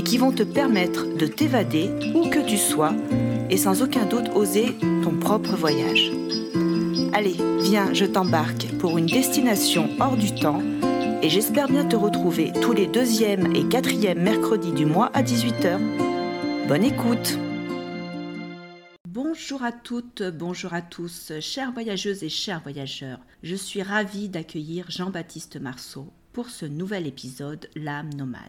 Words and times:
et 0.00 0.02
qui 0.02 0.16
vont 0.16 0.32
te 0.32 0.42
permettre 0.42 1.14
de 1.14 1.26
t'évader 1.26 1.90
où 2.14 2.30
que 2.30 2.38
tu 2.38 2.56
sois 2.56 2.94
et 3.50 3.58
sans 3.58 3.82
aucun 3.82 4.06
doute 4.06 4.30
oser 4.34 4.74
ton 5.04 5.10
propre 5.10 5.54
voyage. 5.56 6.10
Allez, 7.12 7.36
viens, 7.60 7.92
je 7.92 8.06
t'embarque 8.06 8.66
pour 8.78 8.96
une 8.96 9.04
destination 9.04 9.90
hors 10.00 10.16
du 10.16 10.34
temps 10.34 10.62
et 11.20 11.28
j'espère 11.28 11.68
bien 11.68 11.84
te 11.84 11.96
retrouver 11.96 12.50
tous 12.62 12.72
les 12.72 12.86
deuxièmes 12.86 13.54
et 13.54 13.68
quatrièmes 13.68 14.22
mercredis 14.22 14.72
du 14.72 14.86
mois 14.86 15.10
à 15.12 15.22
18h. 15.22 15.78
Bonne 16.66 16.84
écoute 16.84 17.38
Bonjour 19.06 19.62
à 19.62 19.70
toutes, 19.70 20.22
bonjour 20.22 20.72
à 20.72 20.80
tous, 20.80 21.32
chères 21.40 21.72
voyageuses 21.72 22.24
et 22.24 22.30
chers 22.30 22.62
voyageurs. 22.62 23.20
Je 23.42 23.54
suis 23.54 23.82
ravie 23.82 24.30
d'accueillir 24.30 24.90
Jean-Baptiste 24.90 25.60
Marceau 25.60 26.10
pour 26.32 26.48
ce 26.48 26.64
nouvel 26.64 27.06
épisode 27.06 27.68
L'âme 27.76 28.14
nomade. 28.14 28.48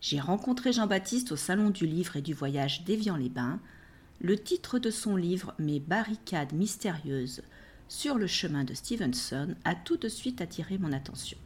J'ai 0.00 0.20
rencontré 0.20 0.72
Jean-Baptiste 0.72 1.32
au 1.32 1.36
Salon 1.36 1.70
du 1.70 1.86
Livre 1.86 2.16
et 2.16 2.22
du 2.22 2.32
Voyage 2.32 2.84
d'Évian-les-Bains. 2.84 3.58
Le 4.20 4.38
titre 4.38 4.78
de 4.78 4.90
son 4.90 5.16
livre, 5.16 5.54
Mes 5.58 5.80
barricades 5.80 6.52
mystérieuses 6.52 7.42
sur 7.88 8.16
le 8.16 8.26
chemin 8.26 8.64
de 8.64 8.74
Stevenson, 8.74 9.56
a 9.64 9.74
tout 9.74 9.96
de 9.96 10.08
suite 10.08 10.40
attiré 10.40 10.76
mon 10.76 10.92
attention. 10.92 11.38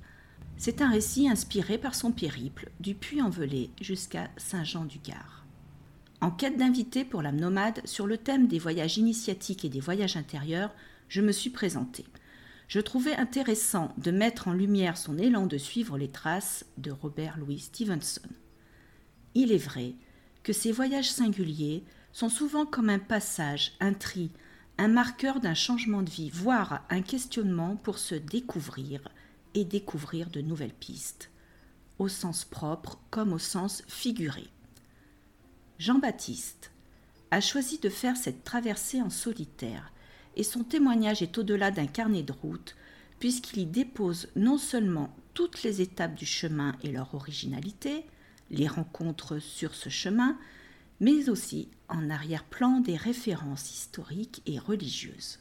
C'est 0.57 0.83
un 0.83 0.91
récit 0.91 1.29
inspiré 1.29 1.79
par 1.79 1.95
son 1.95 2.11
périple 2.11 2.71
du 2.81 2.95
Puy-en-Velay 2.95 3.71
jusqu'à 3.81 4.29
Saint-Jean-du-Gard. 4.37 5.47
En 6.21 6.31
quête 6.33 6.59
d'invités 6.59 7.05
pour 7.05 7.23
l'âme 7.23 7.41
nomade 7.41 7.81
sur 7.85 8.09
le 8.09 8.19
thème 8.19 8.49
des 8.49 8.59
voyages 8.59 8.99
initiatiques 8.99 9.65
et 9.65 9.69
des 9.69 9.81
voyages 9.81 10.17
intérieurs, 10.17 10.75
je 11.09 11.21
me 11.21 11.33
suis 11.33 11.51
présentée 11.51 12.07
je 12.73 12.81
trouvais 12.81 13.15
intéressant 13.17 13.93
de 13.99 14.11
mettre 14.11 14.49
en 14.49 14.55
lumière 14.55 14.97
son 14.97 15.19
élan 15.19 15.45
de 15.45 15.59
suivre 15.59 15.99
les 15.99 16.09
traces 16.09 16.65
de 16.79 16.91
Robert 16.91 17.37
Louis 17.37 17.59
Stevenson. 17.59 18.23
Il 19.35 19.53
est 19.53 19.59
vrai 19.59 19.95
que 20.43 20.53
ces 20.53 20.73
voyages 20.73 21.11
singuliers 21.11 21.85
sont 22.13 22.29
souvent 22.29 22.67
comme 22.67 22.91
un 22.91 22.99
passage, 22.99 23.73
un 23.81 23.95
tri, 23.95 24.31
un 24.79 24.89
marqueur 24.89 25.41
d'un 25.41 25.55
changement 25.55 26.03
de 26.03 26.11
vie, 26.11 26.31
voire 26.31 26.85
un 26.91 27.03
questionnement 27.03 27.77
pour 27.77 27.99
se 27.99 28.15
découvrir 28.15 29.01
et 29.55 29.65
découvrir 29.65 30.31
de 30.31 30.41
nouvelles 30.41 30.75
pistes, 30.75 31.31
au 31.99 32.09
sens 32.09 32.45
propre 32.45 32.99
comme 33.11 33.33
au 33.33 33.39
sens 33.39 33.83
figuré. 33.87 34.49
Jean-Baptiste 35.79 36.71
a 37.31 37.41
choisi 37.41 37.79
de 37.79 37.89
faire 37.89 38.17
cette 38.17 38.45
traversée 38.45 39.01
en 39.01 39.11
solitaire, 39.11 39.93
et 40.37 40.43
son 40.43 40.65
témoignage 40.65 41.23
est 41.23 41.37
au-delà 41.39 41.71
d'un 41.71 41.87
carnet 41.87 42.23
de 42.23 42.33
route, 42.33 42.77
puisqu'il 43.19 43.61
y 43.61 43.67
dépose 43.67 44.29
non 44.37 44.59
seulement 44.59 45.15
toutes 45.35 45.63
les 45.63 45.81
étapes 45.81 46.15
du 46.15 46.27
chemin 46.27 46.75
et 46.83 46.91
leur 46.91 47.15
originalité, 47.15 48.05
les 48.53 48.69
rencontres 48.69 49.39
sur 49.39 49.75
ce 49.75 49.89
chemin, 49.89 50.39
mais 51.01 51.29
aussi 51.29 51.69
en 51.89 52.11
arrière-plan 52.11 52.81
des 52.81 52.97
références 52.97 53.73
historiques 53.73 54.43
et 54.47 54.59
religieuses. 54.59 55.41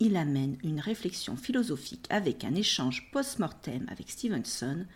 Il 0.00 0.16
amène 0.16 0.56
une 0.64 0.80
réflexion 0.80 1.36
philosophique 1.36 2.06
avec 2.08 2.44
un 2.44 2.54
échange 2.54 3.10
post-mortem 3.12 3.86
avec 3.88 4.10
Stevenson 4.10 4.86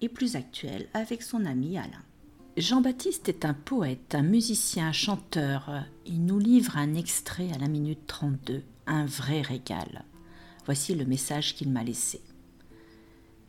et 0.00 0.08
plus 0.08 0.36
actuel 0.36 0.88
avec 0.94 1.22
son 1.22 1.44
ami 1.44 1.78
Alain. 1.78 2.02
Jean-Baptiste 2.56 3.28
est 3.28 3.44
un 3.44 3.52
poète, 3.52 4.14
un 4.14 4.22
musicien, 4.22 4.88
un 4.88 4.92
chanteur. 4.92 5.84
Il 6.06 6.24
nous 6.24 6.38
livre 6.38 6.78
un 6.78 6.94
extrait 6.94 7.50
à 7.52 7.58
la 7.58 7.68
minute 7.68 8.06
32, 8.06 8.62
un 8.86 9.04
vrai 9.04 9.42
régal. 9.42 10.04
Voici 10.64 10.94
le 10.94 11.04
message 11.04 11.54
qu'il 11.54 11.70
m'a 11.70 11.84
laissé. 11.84 12.22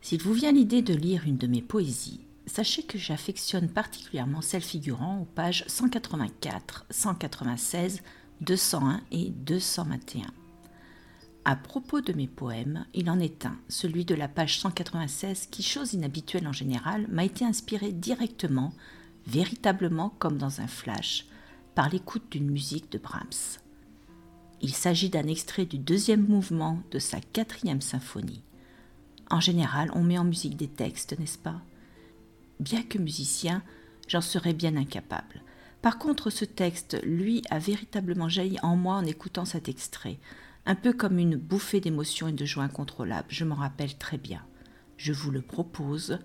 S'il 0.02 0.22
vous 0.22 0.34
vient 0.34 0.52
l'idée 0.52 0.82
de 0.82 0.94
lire 0.94 1.24
une 1.26 1.38
de 1.38 1.46
mes 1.46 1.62
poésies, 1.62 2.20
sachez 2.48 2.82
que 2.82 2.98
j'affectionne 2.98 3.68
particulièrement 3.68 4.42
celles 4.42 4.62
figurant 4.62 5.20
aux 5.20 5.24
pages 5.24 5.64
184, 5.66 6.86
196, 6.90 8.02
201 8.40 9.00
et 9.10 9.30
221. 9.30 10.26
À 11.44 11.56
propos 11.56 12.00
de 12.00 12.12
mes 12.12 12.26
poèmes, 12.26 12.84
il 12.92 13.08
en 13.08 13.18
est 13.20 13.46
un, 13.46 13.56
celui 13.68 14.04
de 14.04 14.14
la 14.14 14.28
page 14.28 14.58
196, 14.60 15.46
qui, 15.46 15.62
chose 15.62 15.94
inhabituelle 15.94 16.46
en 16.46 16.52
général, 16.52 17.06
m'a 17.08 17.24
été 17.24 17.44
inspiré 17.44 17.92
directement 17.92 18.72
véritablement 19.26 20.10
comme 20.18 20.38
dans 20.38 20.60
un 20.60 20.66
flash, 20.66 21.26
par 21.74 21.88
l'écoute 21.88 22.30
d'une 22.30 22.50
musique 22.50 22.90
de 22.92 22.98
Brahms. 22.98 23.60
Il 24.60 24.74
s'agit 24.74 25.10
d'un 25.10 25.26
extrait 25.26 25.64
du 25.64 25.78
deuxième 25.78 26.26
mouvement 26.26 26.82
de 26.90 26.98
sa 26.98 27.20
quatrième 27.20 27.80
symphonie. 27.80 28.42
En 29.30 29.40
général, 29.40 29.90
on 29.94 30.02
met 30.02 30.18
en 30.18 30.24
musique 30.24 30.56
des 30.56 30.68
textes, 30.68 31.18
n'est-ce 31.18 31.38
pas? 31.38 31.62
Bien 32.60 32.82
que 32.82 32.98
musicien, 32.98 33.62
j'en 34.08 34.20
serais 34.20 34.54
bien 34.54 34.76
incapable. 34.76 35.42
Par 35.82 35.98
contre, 35.98 36.30
ce 36.30 36.44
texte, 36.44 36.98
lui, 37.04 37.42
a 37.50 37.58
véritablement 37.58 38.28
jailli 38.28 38.58
en 38.62 38.76
moi 38.76 38.96
en 38.96 39.04
écoutant 39.04 39.44
cet 39.44 39.68
extrait, 39.68 40.18
un 40.66 40.74
peu 40.74 40.92
comme 40.92 41.18
une 41.18 41.36
bouffée 41.36 41.80
d'émotion 41.80 42.28
et 42.28 42.32
de 42.32 42.44
joie 42.44 42.64
incontrôlable, 42.64 43.28
je 43.30 43.44
m'en 43.44 43.54
rappelle 43.54 43.96
très 43.96 44.18
bien. 44.18 44.44
Je 44.96 45.12
vous 45.12 45.30
le 45.30 45.40
propose, 45.40 46.18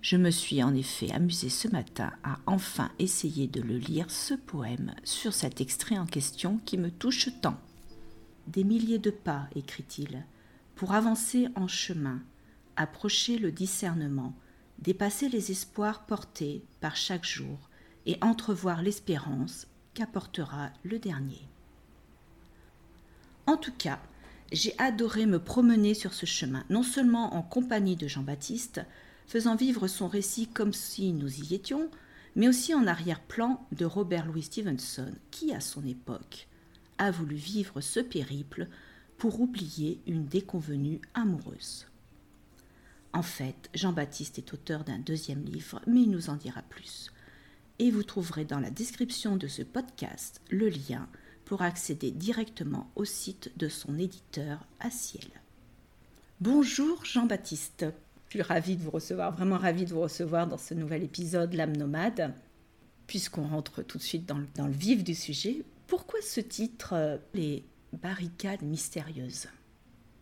je 0.00 0.16
me 0.16 0.30
suis 0.30 0.62
en 0.62 0.74
effet 0.74 1.12
amusée 1.12 1.50
ce 1.50 1.68
matin 1.68 2.12
à 2.24 2.38
enfin 2.46 2.90
essayer 2.98 3.46
de 3.46 3.60
le 3.60 3.76
lire, 3.76 4.10
ce 4.10 4.34
poème, 4.34 4.94
sur 5.04 5.34
cet 5.34 5.60
extrait 5.60 5.98
en 5.98 6.06
question 6.06 6.58
qui 6.64 6.78
me 6.78 6.90
touche 6.90 7.28
tant. 7.42 7.60
Des 8.46 8.64
milliers 8.64 8.98
de 8.98 9.10
pas, 9.10 9.48
écrit-il, 9.54 10.24
pour 10.74 10.92
avancer 10.92 11.48
en 11.54 11.68
chemin, 11.68 12.22
approcher 12.76 13.38
le 13.38 13.52
discernement, 13.52 14.34
dépasser 14.78 15.28
les 15.28 15.50
espoirs 15.50 16.06
portés 16.06 16.62
par 16.80 16.96
chaque 16.96 17.24
jour 17.24 17.58
et 18.06 18.18
entrevoir 18.20 18.82
l'espérance 18.82 19.66
qu'apportera 19.94 20.70
le 20.84 20.98
dernier. 20.98 21.48
En 23.46 23.56
tout 23.56 23.72
cas, 23.72 24.00
j'ai 24.52 24.74
adoré 24.78 25.26
me 25.26 25.38
promener 25.38 25.94
sur 25.94 26.14
ce 26.14 26.26
chemin, 26.26 26.64
non 26.70 26.82
seulement 26.82 27.34
en 27.34 27.42
compagnie 27.42 27.96
de 27.96 28.06
Jean-Baptiste, 28.06 28.80
faisant 29.26 29.56
vivre 29.56 29.88
son 29.88 30.06
récit 30.08 30.46
comme 30.46 30.72
si 30.72 31.12
nous 31.12 31.42
y 31.42 31.54
étions, 31.54 31.90
mais 32.36 32.48
aussi 32.48 32.74
en 32.74 32.86
arrière-plan 32.86 33.66
de 33.72 33.84
Robert 33.84 34.26
Louis 34.26 34.42
Stevenson, 34.42 35.12
qui, 35.30 35.52
à 35.52 35.60
son 35.60 35.84
époque, 35.86 36.48
a 36.98 37.10
voulu 37.10 37.34
vivre 37.34 37.80
ce 37.80 38.00
périple 38.00 38.68
pour 39.18 39.40
oublier 39.40 40.00
une 40.06 40.26
déconvenue 40.26 41.00
amoureuse. 41.14 41.86
En 43.16 43.22
fait, 43.22 43.70
Jean-Baptiste 43.72 44.36
est 44.36 44.52
auteur 44.52 44.84
d'un 44.84 44.98
deuxième 44.98 45.42
livre, 45.42 45.80
mais 45.86 46.02
il 46.02 46.10
nous 46.10 46.28
en 46.28 46.36
dira 46.36 46.60
plus. 46.60 47.10
Et 47.78 47.90
vous 47.90 48.02
trouverez 48.02 48.44
dans 48.44 48.60
la 48.60 48.68
description 48.68 49.36
de 49.36 49.46
ce 49.48 49.62
podcast 49.62 50.42
le 50.50 50.68
lien 50.68 51.08
pour 51.46 51.62
accéder 51.62 52.10
directement 52.10 52.90
au 52.94 53.06
site 53.06 53.52
de 53.56 53.70
son 53.70 53.98
éditeur 53.98 54.66
à. 54.80 54.88
Bonjour 56.42 57.06
Jean-Baptiste, 57.06 57.86
je 58.26 58.32
suis 58.32 58.42
ravie 58.42 58.76
de 58.76 58.82
vous 58.82 58.90
recevoir, 58.90 59.32
vraiment 59.32 59.56
ravie 59.56 59.86
de 59.86 59.94
vous 59.94 60.02
recevoir 60.02 60.46
dans 60.46 60.58
ce 60.58 60.74
nouvel 60.74 61.02
épisode 61.02 61.54
L'âme 61.54 61.74
nomade. 61.74 62.34
Puisqu'on 63.06 63.48
rentre 63.48 63.80
tout 63.80 63.96
de 63.96 64.02
suite 64.02 64.26
dans 64.26 64.36
le, 64.36 64.46
dans 64.56 64.66
le, 64.66 64.74
vif 64.74 65.02
du 65.02 65.14
sujet, 65.14 65.62
pourquoi 65.86 66.20
ce 66.20 66.40
titre, 66.40 66.92
euh, 66.92 67.16
Les 67.32 67.64
barricades 67.94 68.60
mystérieuses? 68.60 69.46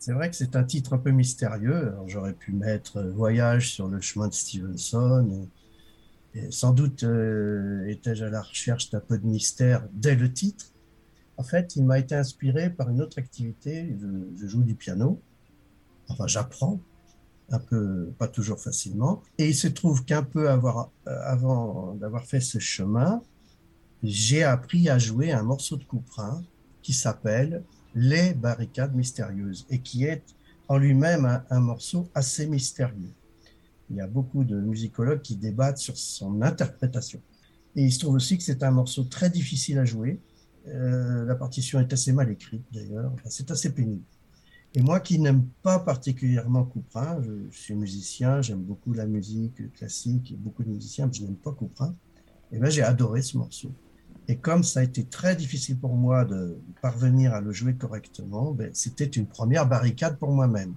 C'est 0.05 0.12
vrai 0.12 0.29
que 0.29 0.37
c'est 0.37 0.55
un 0.55 0.65
titre 0.65 0.93
un 0.93 0.99
peu 0.99 1.12
mystérieux. 1.12 1.95
J'aurais 2.09 2.35
pu 2.35 2.53
mettre 2.53 3.01
Voyage 3.01 3.73
sur 3.73 3.89
le 3.89 4.03
chemin 4.03 4.29
de 4.29 4.35
Stevenson. 4.35 5.49
Et, 6.35 6.51
sans 6.51 6.75
doute 6.75 7.05
euh, 7.05 7.87
étais-je 7.87 8.27
à 8.27 8.29
la 8.29 8.43
recherche 8.43 8.91
d'un 8.91 9.01
peu 9.01 9.17
de 9.17 9.27
mystère 9.27 9.89
dès 9.95 10.15
le 10.15 10.31
titre. 10.31 10.67
En 11.39 11.43
fait, 11.43 11.77
il 11.77 11.87
m'a 11.87 11.99
été 11.99 12.15
inspiré 12.15 12.69
par 12.69 12.91
une 12.91 13.01
autre 13.01 13.19
activité. 13.19 13.97
Je, 14.37 14.47
joue 14.47 14.62
du 14.62 14.75
piano. 14.75 15.23
Enfin, 16.09 16.27
j'apprends 16.27 16.81
un 17.49 17.59
peu, 17.59 18.12
pas 18.19 18.29
toujours 18.29 18.61
facilement. 18.61 19.23
Et 19.39 19.49
il 19.49 19.55
se 19.55 19.69
trouve 19.69 20.05
qu'un 20.05 20.23
peu 20.23 20.50
euh, 20.50 20.59
avant 21.07 21.95
d'avoir 21.95 22.27
fait 22.27 22.41
ce 22.41 22.59
chemin, 22.59 23.23
j'ai 24.03 24.43
appris 24.43 24.91
à 24.91 24.99
jouer 24.99 25.33
un 25.33 25.45
morceau 25.45 25.79
de 25.79 25.85
couperin 25.85 26.43
qui 26.83 26.93
s'appelle 26.93 27.65
Les 27.94 28.35
barricades 28.35 28.94
mystérieuses 28.94 29.67
et 29.70 29.81
qui 29.81 30.05
est 30.05 30.23
en 30.69 30.79
lui-même 30.79 31.43
un, 31.50 31.61
morceau 31.61 32.08
assez 32.14 32.46
mystérieux. 32.46 33.12
Il 33.91 33.96
y 33.96 34.00
a 34.00 34.06
beaucoup 34.06 34.44
de 34.44 34.61
musicologues 34.61 35.20
qui 35.20 35.37
débattent 35.37 35.79
sur 35.79 35.96
son 35.96 36.43
interprétation. 36.43 37.20
Et 37.76 37.85
il 37.85 37.93
se 37.93 37.99
trouve 37.99 38.14
aussi 38.14 38.38
que 38.38 38.43
c'est 38.43 38.62
un 38.62 38.70
morceau 38.70 39.05
très 39.05 39.31
difficile 39.31 39.79
à 39.79 39.85
jouer. 39.85 40.20
Euh, 40.69 41.25
la 41.26 41.35
partition 41.35 41.81
est 41.81 41.93
assez 41.93 42.12
mal 42.12 42.31
écrite 42.31 42.64
d'ailleurs. 42.73 43.12
c'est 43.26 43.50
assez 43.50 43.73
pénible. 43.73 44.02
Et 44.76 44.82
moi 44.82 44.99
qui 44.99 45.20
n'aime 45.20 45.47
pas 45.62 45.79
particulièrement 45.79 46.64
Couperin, 46.64 47.23
je, 47.23 47.56
suis 47.56 47.75
musicien, 47.75 48.43
j'aime 48.43 48.62
beaucoup 48.62 48.93
la 48.93 49.06
musique 49.06 49.73
classique 49.75 50.32
et 50.32 50.37
beaucoup 50.37 50.64
de 50.64 50.70
musiciens, 50.70 51.06
mais 51.06 51.12
je 51.12 51.23
n'aime 51.23 51.37
pas 51.37 51.52
Couperin. 51.52 51.94
Et 52.50 52.58
ben 52.58 52.70
j'ai 52.70 52.82
adoré 52.82 53.23
ce 53.23 53.37
morceau. 53.37 53.70
Et 54.29 54.37
comme 54.37 54.62
ça 54.62 54.81
a 54.81 54.82
été 54.82 55.05
très 55.05 55.37
difficile 55.37 55.79
pour 55.79 55.94
moi 55.94 56.25
de 56.25 56.56
parvenir 56.81 57.35
à 57.35 57.41
le 57.41 57.53
jouer 57.53 57.75
correctement, 57.75 58.53
ben, 58.53 58.71
c'était 58.73 59.05
une 59.05 59.26
première 59.26 59.69
barricade 59.69 60.19
pour 60.19 60.32
moi-même. 60.32 60.75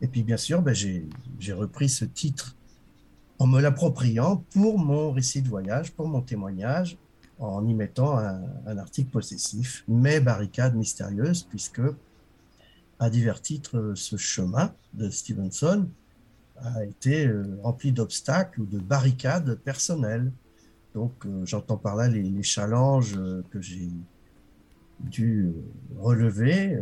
Et 0.00 0.08
puis 0.08 0.22
bien 0.22 0.36
sûr, 0.36 0.62
ben, 0.62 0.74
j'ai 0.74 1.52
repris 1.52 1.88
ce 1.88 2.04
titre 2.04 2.56
en 3.38 3.46
me 3.46 3.60
l'appropriant 3.60 4.44
pour 4.52 4.78
mon 4.78 5.12
récit 5.12 5.42
de 5.42 5.48
voyage, 5.48 5.92
pour 5.92 6.08
mon 6.08 6.22
témoignage, 6.22 6.96
en 7.38 7.66
y 7.66 7.74
mettant 7.74 8.16
un, 8.18 8.42
un 8.66 8.78
article 8.78 9.10
possessif, 9.10 9.84
mais 9.88 10.20
barricade 10.20 10.74
mystérieuse, 10.74 11.42
puisque 11.42 11.82
à 12.98 13.10
divers 13.10 13.42
titres, 13.42 13.92
ce 13.96 14.16
chemin 14.16 14.72
de 14.94 15.10
Stevenson 15.10 15.88
a 16.56 16.84
été 16.84 17.26
euh, 17.26 17.58
rempli 17.62 17.92
d'obstacles 17.92 18.60
ou 18.60 18.66
de 18.66 18.78
barricades 18.78 19.56
personnelles. 19.56 20.32
Donc, 20.94 21.12
euh, 21.26 21.44
j'entends 21.44 21.76
par 21.76 21.96
là 21.96 22.08
les, 22.08 22.42
challenges 22.42 23.16
euh, 23.16 23.42
que 23.50 23.60
j'ai 23.60 23.90
dû 25.00 25.52
relever, 25.98 26.78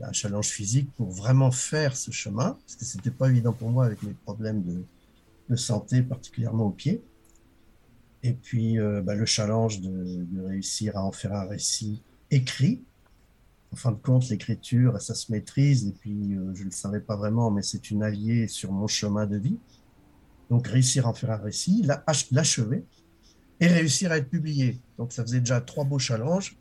un 0.00 0.12
challenge 0.12 0.46
physique 0.46 0.88
pour 0.96 1.10
vraiment 1.10 1.50
faire 1.50 1.96
ce 1.96 2.12
chemin, 2.12 2.52
parce 2.52 2.76
que 2.76 2.84
c'était 2.84 3.10
pas 3.10 3.28
évident 3.28 3.52
pour 3.52 3.68
moi 3.68 3.84
avec 3.84 4.02
mes 4.04 4.14
problèmes 4.14 4.62
de, 4.62 5.56
santé, 5.56 6.02
particulièrement 6.02 6.66
au 6.66 6.70
pied. 6.70 7.02
Et 8.22 8.32
puis, 8.32 8.78
bah, 9.02 9.16
le 9.16 9.26
challenge 9.26 9.80
de, 9.80 10.46
réussir 10.46 10.96
à 10.96 11.04
en 11.04 11.10
faire 11.10 11.34
un 11.34 11.46
récit 11.46 12.00
écrit, 12.30 12.84
en 13.72 13.76
fin 13.76 13.92
de 13.92 13.96
compte, 13.96 14.28
l'écriture, 14.28 15.00
ça 15.00 15.14
se 15.14 15.30
maîtrise, 15.30 15.86
et 15.86 15.92
puis 15.92 16.34
euh, 16.34 16.54
je 16.54 16.60
ne 16.60 16.66
le 16.66 16.70
savais 16.70 17.00
pas 17.00 17.16
vraiment, 17.16 17.50
mais 17.50 17.62
c'est 17.62 17.90
une 17.90 18.02
alliée 18.02 18.48
sur 18.48 18.72
mon 18.72 18.86
chemin 18.86 19.26
de 19.26 19.36
vie. 19.36 19.58
Donc 20.50 20.66
réussir 20.66 21.06
à 21.06 21.10
en 21.10 21.14
faire 21.14 21.32
un 21.32 21.36
récit, 21.36 21.86
l'achever, 22.30 22.84
et 23.60 23.66
réussir 23.66 24.12
à 24.12 24.18
être 24.18 24.28
publié. 24.28 24.78
Donc 24.98 25.12
ça 25.12 25.22
faisait 25.22 25.40
déjà 25.40 25.60
trois 25.60 25.84
beaux 25.84 25.98
challenges, 25.98 26.56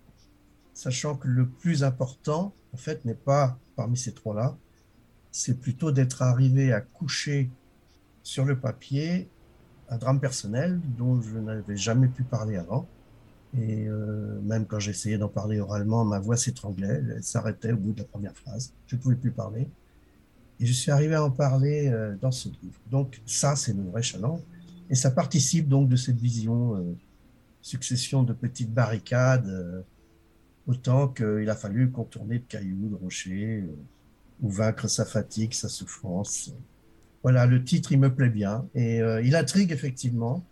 sachant 0.74 1.16
que 1.16 1.28
le 1.28 1.48
plus 1.48 1.84
important, 1.84 2.54
en 2.74 2.78
fait, 2.78 3.06
n'est 3.06 3.14
pas 3.14 3.58
parmi 3.76 3.98
ces 3.98 4.14
trois-là, 4.14 4.56
c'est 5.32 5.60
plutôt 5.60 5.92
d'être 5.92 6.22
arrivé 6.22 6.74
à 6.74 6.82
coucher 6.82 7.50
sur 8.24 8.46
le 8.46 8.60
papier 8.60 9.30
un 9.90 9.98
drame 9.98 10.20
personnel 10.20 10.82
dont 10.98 11.22
je 11.22 11.38
n'avais 11.38 11.78
jamais 11.78 12.08
pu 12.08 12.24
parler 12.24 12.58
avant 12.58 12.88
et 13.56 13.88
euh, 13.88 14.40
même 14.42 14.66
quand 14.66 14.80
j'essayais 14.80 15.18
d'en 15.18 15.30
parler 15.30 15.60
oralement, 15.60 16.04
ma 16.04 16.20
voix 16.20 16.38
s'étranglait, 16.38 17.02
elle 17.10 17.24
s'arrêtait 17.24 17.72
au 17.72 17.78
bout 17.78 17.94
de 17.94 18.00
la 18.00 18.06
première 18.06 18.36
phrase. 18.36 18.74
Je 18.88 18.96
ne 18.96 19.02
pouvais 19.02 19.16
plus 19.16 19.32
parler. 19.32 19.68
Et 20.60 20.66
je 20.66 20.74
suis 20.74 20.92
arrivé 20.92 21.16
à 21.16 21.24
en 21.24 21.32
parler 21.32 21.88
euh, 21.88 22.16
dans 22.22 22.32
ce 22.32 22.50
livre. 22.50 22.80
Donc 22.92 23.22
ça, 23.26 23.56
c'est 23.56 23.74
le 23.74 23.84
vrai 23.84 24.02
challenge. 24.02 24.42
Et 24.89 24.95
ça 24.95 25.12
participe 25.12 25.68
donc 25.68 25.89
de 25.89 25.95
cette 25.95 26.19
vision, 26.19 26.75
euh, 26.75 26.95
succession 27.62 28.24
de 28.24 28.34
petites 28.34 28.74
barricades, 28.74 29.84
autant 30.68 31.07
qu'il 31.07 31.50
a 31.50 31.56
fallu 31.56 31.92
contourner 31.92 32.39
de 32.39 32.45
cailloux, 32.45 32.89
de 32.89 32.95
rochers, 32.95 33.66
ou 34.42 34.50
vaincre 34.50 34.88
sa 34.88 35.06
fatigue, 35.06 35.54
sa 35.54 35.68
souffrance. 35.68 36.54
Voilà, 37.24 37.45
le 37.45 37.63
titre, 37.63 37.92
il 37.92 38.00
me 38.00 38.13
plaît 38.13 38.30
bien. 38.30 38.66
Et 38.75 39.00
il 39.24 39.36
intrigue 39.36 39.72
effectivement 39.72 40.45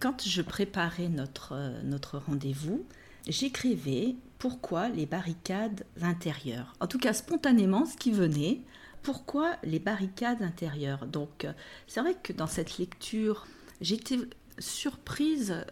quand 0.00 0.26
je 0.26 0.42
préparais 0.42 1.08
notre, 1.08 1.52
euh, 1.52 1.82
notre 1.82 2.18
rendez-vous, 2.18 2.84
j'écrivais 3.26 4.14
pourquoi 4.38 4.88
les 4.88 5.06
barricades 5.06 5.84
intérieures? 6.02 6.74
En 6.80 6.86
tout 6.86 6.98
cas, 6.98 7.12
spontanément, 7.12 7.86
ce 7.86 7.96
qui 7.96 8.12
venait, 8.12 8.60
pourquoi 9.02 9.56
les 9.62 9.78
barricades 9.78 10.42
intérieures? 10.42 11.06
Donc, 11.06 11.44
euh, 11.44 11.52
c'est 11.86 12.00
vrai 12.00 12.14
que 12.22 12.32
dans 12.32 12.46
cette 12.46 12.78
lecture, 12.78 13.46
j'étais 13.80 14.18
surprise 14.58 15.64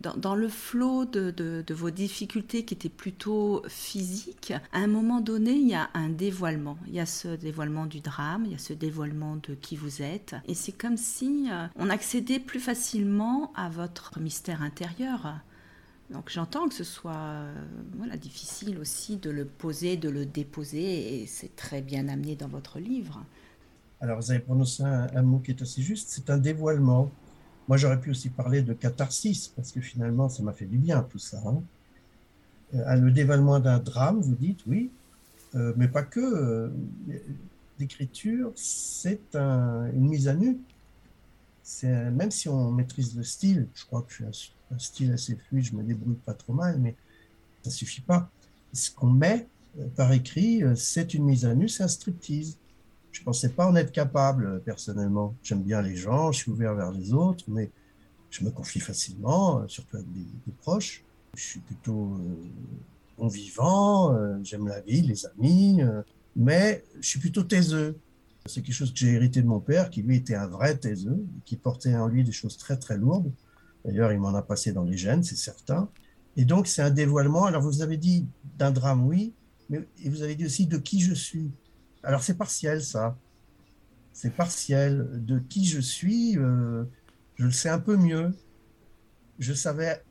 dans, 0.00 0.34
le 0.34 0.48
flot 0.48 1.04
de, 1.04 1.64
vos 1.70 1.90
difficultés 1.90 2.64
qui 2.64 2.74
étaient 2.74 2.88
plutôt 2.88 3.62
physiques, 3.68 4.52
à 4.72 4.78
un 4.78 4.86
moment 4.86 5.20
donné, 5.20 5.52
il 5.52 5.68
y 5.68 5.74
a 5.74 5.90
un 5.94 6.08
dévoilement. 6.08 6.78
Il 6.86 6.94
y 6.94 7.00
a 7.00 7.06
ce 7.06 7.28
dévoilement 7.28 7.86
du 7.86 8.00
drame, 8.00 8.44
il 8.46 8.52
y 8.52 8.54
a 8.54 8.58
ce 8.58 8.72
dévoilement 8.72 9.36
de 9.36 9.54
qui 9.54 9.76
vous 9.76 10.00
êtes. 10.00 10.36
Et 10.48 10.54
c'est 10.54 10.72
comme 10.72 10.96
si 10.96 11.48
euh, 11.50 11.66
on 11.76 11.90
accédait 11.90 12.40
plus 12.40 12.60
facilement 12.60 13.52
à 13.54 13.68
votre 13.68 14.18
mystère 14.20 14.62
intérieur. 14.62 15.34
Donc 16.10 16.30
j'entends 16.30 16.66
que 16.66 16.74
ce 16.74 16.84
soit 16.84 17.12
euh, 17.14 17.54
voilà, 17.96 18.16
difficile 18.16 18.78
aussi 18.78 19.16
de 19.16 19.30
le 19.30 19.44
poser, 19.44 19.96
de 19.96 20.08
le 20.08 20.24
déposer, 20.24 21.22
et 21.22 21.26
c'est 21.26 21.54
très 21.56 21.82
bien 21.82 22.08
amené 22.08 22.36
dans 22.36 22.48
votre 22.48 22.78
livre. 22.78 23.22
Alors 24.00 24.18
vous 24.18 24.30
avez 24.30 24.40
prononcé 24.40 24.82
un 24.82 25.22
mot 25.22 25.40
qui 25.40 25.50
est 25.50 25.60
assez 25.60 25.82
juste, 25.82 26.08
c'est 26.08 26.30
un 26.30 26.38
dévoilement. 26.38 27.10
Moi, 27.70 27.76
j'aurais 27.76 28.00
pu 28.00 28.10
aussi 28.10 28.30
parler 28.30 28.62
de 28.62 28.72
catharsis, 28.72 29.46
parce 29.46 29.70
que 29.70 29.80
finalement, 29.80 30.28
ça 30.28 30.42
m'a 30.42 30.52
fait 30.52 30.64
du 30.64 30.76
bien 30.76 31.06
tout 31.08 31.20
ça. 31.20 31.40
Hein. 31.46 31.62
Euh, 32.74 32.96
le 32.96 33.12
dévalement 33.12 33.60
d'un 33.60 33.78
drame, 33.78 34.20
vous 34.20 34.34
dites, 34.34 34.58
oui, 34.66 34.90
euh, 35.54 35.72
mais 35.76 35.86
pas 35.86 36.02
que. 36.02 36.18
Euh, 36.18 36.68
l'écriture, 37.78 38.50
c'est 38.56 39.36
une 39.36 40.08
mise 40.08 40.26
à 40.26 40.34
nu. 40.34 40.58
Même 41.84 42.32
si 42.32 42.48
on 42.48 42.72
maîtrise 42.72 43.16
le 43.16 43.22
style, 43.22 43.68
je 43.72 43.86
crois 43.86 44.02
que 44.02 44.12
je 44.12 44.32
suis 44.32 44.52
un, 44.72 44.78
style 44.80 45.12
assez 45.12 45.36
fluide, 45.36 45.64
je 45.66 45.76
me 45.76 45.84
débrouille 45.84 46.16
pas 46.26 46.34
trop 46.34 46.52
mal, 46.52 46.76
mais 46.80 46.96
ça 47.62 47.70
suffit 47.70 48.00
pas. 48.00 48.28
Ce 48.72 48.90
qu'on 48.90 49.10
met 49.10 49.46
par 49.94 50.12
écrit, 50.12 50.64
c'est 50.74 51.14
une 51.14 51.24
mise 51.24 51.44
à 51.44 51.54
nu, 51.54 51.68
c'est 51.68 51.84
un 51.84 51.88
striptease. 51.88 52.58
Je 53.12 53.20
ne 53.20 53.24
pensais 53.24 53.48
pas 53.48 53.66
en 53.66 53.74
être 53.76 53.92
capable 53.92 54.46
euh, 54.46 54.58
personnellement. 54.58 55.34
J'aime 55.42 55.62
bien 55.62 55.82
les 55.82 55.96
gens, 55.96 56.32
je 56.32 56.38
suis 56.38 56.50
ouvert 56.50 56.74
vers 56.74 56.92
les 56.92 57.12
autres, 57.12 57.44
mais 57.48 57.70
je 58.30 58.44
me 58.44 58.50
confie 58.50 58.80
facilement, 58.80 59.60
euh, 59.60 59.68
surtout 59.68 59.96
avec 59.96 60.12
des, 60.12 60.52
proches. 60.60 61.04
Je 61.34 61.42
suis 61.42 61.60
plutôt 61.60 62.14
euh, 62.14 62.36
bon 63.18 63.28
vivant, 63.28 64.16
j'aime 64.42 64.66
la 64.66 64.80
vie, 64.80 65.02
les 65.02 65.26
amis, 65.26 65.80
mais 66.34 66.84
je 67.00 67.06
suis 67.06 67.20
plutôt 67.20 67.44
taiseux. 67.44 67.96
C'est 68.46 68.62
quelque 68.62 68.74
chose 68.74 68.92
que 68.92 68.98
j'ai 68.98 69.12
hérité 69.12 69.42
de 69.42 69.46
mon 69.46 69.60
père, 69.60 69.90
qui 69.90 70.02
lui 70.02 70.16
était 70.16 70.34
un 70.34 70.48
vrai 70.48 70.76
taiseux, 70.76 71.24
qui 71.44 71.56
portait 71.56 71.94
en 71.94 72.08
lui 72.08 72.24
des 72.24 72.32
choses 72.32 72.56
très 72.56 72.78
très 72.78 72.96
lourdes. 72.96 73.30
D'ailleurs, 73.84 74.12
il 74.12 74.18
m'en 74.18 74.34
a 74.34 74.42
passé 74.42 74.72
dans 74.72 74.82
les 74.82 74.96
gènes, 74.96 75.22
c'est 75.22 75.36
certain. 75.36 75.88
Et 76.36 76.44
donc, 76.44 76.66
c'est 76.66 76.82
un 76.82 76.90
dévoilement. 76.90 77.44
Alors, 77.44 77.62
vous 77.62 77.82
avez 77.82 77.96
dit 77.96 78.26
d'un 78.58 78.70
drame, 78.70 79.06
oui, 79.06 79.34
mais 79.68 79.86
vous 80.04 80.22
avez 80.22 80.34
dit 80.34 80.46
aussi 80.46 80.66
de 80.66 80.78
qui 80.78 81.00
je 81.00 81.14
suis. 81.14 81.50
Alors 82.02 82.22
c'est 82.22 82.36
partiel 82.36 82.82
ça. 82.82 83.16
C'est 84.12 84.34
partiel. 84.34 85.08
De 85.24 85.38
qui 85.38 85.64
je 85.64 85.80
suis, 85.80 86.36
euh, 86.38 86.84
je 87.36 87.44
le 87.44 87.52
sais 87.52 87.68
un 87.68 87.78
peu 87.78 87.96
mieux. 87.96 88.32
Je 89.38 89.52
savais 89.52 90.02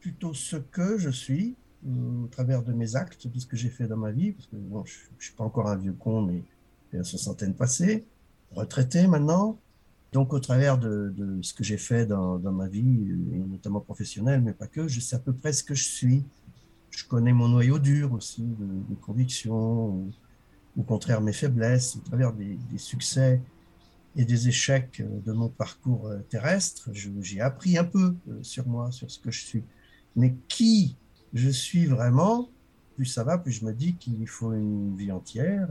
plutôt 0.00 0.34
ce 0.34 0.56
que 0.56 0.98
je 0.98 1.10
suis 1.10 1.56
euh, 1.86 2.24
au 2.24 2.26
travers 2.28 2.62
de 2.62 2.72
mes 2.72 2.96
actes, 2.96 3.26
de 3.26 3.38
ce 3.38 3.46
que 3.46 3.56
j'ai 3.56 3.70
fait 3.70 3.86
dans 3.86 3.96
ma 3.96 4.10
vie, 4.10 4.32
parce 4.32 4.46
que 4.46 4.56
bon, 4.56 4.84
je 4.84 4.98
ne 5.16 5.22
suis 5.22 5.32
pas 5.34 5.44
encore 5.44 5.68
un 5.68 5.76
vieux 5.76 5.94
con, 5.94 6.22
mais 6.22 6.42
j'ai 6.90 6.98
la 6.98 7.04
soixantaine 7.04 7.54
passée, 7.54 8.04
retraité 8.52 9.06
maintenant. 9.06 9.58
Donc 10.12 10.32
au 10.32 10.38
travers 10.38 10.78
de, 10.78 11.12
ce 11.42 11.54
que 11.54 11.64
j'ai 11.64 11.76
fait 11.76 12.06
dans, 12.06 12.38
ma 12.38 12.68
vie, 12.68 13.10
et 13.32 13.38
notamment 13.38 13.80
professionnelle, 13.80 14.42
mais 14.42 14.52
pas 14.52 14.68
que, 14.68 14.86
je 14.86 15.00
sais 15.00 15.16
à 15.16 15.18
peu 15.18 15.32
près 15.32 15.52
ce 15.52 15.64
que 15.64 15.74
je 15.74 15.84
suis. 15.84 16.22
Je 16.90 17.04
connais 17.04 17.32
mon 17.32 17.48
noyau 17.48 17.80
dur 17.80 18.12
aussi, 18.12 18.42
de 18.42 18.94
convictions, 18.94 20.06
au 20.76 20.82
contraire 20.82 21.20
mes 21.20 21.32
faiblesses, 21.32 21.96
au 21.96 22.00
travers 22.00 22.32
des, 22.32 22.58
succès 22.76 23.40
et 24.16 24.24
des 24.24 24.48
échecs 24.48 25.00
euh, 25.00 25.20
de 25.24 25.32
mon 25.32 25.48
parcours 25.48 26.06
euh, 26.06 26.18
terrestre, 26.28 26.90
j'ai 26.92 27.40
appris 27.40 27.78
un 27.78 27.84
peu 27.84 28.14
euh, 28.28 28.42
sur 28.42 28.66
moi, 28.66 28.90
sur 28.92 29.10
ce 29.10 29.18
que 29.18 29.30
je 29.30 29.44
suis. 29.44 29.64
Mais 30.16 30.34
qui 30.48 30.96
je 31.32 31.48
suis 31.48 31.86
vraiment, 31.86 32.48
plus 32.94 33.06
ça 33.06 33.24
va, 33.24 33.38
plus 33.38 33.52
je 33.52 33.64
me 33.64 33.72
dis 33.72 33.94
qu'il 33.94 34.26
faut 34.28 34.52
une 34.52 34.96
vie 34.96 35.10
entière 35.10 35.66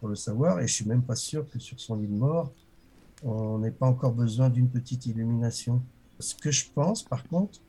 pour 0.00 0.08
le 0.08 0.16
savoir. 0.16 0.60
Et 0.60 0.66
je 0.66 0.72
suis 0.72 0.86
même 0.86 1.02
pas 1.02 1.16
sûr 1.16 1.46
que 1.50 1.58
sur 1.58 1.78
son 1.78 1.96
lit 1.96 2.06
de 2.06 2.14
mort, 2.14 2.50
on 3.22 3.58
n'ait 3.58 3.70
pas 3.70 3.86
encore 3.86 4.12
besoin 4.12 4.48
d'une 4.48 4.70
petite 4.70 5.04
illumination. 5.04 5.82
Ce 6.18 6.34
que 6.34 6.50
je 6.50 6.64
pense, 6.74 7.02
par 7.02 7.28
contre, 7.28 7.60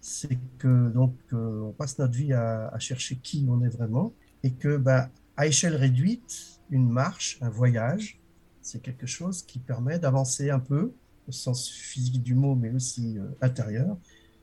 c'est 0.00 0.38
que 0.56 0.88
donc 0.88 1.12
on 1.32 1.74
passe 1.76 1.98
notre 1.98 2.14
vie 2.14 2.32
à, 2.32 2.68
à, 2.68 2.78
chercher 2.78 3.16
qui 3.16 3.46
on 3.50 3.62
est 3.62 3.68
vraiment 3.68 4.14
et 4.42 4.52
que 4.52 4.78
bah, 4.78 5.10
à 5.36 5.46
échelle 5.46 5.76
réduite, 5.76 6.60
une 6.70 6.88
marche, 6.88 7.38
un 7.40 7.50
voyage, 7.50 8.20
c'est 8.62 8.80
quelque 8.80 9.06
chose 9.06 9.42
qui 9.42 9.58
permet 9.58 9.98
d'avancer 9.98 10.50
un 10.50 10.60
peu, 10.60 10.92
au 11.28 11.32
sens 11.32 11.70
physique 11.70 12.22
du 12.22 12.34
mot, 12.34 12.54
mais 12.54 12.70
aussi 12.70 13.18
euh, 13.18 13.26
intérieur, 13.40 13.96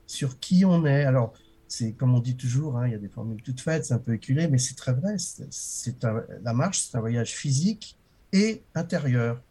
sur 0.05 0.39
qui 0.39 0.65
on 0.65 0.85
est. 0.85 1.03
Alors, 1.03 1.33
c'est 1.67 1.93
comme 1.93 2.13
on 2.13 2.19
dit 2.19 2.35
toujours, 2.35 2.77
hein, 2.77 2.87
il 2.87 2.91
y 2.91 2.95
a 2.95 2.99
des 2.99 3.07
formules 3.07 3.41
toutes 3.41 3.61
faites, 3.61 3.85
c'est 3.85 3.93
un 3.93 3.99
peu 3.99 4.13
éculé, 4.13 4.47
mais 4.47 4.57
c'est 4.57 4.75
très 4.75 4.93
vrai. 4.93 5.15
C'est 5.17 6.03
la 6.43 6.53
marche, 6.53 6.81
c'est 6.81 6.97
un 6.97 6.99
voyage 6.99 7.33
physique 7.33 7.97
et 8.33 8.63
intérieur. 8.75 9.41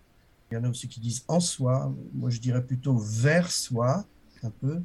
Il 0.50 0.54
y 0.54 0.58
en 0.58 0.64
a 0.64 0.68
aussi 0.68 0.88
qui 0.88 1.00
disent 1.00 1.24
en 1.28 1.40
soi, 1.40 1.94
moi 2.12 2.30
je 2.30 2.40
dirais 2.40 2.62
plutôt 2.64 2.96
vers 2.96 3.50
soi, 3.50 4.04
un 4.42 4.50
peu. 4.50 4.80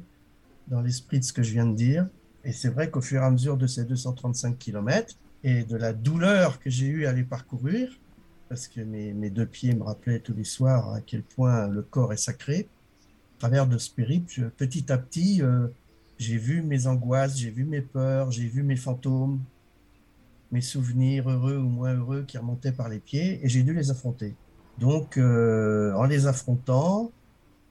dans 0.68 0.80
l'esprit 0.80 1.20
de 1.20 1.24
ce 1.24 1.32
que 1.32 1.42
je 1.42 1.52
viens 1.52 1.66
de 1.66 1.74
dire. 1.74 2.08
Et 2.44 2.52
c'est 2.52 2.68
vrai 2.68 2.90
qu'au 2.90 3.00
fur 3.00 3.22
et 3.22 3.24
à 3.24 3.30
mesure 3.30 3.56
de 3.56 3.66
ces 3.66 3.84
235 3.84 4.58
km 4.58 5.16
et 5.46 5.62
de 5.62 5.76
la 5.76 5.92
douleur 5.92 6.58
que 6.58 6.68
j'ai 6.68 6.86
eue 6.86 7.06
à 7.06 7.12
les 7.12 7.22
parcourir, 7.22 7.88
parce 8.48 8.66
que 8.66 8.80
mes, 8.80 9.12
mes, 9.12 9.30
deux 9.30 9.46
pieds 9.46 9.76
me 9.76 9.84
rappelaient 9.84 10.18
tous 10.18 10.34
les 10.34 10.42
soirs 10.42 10.92
à 10.92 11.00
quel 11.00 11.22
point 11.22 11.68
le 11.68 11.82
corps 11.82 12.12
est 12.12 12.16
sacré, 12.16 12.68
à 13.36 13.38
travers 13.38 13.68
de 13.68 13.78
ce 13.78 13.88
périple, 13.88 14.50
petit 14.56 14.90
à 14.90 14.98
petit, 14.98 15.42
euh, 15.42 15.68
j'ai 16.18 16.36
vu 16.36 16.62
mes 16.62 16.88
angoisses, 16.88 17.38
j'ai 17.38 17.50
vu 17.50 17.64
mes 17.64 17.80
peurs, 17.80 18.32
j'ai 18.32 18.48
vu 18.48 18.64
mes 18.64 18.74
fantômes, 18.74 19.40
mes 20.50 20.60
souvenirs 20.60 21.30
heureux 21.30 21.58
ou 21.58 21.68
moins 21.68 21.94
heureux 21.94 22.24
qui 22.26 22.38
remontaient 22.38 22.72
par 22.72 22.88
les 22.88 22.98
pieds, 22.98 23.38
et 23.44 23.48
j'ai 23.48 23.62
dû 23.62 23.72
les 23.72 23.92
affronter. 23.92 24.34
Donc, 24.78 25.16
euh, 25.16 25.94
en 25.94 26.06
les 26.06 26.26
affrontant, 26.26 27.12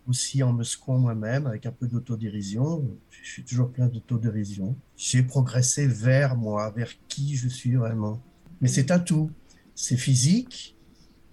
aussi 0.08 0.44
en 0.44 0.54
me 0.54 0.64
secouant 0.64 1.00
moi-même 1.00 1.48
avec 1.48 1.66
un 1.66 1.72
peu 1.72 1.88
d'autodérision. 1.88 2.88
Je 3.10 3.30
suis 3.30 3.44
toujours 3.44 3.72
plein 3.72 3.88
d'autodérision. 3.88 4.76
J'ai 4.96 5.24
progressé 5.24 5.88
vers 5.88 6.36
moi, 6.36 6.72
vers 6.72 6.92
qui 7.08 7.36
je 7.36 7.48
suis 7.48 7.76
vraiment. 7.76 8.22
Mais 8.62 8.68
c'est 8.68 8.92
un 8.92 9.00
tout. 9.00 9.32
C'est 9.74 9.98
physique, 9.98 10.76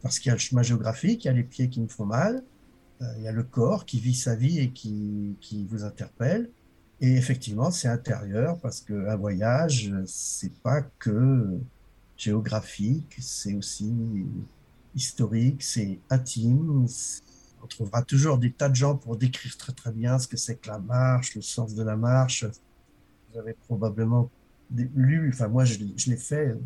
parce 0.03 0.19
qu'il 0.19 0.29
y 0.29 0.33
a 0.33 0.35
le 0.35 0.41
chemin 0.41 0.63
géographique, 0.63 1.25
il 1.25 1.29
y 1.29 1.31
a 1.31 1.35
les 1.35 1.45
pieds 1.45 1.69
qui 1.69 1.81
me 1.81 1.87
font 1.87 2.07
mal, 2.07 2.43
euh, 3.01 3.05
il 3.19 3.23
y 3.23 3.29
a 3.29 3.33
le 3.33 3.45
corps 3.45 3.85
qui 3.87 4.01
vit 4.01 4.15
sa 4.15 4.35
vie 4.35 4.59
et 4.59 4.71
qui, 4.71 5.37
qui 5.41 5.65
vous 5.65 5.85
interpelle. 5.85 6.51
Et 7.01 7.15
effectivement, 7.15 7.71
c'est 7.71 7.89
intérieur, 7.89 8.59
parce 8.61 8.81
qu'un 8.81 9.17
voyage, 9.17 9.93
c'est 10.07 10.55
pas 10.61 10.83
que 10.99 11.59
géographique, 12.17 13.17
c'est 13.21 13.55
aussi 13.55 13.93
historique, 14.95 15.63
c'est 15.63 15.99
intime, 16.11 16.87
on 17.63 17.67
trouvera 17.67 18.03
toujours 18.03 18.39
des 18.39 18.51
tas 18.51 18.69
de 18.69 18.75
gens 18.75 18.97
pour 18.97 19.17
décrire 19.17 19.57
très 19.57 19.73
très 19.73 19.93
bien 19.93 20.19
ce 20.19 20.27
que 20.27 20.37
c'est 20.37 20.57
que 20.57 20.69
la 20.69 20.79
marche, 20.79 21.35
le 21.35 21.43
sens 21.43 21.75
de 21.75 21.83
la 21.83 21.97
marche. 21.97 22.45
Vous 23.33 23.39
avez 23.39 23.55
probablement 23.55 24.31
lu, 24.75 25.31
enfin 25.33 25.49
moi 25.49 25.65
je, 25.65 25.79
l'ai 25.79 26.17
fait, 26.17 26.57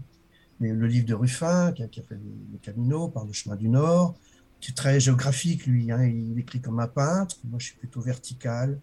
le 0.60 0.86
livre 0.86 1.06
de 1.06 1.14
Ruffin 1.14 1.72
qui 1.72 1.82
a, 1.82 1.88
fait 1.88 2.14
le, 2.14 2.58
Camino 2.62 3.08
par 3.08 3.24
le 3.24 3.32
chemin 3.32 3.56
du 3.56 3.68
Nord, 3.68 4.16
qui 4.60 4.70
est 4.70 4.74
très 4.74 4.98
géographique 4.98 5.66
lui, 5.66 5.92
hein, 5.92 6.04
il 6.04 6.38
écrit 6.38 6.60
comme 6.60 6.80
un 6.80 6.88
peintre, 6.88 7.36
moi 7.44 7.58
je 7.58 7.66
suis 7.66 7.76
plutôt 7.76 8.00
vertical. 8.00 8.78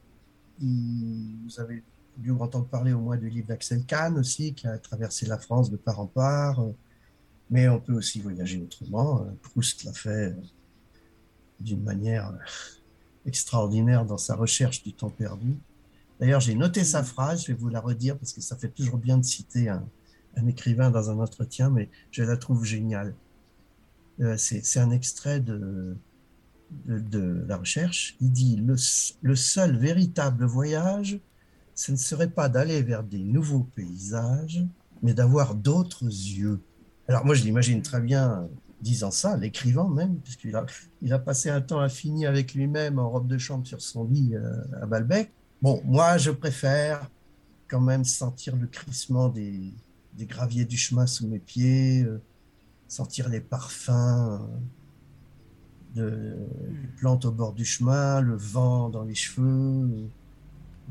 vous 0.60 1.60
avez 1.60 1.84
dû 2.17 2.32
entendre 2.32 2.67
parler 2.67 2.93
au 2.93 3.00
moins 3.00 3.17
du 3.17 3.27
livre 3.27 3.48
d'Axel 3.48 3.84
Kahn 3.86 4.20
aussi, 4.20 4.53
qui 4.53 4.67
a 4.67 4.77
traversé 4.77 5.25
la 5.25 5.39
France 5.39 5.72
de 5.72 5.77
part 5.77 6.00
en 6.00 6.05
part. 6.05 6.63
Mais 7.50 7.67
on 7.67 7.79
peut 7.79 7.93
aussi 7.93 8.22
voyager 8.22 8.62
autrement. 8.62 9.25
Proust 9.41 9.84
l'a 9.84 9.93
fait 9.93 10.36
d'une 11.63 11.84
manière 11.84 12.34
extraordinaire 13.25 14.05
dans 14.05 14.17
sa 14.17 14.36
recherche 14.36 14.84
du 14.84 14.93
temps 14.93 15.10
perdu. 15.10 15.55
D'ailleurs, 16.20 16.39
j'ai 16.39 16.55
noté 16.55 16.84
sa 16.84 17.03
phrase, 17.03 17.43
je 17.43 17.48
vais 17.48 17.58
vous 17.58 17.70
la 17.70 17.79
redire 17.79 18.17
parce 18.17 18.34
que 18.34 18.41
ça 18.41 18.55
fait 18.55 18.70
toujours 18.70 18.98
bien 18.98 19.17
de 19.17 19.25
citer 19.25 19.70
un, 19.70 19.84
écrivain 20.48 20.89
dans 20.89 21.10
un 21.10 21.20
entretien, 21.20 21.70
mais 21.70 21.89
je 22.12 22.24
la 22.24 22.38
trouve 22.38 22.65
géniale. 22.65 23.13
Euh, 24.20 24.36
c'est 24.38 24.79
un 24.79 24.91
extrait 24.91 25.39
de, 25.39 25.96
de, 26.88 27.43
la 27.48 27.58
recherche. 27.58 28.15
Il 28.22 28.32
dit 28.32 28.55
le, 28.58 28.75
le 29.22 29.36
seul 29.36 29.77
véritable 29.77 30.46
voyage, 30.46 31.20
ce 31.75 31.91
ne 31.91 31.98
serait 31.98 32.29
pas 32.29 32.50
d'aller 32.50 32.82
vers 32.84 33.03
des 33.03 33.24
nouveaux 33.24 33.67
paysages, 33.75 34.63
mais 35.01 35.13
d'avoir 35.13 35.55
d'autres 35.55 36.05
yeux. 36.05 36.62
Alors 37.08 37.25
moi, 37.25 37.36
je 37.36 37.43
l'imagine 37.43 37.82
très 37.82 38.00
bien 38.00 38.48
disant 38.84 39.12
ça, 39.12 39.38
l'écrivant 39.38 39.88
même, 39.88 40.18
puisqu'il 40.18 40.56
a, 40.56 40.66
il 41.02 41.13
a 41.13 41.20
passé 41.20 41.50
un 41.50 41.62
temps 41.62 41.80
infini 41.80 42.25
avec 42.25 42.54
lui-même 42.54 43.00
en 43.00 43.10
robe 43.10 43.28
de 43.28 43.38
chambre 43.38 43.66
sur 43.66 43.82
son 43.82 44.04
lit 44.04 44.36
euh, 44.36 44.62
à 44.82 44.86
Balbec. 44.86 45.32
Bon, 45.62 45.82
moi, 45.86 46.18
je 46.18 46.30
préfère 46.30 47.10
quand 47.68 47.80
même 47.80 48.04
sentir 48.04 48.56
le 48.56 48.68
crissement 48.68 49.30
des, 49.30 49.74
des 50.18 50.25
graviers 50.25 50.66
du 50.66 50.78
chemin 50.78 51.08
sous 51.08 51.28
mes 51.28 51.40
pieds, 51.40 52.04
euh, 52.04 52.22
sentir 52.88 53.30
les 53.30 53.40
parfums 53.40 53.90
euh, 53.90 54.38
de, 55.96 56.38
des 56.70 56.88
plantes 56.98 57.25
au 57.25 57.32
bord 57.32 57.54
du 57.54 57.66
chemin, 57.66 58.22
le 58.22 58.36
vent 58.36 58.90
dans 58.90 59.04
les 59.04 59.16
cheveux, 59.16 60.10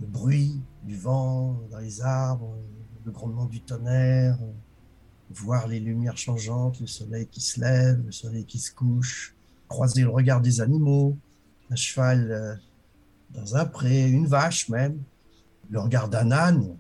le 0.01 0.07
bruit 0.07 0.61
du 0.85 0.97
vent 0.97 1.61
dans 1.71 1.79
les 1.79 2.01
arbres, 2.01 2.57
le 3.05 3.13
grondement 3.13 3.47
du 3.47 3.61
tonnerre 3.61 4.39
voir 5.33 5.67
les 5.69 5.81
lumières 5.81 6.17
changeantes, 6.17 6.81
le 6.81 6.87
soleil 6.87 7.27
qui 7.27 7.41
se 7.41 7.61
lève, 7.61 8.03
le 8.05 8.13
soleil 8.13 8.45
qui 8.45 8.59
se 8.59 8.73
couche, 8.73 9.35
croiser 9.69 10.03
le 10.03 10.11
regard 10.11 10.41
des 10.41 10.61
animaux, 10.61 11.17
un 11.71 11.77
cheval 11.77 12.31
euh, 12.31 12.55
dans 13.31 13.57
un 13.57 13.65
pré, 13.65 14.11
une 14.11 14.27
vache 14.27 14.69
même, 14.69 14.99
le 15.71 15.81
regard 15.81 16.09
d'un 16.09 16.31
âne, 16.31 16.77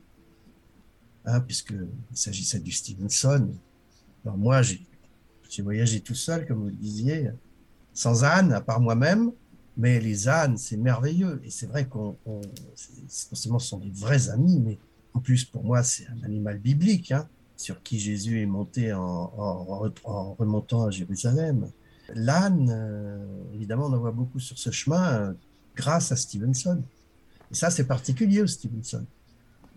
hein, 1.24 1.40
puisqu'il 1.40 1.88
s'agissait 2.16 2.60
du 2.60 2.72
Stevenson. 2.72 3.48
Alors 4.24 4.36
moi, 4.36 4.62
j'ai 4.62 4.82
voyagé 5.62 6.00
tout 6.00 6.14
seul, 6.14 6.46
comme 6.46 6.60
vous 6.60 6.68
le 6.68 6.72
disiez, 6.72 7.30
sans 7.94 8.24
âne, 8.24 8.52
à 8.52 8.60
part 8.60 8.80
moi-même, 8.80 9.32
mais 9.76 10.00
les 10.00 10.28
ânes, 10.28 10.58
c'est 10.58 10.76
merveilleux. 10.76 11.40
Et 11.44 11.50
c'est 11.50 11.66
vrai 11.66 11.86
qu'on, 11.86 12.16
ce 13.08 13.58
sont 13.58 13.78
des 13.78 13.90
vrais 13.90 14.28
amis, 14.28 14.60
mais 14.60 14.78
en 15.14 15.20
plus, 15.20 15.44
pour 15.44 15.64
moi, 15.64 15.82
c'est 15.82 16.06
un 16.08 16.22
animal 16.24 16.58
biblique. 16.58 17.12
Hein 17.12 17.28
sur 17.62 17.82
qui 17.82 17.98
Jésus 17.98 18.42
est 18.42 18.46
monté 18.46 18.92
en, 18.92 19.26
remontant 20.38 20.86
à 20.86 20.90
Jérusalem. 20.90 21.70
L'âne, 22.14 22.68
euh, 22.70 23.24
évidemment, 23.54 23.86
on 23.86 23.92
en 23.92 23.98
voit 23.98 24.10
beaucoup 24.10 24.40
sur 24.40 24.58
ce 24.58 24.70
chemin 24.70 25.12
euh, 25.12 25.32
grâce 25.76 26.10
à 26.12 26.16
Stevenson. 26.16 26.82
Et 27.50 27.54
ça, 27.54 27.70
c'est 27.70 27.86
particulier 27.86 28.42
au 28.42 28.46
Stevenson. 28.46 29.06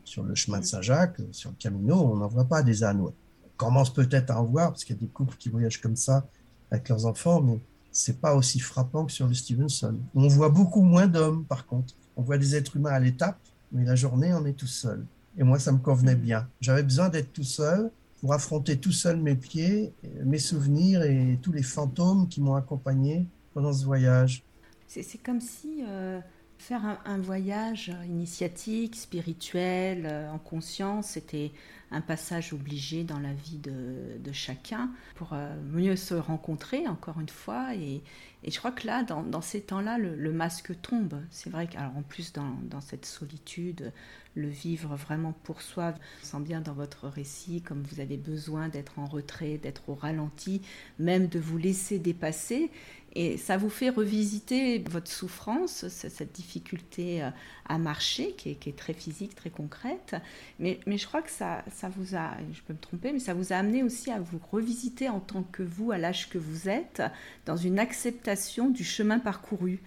Sur 0.03 0.23
le 0.23 0.35
chemin 0.35 0.59
de 0.59 0.65
Saint-Jacques, 0.65 1.19
euh, 1.19 1.27
sur 1.31 1.51
le 1.51 1.55
Camino, 1.57 1.95
on 1.95 2.17
n'en 2.17 2.27
voit 2.27 2.45
pas 2.45 2.63
des 2.63 2.83
ânes. 2.83 3.01
On 3.01 3.13
commence 3.55 3.93
peut-être 3.93 4.31
à 4.31 4.41
en 4.41 4.45
voir, 4.45 4.71
parce 4.71 4.83
qu'il 4.83 4.95
y 4.95 4.99
a 4.99 5.01
des 5.01 5.07
couples 5.07 5.37
qui 5.37 5.49
voyagent 5.49 5.79
comme 5.79 5.95
ça 5.95 6.27
avec 6.71 6.89
leurs 6.89 7.05
enfants, 7.05 7.41
mais 7.41 7.59
c'est 7.91 8.19
pas 8.19 8.35
aussi 8.35 8.59
frappant 8.59 9.05
que 9.05 9.11
sur 9.11 9.27
le 9.27 9.35
Stevenson. 9.35 9.97
On 10.15 10.27
voit 10.27 10.49
beaucoup 10.49 10.81
moins 10.81 11.07
d'hommes, 11.07 11.45
par 11.45 11.65
contre. 11.67 11.93
On 12.17 12.23
voit 12.23 12.37
des 12.37 12.55
êtres 12.55 12.75
humains 12.75 12.91
à 12.91 12.99
l'étape, 12.99 13.39
mais 13.71 13.85
la 13.85 13.95
journée, 13.95 14.33
on 14.33 14.45
est 14.45 14.53
tout 14.53 14.67
seul. 14.67 15.05
Et 15.37 15.43
moi, 15.43 15.59
ça 15.59 15.71
me 15.71 15.77
convenait 15.77 16.15
bien. 16.15 16.47
J'avais 16.61 16.83
besoin 16.83 17.09
d'être 17.09 17.33
tout 17.33 17.43
seul 17.43 17.91
pour 18.21 18.33
affronter 18.33 18.77
tout 18.77 18.91
seul 18.91 19.17
mes 19.17 19.35
pieds, 19.35 19.93
mes 20.23 20.39
souvenirs 20.39 21.03
et 21.03 21.37
tous 21.41 21.51
les 21.51 21.63
fantômes 21.63 22.27
qui 22.27 22.41
m'ont 22.41 22.55
accompagné 22.55 23.27
pendant 23.53 23.73
ce 23.73 23.85
voyage. 23.85 24.43
C'est 24.87 25.21
comme 25.21 25.41
si 25.41 25.83
euh, 25.87 26.19
faire 26.57 26.99
un, 27.05 27.17
voyage 27.17 27.91
initiatique, 28.07 28.95
spirituel, 28.95 30.05
euh, 30.05 30.31
en 30.31 30.39
conscience, 30.39 31.09
c'était 31.09 31.51
un 31.91 32.01
passage 32.01 32.53
obligé 32.53 33.03
dans 33.03 33.19
la 33.19 33.33
vie 33.33 33.57
de, 33.59 34.31
chacun 34.31 34.89
pour 35.15 35.33
euh, 35.33 35.55
mieux 35.71 35.95
se 35.95 36.13
rencontrer, 36.13 36.87
encore 36.87 37.19
une 37.19 37.29
fois. 37.29 37.75
Et, 37.75 38.01
je 38.47 38.57
crois 38.59 38.71
que 38.71 38.85
là, 38.85 39.03
dans, 39.03 39.41
ces 39.41 39.61
temps-là, 39.61 39.97
le, 39.97 40.31
masque 40.31 40.79
tombe. 40.81 41.19
C'est 41.31 41.49
vrai 41.49 41.67
qu'en 41.67 42.03
plus, 42.03 42.31
dans, 42.31 42.55
dans, 42.69 42.81
cette 42.81 43.05
solitude, 43.05 43.91
le 44.35 44.49
vivre 44.49 44.95
vraiment 44.95 45.33
pour 45.43 45.61
soi. 45.61 45.95
Je 46.21 46.27
sens 46.27 46.43
bien 46.43 46.61
dans 46.61 46.73
votre 46.73 47.07
récit 47.07 47.61
comme 47.61 47.81
vous 47.81 48.01
avez 48.01 48.17
besoin 48.17 48.69
d'être 48.69 48.99
en 48.99 49.05
retrait, 49.05 49.57
d'être 49.57 49.89
au 49.89 49.95
ralenti, 49.95 50.61
même 50.99 51.27
de 51.27 51.39
vous 51.39 51.57
laisser 51.57 51.97
dépasser. 51.97 52.69
Et 53.17 53.37
ça 53.37 53.55
vous 53.55 53.69
fait 53.69 53.89
revisiter 53.89 54.79
votre 54.79 55.09
souffrance, 55.09 55.87
cette 55.87 56.33
difficulté 56.33 57.23
euh, 57.23 57.29
à 57.69 57.77
marcher, 57.77 58.33
qui 58.33 58.49
est, 58.49 58.77
très 58.77 58.91
physique, 58.91 59.35
très 59.35 59.49
concrète. 59.49 60.17
Mais, 60.59 60.81
je 60.85 61.07
crois 61.07 61.21
que 61.21 61.31
ça, 61.31 61.63
ça 61.73 61.87
vous 61.87 62.17
a, 62.17 62.31
je 62.51 62.61
peux 62.63 62.73
me 62.73 62.79
tromper, 62.79 63.13
mais 63.13 63.19
ça 63.19 63.33
vous 63.33 63.53
a 63.53 63.55
amené 63.55 63.83
aussi 63.83 64.11
à 64.11 64.19
vous 64.19 64.39
revisiter 64.51 65.07
en 65.07 65.21
tant 65.21 65.43
que 65.43 65.63
vous, 65.63 65.93
à 65.93 65.97
l'âge 65.97 66.29
que 66.29 66.37
vous 66.37 66.67
êtes, 66.67 67.01
dans 67.45 67.55
une 67.55 67.79
acceptation 67.79 68.69
du 68.69 68.83
chemin 68.83 69.19
parcouru. 69.19 69.79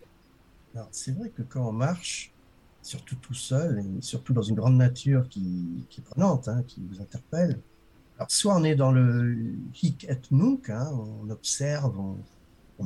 C'est 0.90 1.14
vrai 1.14 1.28
que 1.28 1.42
quand 1.42 1.68
on 1.68 1.72
marche, 1.72 2.32
surtout 2.82 3.16
tout 3.16 3.34
seul, 3.34 3.80
et 3.80 4.02
surtout 4.02 4.32
dans 4.32 4.42
une 4.42 4.54
grande 4.54 4.76
nature 4.76 5.28
qui, 5.28 5.86
est 5.98 6.00
prenante, 6.02 6.48
hein, 6.48 6.62
qui 6.66 6.80
vous 6.88 7.02
interpelle. 7.02 7.58
Alors, 8.16 8.30
soit 8.30 8.56
on 8.56 8.64
est 8.64 8.74
dans 8.74 8.92
le 8.92 9.36
hic 9.82 10.06
et 10.08 10.16
nunc, 10.30 10.70
hein, 10.70 10.90
on 10.92 11.28
observe, 11.30 11.98
on, 11.98 12.16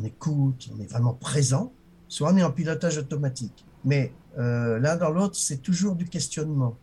écoute, 0.05 0.71
on 0.75 0.81
est 0.81 0.91
vraiment 0.91 1.15
présent, 1.15 1.73
soit 2.09 2.33
on 2.33 2.37
est 2.37 2.43
en 2.43 2.53
pilotage 2.53 2.99
automatique. 2.99 3.65
Mais 3.85 4.13
euh, 4.39 4.79
l'un 4.79 4.97
dans 4.97 5.11
l'autre, 5.11 5.37
c'est 5.37 5.59
toujours 5.59 5.95
du 5.95 6.07
questionnement. 6.07 6.77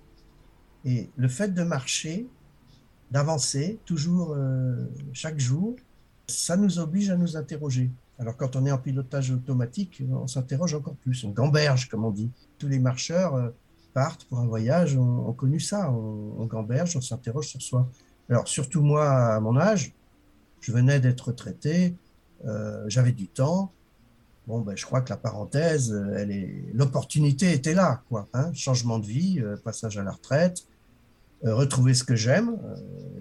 Et 0.85 1.09
le 1.17 1.27
fait 1.27 1.53
de 1.53 1.63
marcher, 1.63 2.27
d'avancer, 3.11 3.79
toujours, 3.85 4.33
euh, 4.33 4.85
chaque 5.13 5.39
jour, 5.39 5.75
ça 6.27 6.55
nous 6.55 6.79
oblige 6.79 7.09
à 7.09 7.17
nous 7.17 7.35
interroger. 7.35 7.91
Alors 8.19 8.35
quand 8.35 8.55
on 8.55 8.65
est 8.65 8.71
en 8.71 8.77
pilotage 8.77 9.31
automatique, 9.31 10.03
on 10.11 10.27
s'interroge 10.27 10.73
encore 10.73 10.95
plus, 10.95 11.23
on 11.23 11.29
gamberge, 11.29 11.87
comme 11.89 12.05
on 12.05 12.11
dit. 12.11 12.29
Tous 12.57 12.67
les 12.67 12.79
marcheurs 12.79 13.35
euh, 13.35 13.49
partent 13.93 14.25
pour 14.25 14.39
un 14.39 14.45
voyage, 14.45 14.95
ont, 14.97 15.33
connu 15.33 15.59
ça, 15.59 15.91
on, 15.91 16.45
gamberge, 16.45 16.95
on 16.95 17.01
s'interroge 17.01 17.47
sur 17.47 17.61
soi. 17.61 17.89
Alors 18.29 18.47
surtout 18.47 18.81
moi, 18.81 19.09
à 19.09 19.39
mon 19.39 19.57
âge, 19.57 19.93
je 20.61 20.71
venais 20.71 20.99
d'être 20.99 21.29
retraité, 21.29 21.95
euh, 22.45 22.83
j'avais 22.87 23.11
du 23.11 23.27
temps, 23.27 23.71
Bon, 24.47 24.61
ben, 24.61 24.75
je 24.75 24.83
crois 24.83 25.01
que 25.01 25.11
la 25.11 25.17
parenthèse, 25.17 25.93
est, 26.17 26.73
l'opportunité 26.73 27.53
était 27.53 27.75
là, 27.75 28.01
quoi. 28.09 28.27
Hein. 28.33 28.51
Changement 28.55 28.97
de 28.97 29.05
vie, 29.05 29.39
passage 29.63 29.99
à 29.99 30.03
la 30.03 30.09
retraite, 30.09 30.65
retrouver 31.43 31.93
ce 31.93 32.03
que 32.03 32.15
j'aime, 32.15 32.57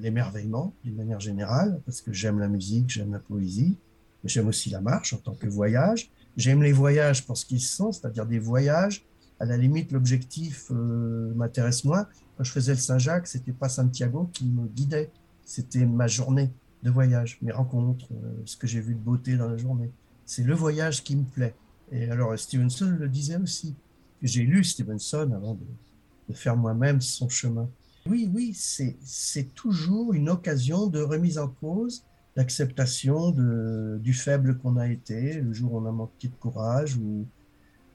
l'émerveillement 0.01 0.73
d'une 0.85 0.97
manière 0.97 1.21
générale, 1.21 1.83
parce 1.85 2.01
que 2.01 2.15
j'aime 2.15 2.39
la 2.39 2.49
musique, 2.49 2.89
j'aime 2.89 3.13
la 3.13 3.19
poésie, 3.19 3.77
mais 4.25 4.31
j'aime 4.31 4.49
aussi 4.49 4.71
la 4.71 4.81
marche 4.81 5.13
en 5.13 5.19
tant 5.19 5.35
que 5.35 5.47
voyage. 5.47 6.11
J'aime 6.39 6.63
les 6.63 6.73
voyages 6.73 7.27
pour 7.27 7.37
ce 7.37 7.45
qu'ils 7.45 7.61
sont, 7.61 7.93
c'est-à-dire 7.93 8.25
des 8.25 8.39
voyages. 8.39 9.05
À 9.39 9.45
la 9.45 9.59
limite, 9.59 9.93
l'objectif 9.93 10.71
m'intéresse 10.71 11.85
moins. 11.85 12.07
Quand 12.39 12.45
je 12.45 12.53
faisais 12.53 12.73
le 12.73 12.79
Saint-Jacques, 12.79 13.27
c'était 13.27 13.53
pas 13.53 13.69
Santiago 13.69 14.31
qui 14.33 14.47
me 14.47 14.67
guidait, 14.67 15.11
c'était 15.45 15.85
ma 15.85 16.07
journée 16.07 16.51
de 16.83 16.91
voyage, 16.91 17.39
mes 17.43 17.53
rencontres, 17.53 18.07
euh, 18.13 18.43
ce 18.45 18.57
que 18.57 18.67
j'ai 18.67 18.81
vu 18.81 18.95
de 18.95 19.01
beauté 19.01 19.37
dans 19.37 19.49
la 19.49 19.57
journée. 19.57 19.91
C'est 20.25 20.45
le 20.45 20.55
voyage 20.55 21.03
qui 21.03 21.17
me 21.17 21.25
plaît. 21.25 21.55
Et 21.91 22.11
alors 22.11 22.39
Stevenson 22.39 22.97
le 22.99 23.09
disait 23.09 23.37
aussi. 23.37 23.75
J'ai 24.23 24.43
lu 24.43 24.65
Stevenson 24.65 25.31
avant 25.35 25.55
de, 25.55 26.35
faire 26.35 26.57
moi-même 26.57 27.01
son 27.01 27.29
chemin. 27.29 27.69
Oui, 28.07 28.31
oui, 28.33 28.53
c'est 28.55 29.55
toujours 29.55 30.13
une 30.13 30.29
occasion 30.29 30.87
de 30.87 31.01
remise 31.01 31.39
en 31.39 31.49
cause, 31.49 32.05
d'acceptation 32.37 33.31
du 33.31 34.13
faible 34.13 34.59
qu'on 34.59 34.77
a 34.77 34.89
été, 34.89 35.41
le 35.41 35.53
jour 35.53 35.73
où 35.73 35.79
on 35.79 35.87
a 35.87 35.93
manqué 35.93 36.29
de 36.29 36.35
courage, 36.35 36.97
ou 36.97 37.27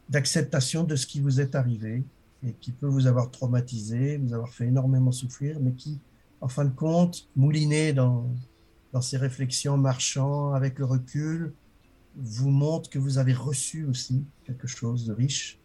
d'acceptation 0.10 0.84
de 0.84 0.96
ce 0.96 1.06
qui 1.06 1.20
vous 1.20 1.42
est 1.42 1.56
arrivé, 1.56 2.04
et 2.46 2.54
qui 2.54 2.72
peut 2.72 2.88
vous 2.88 3.08
avoir 3.08 3.32
traumatisé, 3.32 4.18
vous 4.18 4.34
avoir 4.34 4.50
fait 4.50 4.68
énormément 4.68 5.12
souffrir, 5.12 5.60
mais 5.60 5.74
qui, 5.74 6.00
en 6.42 6.48
fin 6.48 6.66
de 6.66 6.74
compte, 6.74 7.28
mouliné 7.36 7.94
dans, 7.94 8.30
dans 8.94 9.02
ses 9.02 9.18
réflexions, 9.18 9.76
marchant 9.76 10.54
avec 10.54 10.80
le 10.80 10.86
recul, 10.86 11.54
vous 12.16 12.52
montre 12.52 12.90
que 12.90 13.00
vous 13.00 13.18
avez 13.18 13.34
reçu 13.34 13.86
aussi 13.86 14.24
quelque 14.46 14.68
chose 14.68 15.06
de 15.06 15.14
riche, 15.14 15.60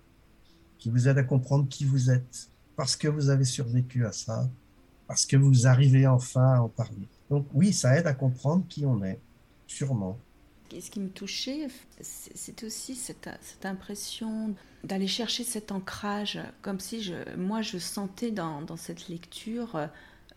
qui 0.79 0.91
vous 0.91 1.09
aide 1.09 1.19
à 1.19 1.23
comprendre 1.23 1.69
qui 1.69 1.85
vous 1.85 2.11
êtes, 2.11 2.51
parce 2.75 2.97
que 2.97 3.07
vous 3.07 3.29
avez 3.29 3.45
survécu 3.45 4.07
à 4.07 4.13
ça, 4.13 4.51
parce 5.07 5.27
que 5.27 5.37
vous 5.37 5.67
arrivez 5.67 6.07
enfin 6.07 6.55
à 6.55 6.61
en 6.61 6.69
parler. 6.69 7.07
Donc 7.29 7.47
oui, 7.53 7.73
ça 7.73 7.97
aide 7.99 8.07
à 8.07 8.15
comprendre 8.15 8.65
qui 8.67 8.87
on 8.87 9.03
est, 9.05 9.21
sûrement. 9.67 10.19
Ce 10.71 10.91
qui 10.91 11.01
me 11.01 11.09
touchait, 11.09 11.69
c'est 12.01 12.63
aussi 12.63 12.95
cette, 12.95 13.29
impression 13.65 14.55
d'aller 14.85 15.07
chercher 15.07 15.45
cet 15.45 15.73
ancrage, 15.73 16.39
comme 16.63 16.79
si 16.79 17.03
je, 17.03 17.37
moi 17.37 17.63
je 17.63 17.79
sentais 17.79 18.31
dans, 18.31 18.77
cette 18.77 19.09
lecture 19.09 19.77
euh, 19.77 19.87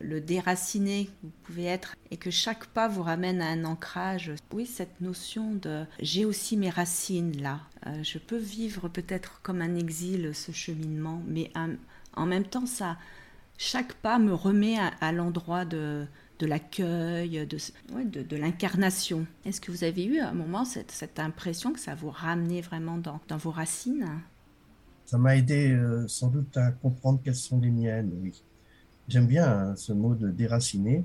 le 0.02 0.20
déraciné 0.20 1.08
vous 1.22 1.30
pouvez 1.44 1.64
être 1.64 1.94
et 2.10 2.16
que 2.16 2.30
chaque 2.30 2.66
pas 2.66 2.88
vous 2.88 3.02
ramène 3.02 3.40
à 3.40 3.48
un 3.48 3.64
ancrage. 3.64 4.32
Oui, 4.52 4.66
cette 4.66 5.00
notion 5.00 5.54
de 5.54 5.84
j'ai 6.00 6.24
aussi 6.24 6.56
mes 6.56 6.70
racines 6.70 7.40
là. 7.40 7.60
Euh, 7.86 8.02
je 8.02 8.18
peux 8.18 8.36
vivre 8.36 8.88
peut-être 8.88 9.40
comme 9.42 9.62
un 9.62 9.74
exil 9.76 10.34
ce 10.34 10.52
cheminement, 10.52 11.22
mais 11.26 11.50
en 12.14 12.26
même 12.26 12.44
temps, 12.44 12.66
ça, 12.66 12.96
chaque 13.58 13.94
pas 13.94 14.18
me 14.18 14.34
remet 14.34 14.76
à 15.00 15.12
l'endroit 15.12 15.64
de, 15.64 16.06
de 16.42 16.46
l'accueil, 16.46 17.46
de, 17.46 18.22
de, 18.22 18.36
l'incarnation. 18.36 19.26
Est-ce 19.44 19.60
que 19.60 19.70
vous 19.70 19.84
avez 19.84 20.04
eu 20.04 20.18
à 20.18 20.30
un 20.30 20.34
moment 20.34 20.64
cette, 20.64 20.90
cette 20.90 21.20
impression 21.20 21.72
que 21.72 21.78
ça 21.78 21.94
vous 21.94 22.10
ramenait 22.10 22.60
vraiment 22.60 22.98
dans, 22.98 23.20
dans 23.28 23.36
vos 23.36 23.52
racines? 23.52 24.20
Ça 25.04 25.18
m'a 25.18 25.36
aidé 25.36 25.70
euh, 25.70 26.06
sans 26.08 26.28
doute 26.28 26.56
à 26.56 26.72
comprendre 26.72 27.20
quelles 27.22 27.36
sont 27.36 27.60
les 27.60 27.70
miennes, 27.70 28.10
oui. 28.20 28.42
J'aime 29.12 29.26
bien 29.26 29.46
hein, 29.46 29.76
ce 29.76 29.92
mot 29.92 30.14
de 30.14 30.30
déraciner. 30.30 31.04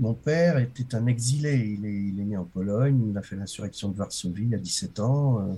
Mon 0.00 0.14
père 0.14 0.58
était 0.58 0.96
un 0.96 1.06
exilé. 1.06 1.78
Il 1.78 1.86
est, 1.86 2.24
né 2.24 2.36
en 2.36 2.44
Pologne. 2.44 3.06
Il 3.08 3.16
a 3.16 3.22
fait 3.22 3.36
l'insurrection 3.36 3.88
de 3.88 3.96
Varsovie 3.96 4.52
à 4.52 4.58
17 4.58 4.98
ans. 4.98 5.38
Euh, 5.38 5.54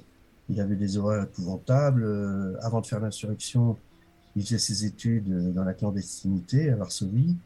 il 0.51 0.61
avait 0.61 0.77
des 0.77 0.99
horreurs 0.99 1.25
épouvantables. 1.25 2.05
Euh, 2.05 2.59
avant 2.61 2.83
de 2.83 2.87
faire 2.87 3.01
l'insurrection, 3.01 3.79
il 4.37 4.43
faisait 4.43 4.59
ses 4.59 4.85
études 4.85 5.55
dans 5.55 5.65
la 5.65 5.73
clandestinité 5.73 6.69
à 6.69 6.77
Varsovie. 6.77 7.37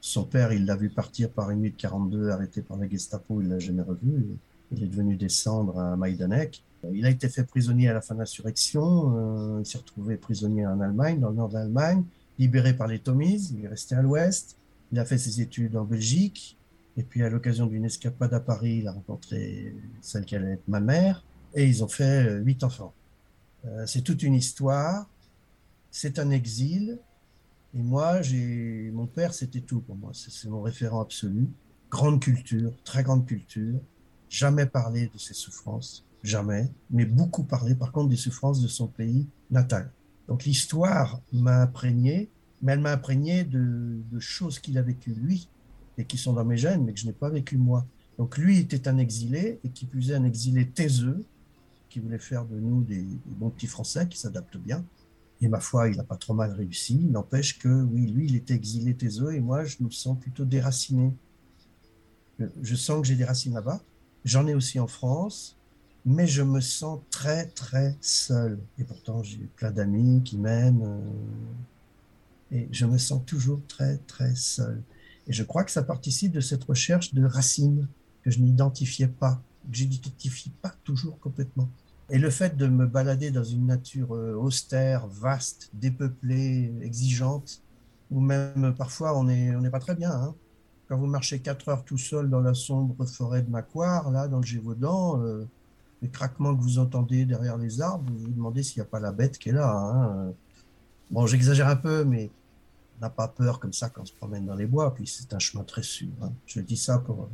Son 0.00 0.24
père, 0.24 0.52
il 0.52 0.66
l'a 0.66 0.74
vu 0.74 0.90
partir 0.90 1.30
par 1.30 1.52
une 1.52 1.60
nuit 1.60 1.70
de 1.70 1.76
42, 1.76 2.30
arrêté 2.30 2.62
par 2.62 2.76
la 2.78 2.88
Gestapo, 2.88 3.42
il 3.42 3.48
l'a 3.48 3.60
jamais 3.60 3.82
revu. 3.82 4.26
Il 4.72 4.82
est 4.82 4.88
devenu 4.88 5.14
descendre 5.14 5.78
à 5.78 5.96
Majdanek. 5.96 6.64
Il 6.92 7.06
a 7.06 7.10
été 7.10 7.28
fait 7.28 7.44
prisonnier 7.44 7.90
à 7.90 7.92
la 7.92 8.00
fin 8.00 8.16
de 8.16 8.18
l'insurrection. 8.18 9.14
Euh, 9.16 9.60
il 9.60 9.66
s'est 9.66 9.78
retrouvé 9.78 10.16
prisonnier 10.16 10.66
en 10.66 10.80
Allemagne, 10.80 11.20
dans 11.20 11.28
le 11.28 11.36
nord 11.36 11.48
de 11.48 11.54
l'Allemagne, 11.54 12.02
libéré 12.38 12.74
par 12.74 12.86
les 12.86 12.98
Tomies. 12.98 13.50
Il 13.52 13.64
est 13.64 13.68
resté 13.68 13.94
à 13.94 14.02
l'ouest. 14.02 14.56
Il 14.92 14.98
a 14.98 15.04
fait 15.04 15.18
ses 15.18 15.40
études 15.40 15.76
en 15.76 15.84
Belgique. 15.84 16.58
Et 16.96 17.02
puis, 17.02 17.22
à 17.22 17.28
l'occasion 17.28 17.66
d'une 17.66 17.84
escapade 17.84 18.32
à 18.32 18.40
Paris, 18.40 18.78
il 18.80 18.88
a 18.88 18.92
rencontré 18.92 19.74
celle 20.00 20.24
qui 20.24 20.36
allait 20.36 20.52
être 20.52 20.68
ma 20.68 20.80
mère. 20.80 21.24
Et 21.54 21.66
ils 21.66 21.82
ont 21.82 21.88
fait 21.88 22.26
euh, 22.26 22.38
huit 22.40 22.62
enfants. 22.62 22.94
Euh, 23.66 23.86
c'est 23.86 24.02
toute 24.02 24.22
une 24.22 24.34
histoire. 24.34 25.08
C'est 25.90 26.18
un 26.18 26.30
exil. 26.30 26.98
Et 27.76 27.82
moi, 27.82 28.22
j'ai 28.22 28.90
mon 28.92 29.06
père, 29.06 29.34
c'était 29.34 29.60
tout 29.60 29.80
pour 29.80 29.96
moi. 29.96 30.12
C'est 30.12 30.48
mon 30.48 30.62
référent 30.62 31.00
absolu. 31.00 31.48
Grande 31.90 32.20
culture, 32.20 32.72
très 32.84 33.02
grande 33.02 33.26
culture. 33.26 33.80
Jamais 34.28 34.66
parlé 34.66 35.10
de 35.12 35.18
ses 35.18 35.34
souffrances, 35.34 36.04
jamais. 36.22 36.68
Mais 36.90 37.04
beaucoup 37.04 37.44
parlé, 37.44 37.74
par 37.74 37.92
contre, 37.92 38.08
des 38.08 38.16
souffrances 38.16 38.60
de 38.60 38.68
son 38.68 38.88
pays 38.88 39.26
natal. 39.50 39.90
Donc 40.28 40.44
l'histoire 40.44 41.20
m'a 41.32 41.62
imprégné, 41.62 42.30
mais 42.62 42.72
elle 42.72 42.80
m'a 42.80 42.92
imprégné 42.92 43.44
de, 43.44 44.02
choses 44.18 44.58
qu'il 44.58 44.78
a 44.78 44.82
vécues 44.82 45.12
lui 45.12 45.48
et 45.98 46.04
qui 46.04 46.16
sont 46.16 46.32
dans 46.32 46.44
mes 46.44 46.56
gènes, 46.56 46.84
mais 46.84 46.92
que 46.92 47.00
je 47.00 47.06
n'ai 47.06 47.12
pas 47.12 47.28
vécu 47.28 47.56
moi. 47.56 47.86
Donc 48.18 48.38
lui 48.38 48.58
était 48.58 48.88
un 48.88 48.98
exilé 48.98 49.60
et 49.64 49.68
qui 49.70 49.86
plus 49.86 50.12
un 50.12 50.24
exilé 50.24 50.68
taiseux, 50.68 51.24
qui 51.90 52.00
voulait 52.00 52.18
faire 52.18 52.44
de 52.44 52.58
nous 52.58 52.82
des, 52.82 53.06
bons 53.26 53.50
petits 53.50 53.66
Français 53.66 54.08
qui 54.08 54.18
s'adaptent 54.18 54.56
bien. 54.56 54.84
Et 55.40 55.48
ma 55.48 55.60
foi, 55.60 55.88
il 55.88 55.96
n'a 55.96 56.04
pas 56.04 56.16
trop 56.16 56.32
mal 56.32 56.52
réussi. 56.52 56.96
N'empêche 56.96 57.58
que, 57.58 57.68
oui, 57.68 58.06
lui, 58.06 58.26
il 58.26 58.36
était 58.36 58.54
exilé 58.54 58.94
Théseux 58.94 59.34
et 59.34 59.40
moi, 59.40 59.64
je 59.64 59.76
me 59.80 59.90
sens 59.90 60.18
plutôt 60.18 60.44
déraciné. 60.44 61.12
Je 62.62 62.74
sens 62.74 63.02
que 63.02 63.06
j'ai 63.06 63.14
des 63.14 63.24
racines 63.24 63.54
là-bas. 63.54 63.80
J'en 64.24 64.46
ai 64.46 64.54
aussi 64.54 64.80
en 64.80 64.86
France, 64.86 65.58
mais 66.04 66.26
je 66.26 66.42
me 66.42 66.60
sens 66.60 67.00
très, 67.10 67.46
très 67.46 67.96
seul. 68.00 68.58
Et 68.78 68.84
pourtant, 68.84 69.22
j'ai 69.22 69.48
plein 69.56 69.70
d'amis 69.70 70.22
qui 70.22 70.36
m'aiment. 70.36 70.82
Euh, 70.82 72.56
et 72.56 72.68
je 72.70 72.86
me 72.86 72.98
sens 72.98 73.22
toujours 73.24 73.60
très, 73.68 73.96
très 74.06 74.34
seul. 74.34 74.82
Et 75.26 75.32
je 75.32 75.42
crois 75.42 75.64
que 75.64 75.70
ça 75.70 75.82
participe 75.82 76.32
de 76.32 76.40
cette 76.40 76.64
recherche 76.64 77.14
de 77.14 77.24
racines 77.24 77.88
que 78.22 78.30
je 78.30 78.40
n'identifiais 78.40 79.08
pas, 79.08 79.40
que 79.70 79.76
je 79.76 79.84
n'identifie 79.84 80.50
pas 80.62 80.74
toujours 80.84 81.18
complètement. 81.20 81.68
Et 82.10 82.18
le 82.18 82.28
fait 82.28 82.56
de 82.56 82.66
me 82.66 82.86
balader 82.86 83.30
dans 83.30 83.44
une 83.44 83.66
nature 83.66 84.14
euh, 84.14 84.34
austère, 84.34 85.06
vaste, 85.06 85.70
dépeuplée, 85.72 86.72
exigeante, 86.82 87.62
ou 88.10 88.20
même 88.20 88.74
parfois 88.76 89.18
on 89.18 89.24
n'est 89.24 89.56
on 89.56 89.62
pas 89.70 89.80
très 89.80 89.94
bien. 89.94 90.12
Hein. 90.12 90.34
Quand 90.86 90.98
vous 90.98 91.06
marchez 91.06 91.38
quatre 91.38 91.70
heures 91.70 91.84
tout 91.84 91.96
seul 91.96 92.28
dans 92.28 92.40
la 92.40 92.52
sombre 92.52 93.06
forêt 93.06 93.40
de 93.40 93.50
Macquart, 93.50 94.10
là, 94.10 94.28
dans 94.28 94.40
le 94.40 94.44
Gévaudan, 94.44 95.22
euh, 95.22 95.46
les 96.04 96.10
craquements 96.10 96.54
que 96.54 96.60
vous 96.60 96.78
entendez 96.78 97.24
derrière 97.24 97.56
les 97.56 97.80
arbres, 97.80 98.04
vous 98.12 98.18
vous 98.18 98.30
demandez 98.30 98.62
s'il 98.62 98.82
n'y 98.82 98.86
a 98.86 98.90
pas 98.90 99.00
la 99.00 99.10
bête 99.10 99.38
qui 99.38 99.48
est 99.48 99.52
là. 99.52 99.72
Hein. 99.74 100.34
Bon, 101.10 101.26
j'exagère 101.26 101.66
un 101.66 101.76
peu, 101.76 102.04
mais 102.04 102.30
on 102.98 103.00
n'a 103.00 103.08
pas 103.08 103.26
peur 103.26 103.58
comme 103.58 103.72
ça 103.72 103.88
quand 103.88 104.02
on 104.02 104.04
se 104.04 104.12
promène 104.12 104.44
dans 104.44 104.54
les 104.54 104.66
bois, 104.66 104.94
puis 104.94 105.06
c'est 105.06 105.32
un 105.32 105.38
chemin 105.38 105.64
très 105.64 105.82
sûr. 105.82 106.10
Hein. 106.20 106.30
Je 106.44 106.60
dis 106.60 106.76
ça 106.76 106.98
pour 106.98 107.22
euh, 107.22 107.30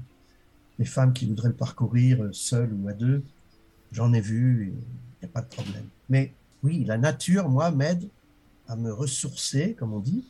les 0.78 0.84
femmes 0.84 1.12
qui 1.12 1.26
voudraient 1.26 1.48
le 1.48 1.54
parcourir 1.54 2.28
seules 2.30 2.72
ou 2.72 2.86
à 2.88 2.92
deux 2.92 3.24
J'en 3.90 4.12
ai 4.12 4.20
vu, 4.20 4.72
il 4.72 5.26
n'y 5.26 5.28
a 5.28 5.32
pas 5.32 5.42
de 5.42 5.48
problème. 5.48 5.88
Mais 6.08 6.32
oui, 6.62 6.84
la 6.84 6.96
nature, 6.96 7.48
moi, 7.48 7.72
m'aide 7.72 8.08
à 8.68 8.76
me 8.76 8.92
ressourcer, 8.92 9.74
comme 9.74 9.92
on 9.92 9.98
dit, 9.98 10.24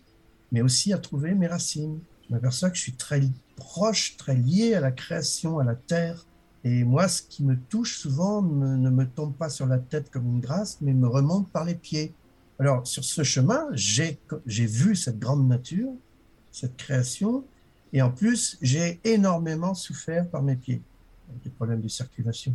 mais 0.50 0.62
aussi 0.62 0.94
à 0.94 0.98
trouver 0.98 1.34
mes 1.34 1.46
racines. 1.46 2.00
Je 2.26 2.32
m'aperçois 2.34 2.70
que 2.70 2.76
je 2.76 2.80
suis 2.80 2.94
très 2.94 3.20
proche, 3.56 4.16
très 4.16 4.34
lié 4.34 4.72
à 4.72 4.80
la 4.80 4.92
création, 4.92 5.58
à 5.58 5.64
la 5.64 5.74
terre. 5.74 6.24
Et 6.64 6.84
moi, 6.84 7.08
ce 7.08 7.22
qui 7.22 7.42
me 7.42 7.56
touche 7.56 7.98
souvent 7.98 8.42
ne 8.42 8.90
me 8.90 9.06
tombe 9.06 9.34
pas 9.34 9.48
sur 9.48 9.66
la 9.66 9.78
tête 9.78 10.10
comme 10.10 10.26
une 10.26 10.40
grâce, 10.40 10.78
mais 10.80 10.92
me 10.92 11.08
remonte 11.08 11.48
par 11.48 11.64
les 11.64 11.74
pieds. 11.74 12.12
Alors, 12.58 12.86
sur 12.86 13.04
ce 13.04 13.22
chemin, 13.22 13.68
j'ai 13.74 14.18
vu 14.66 14.94
cette 14.94 15.18
grande 15.18 15.48
nature, 15.48 15.90
cette 16.52 16.76
création, 16.76 17.44
et 17.92 18.02
en 18.02 18.10
plus, 18.10 18.56
j'ai 18.62 19.00
énormément 19.04 19.74
souffert 19.74 20.28
par 20.28 20.42
mes 20.42 20.56
pieds, 20.56 20.82
des 21.44 21.50
problèmes 21.50 21.80
de 21.80 21.88
circulation. 21.88 22.54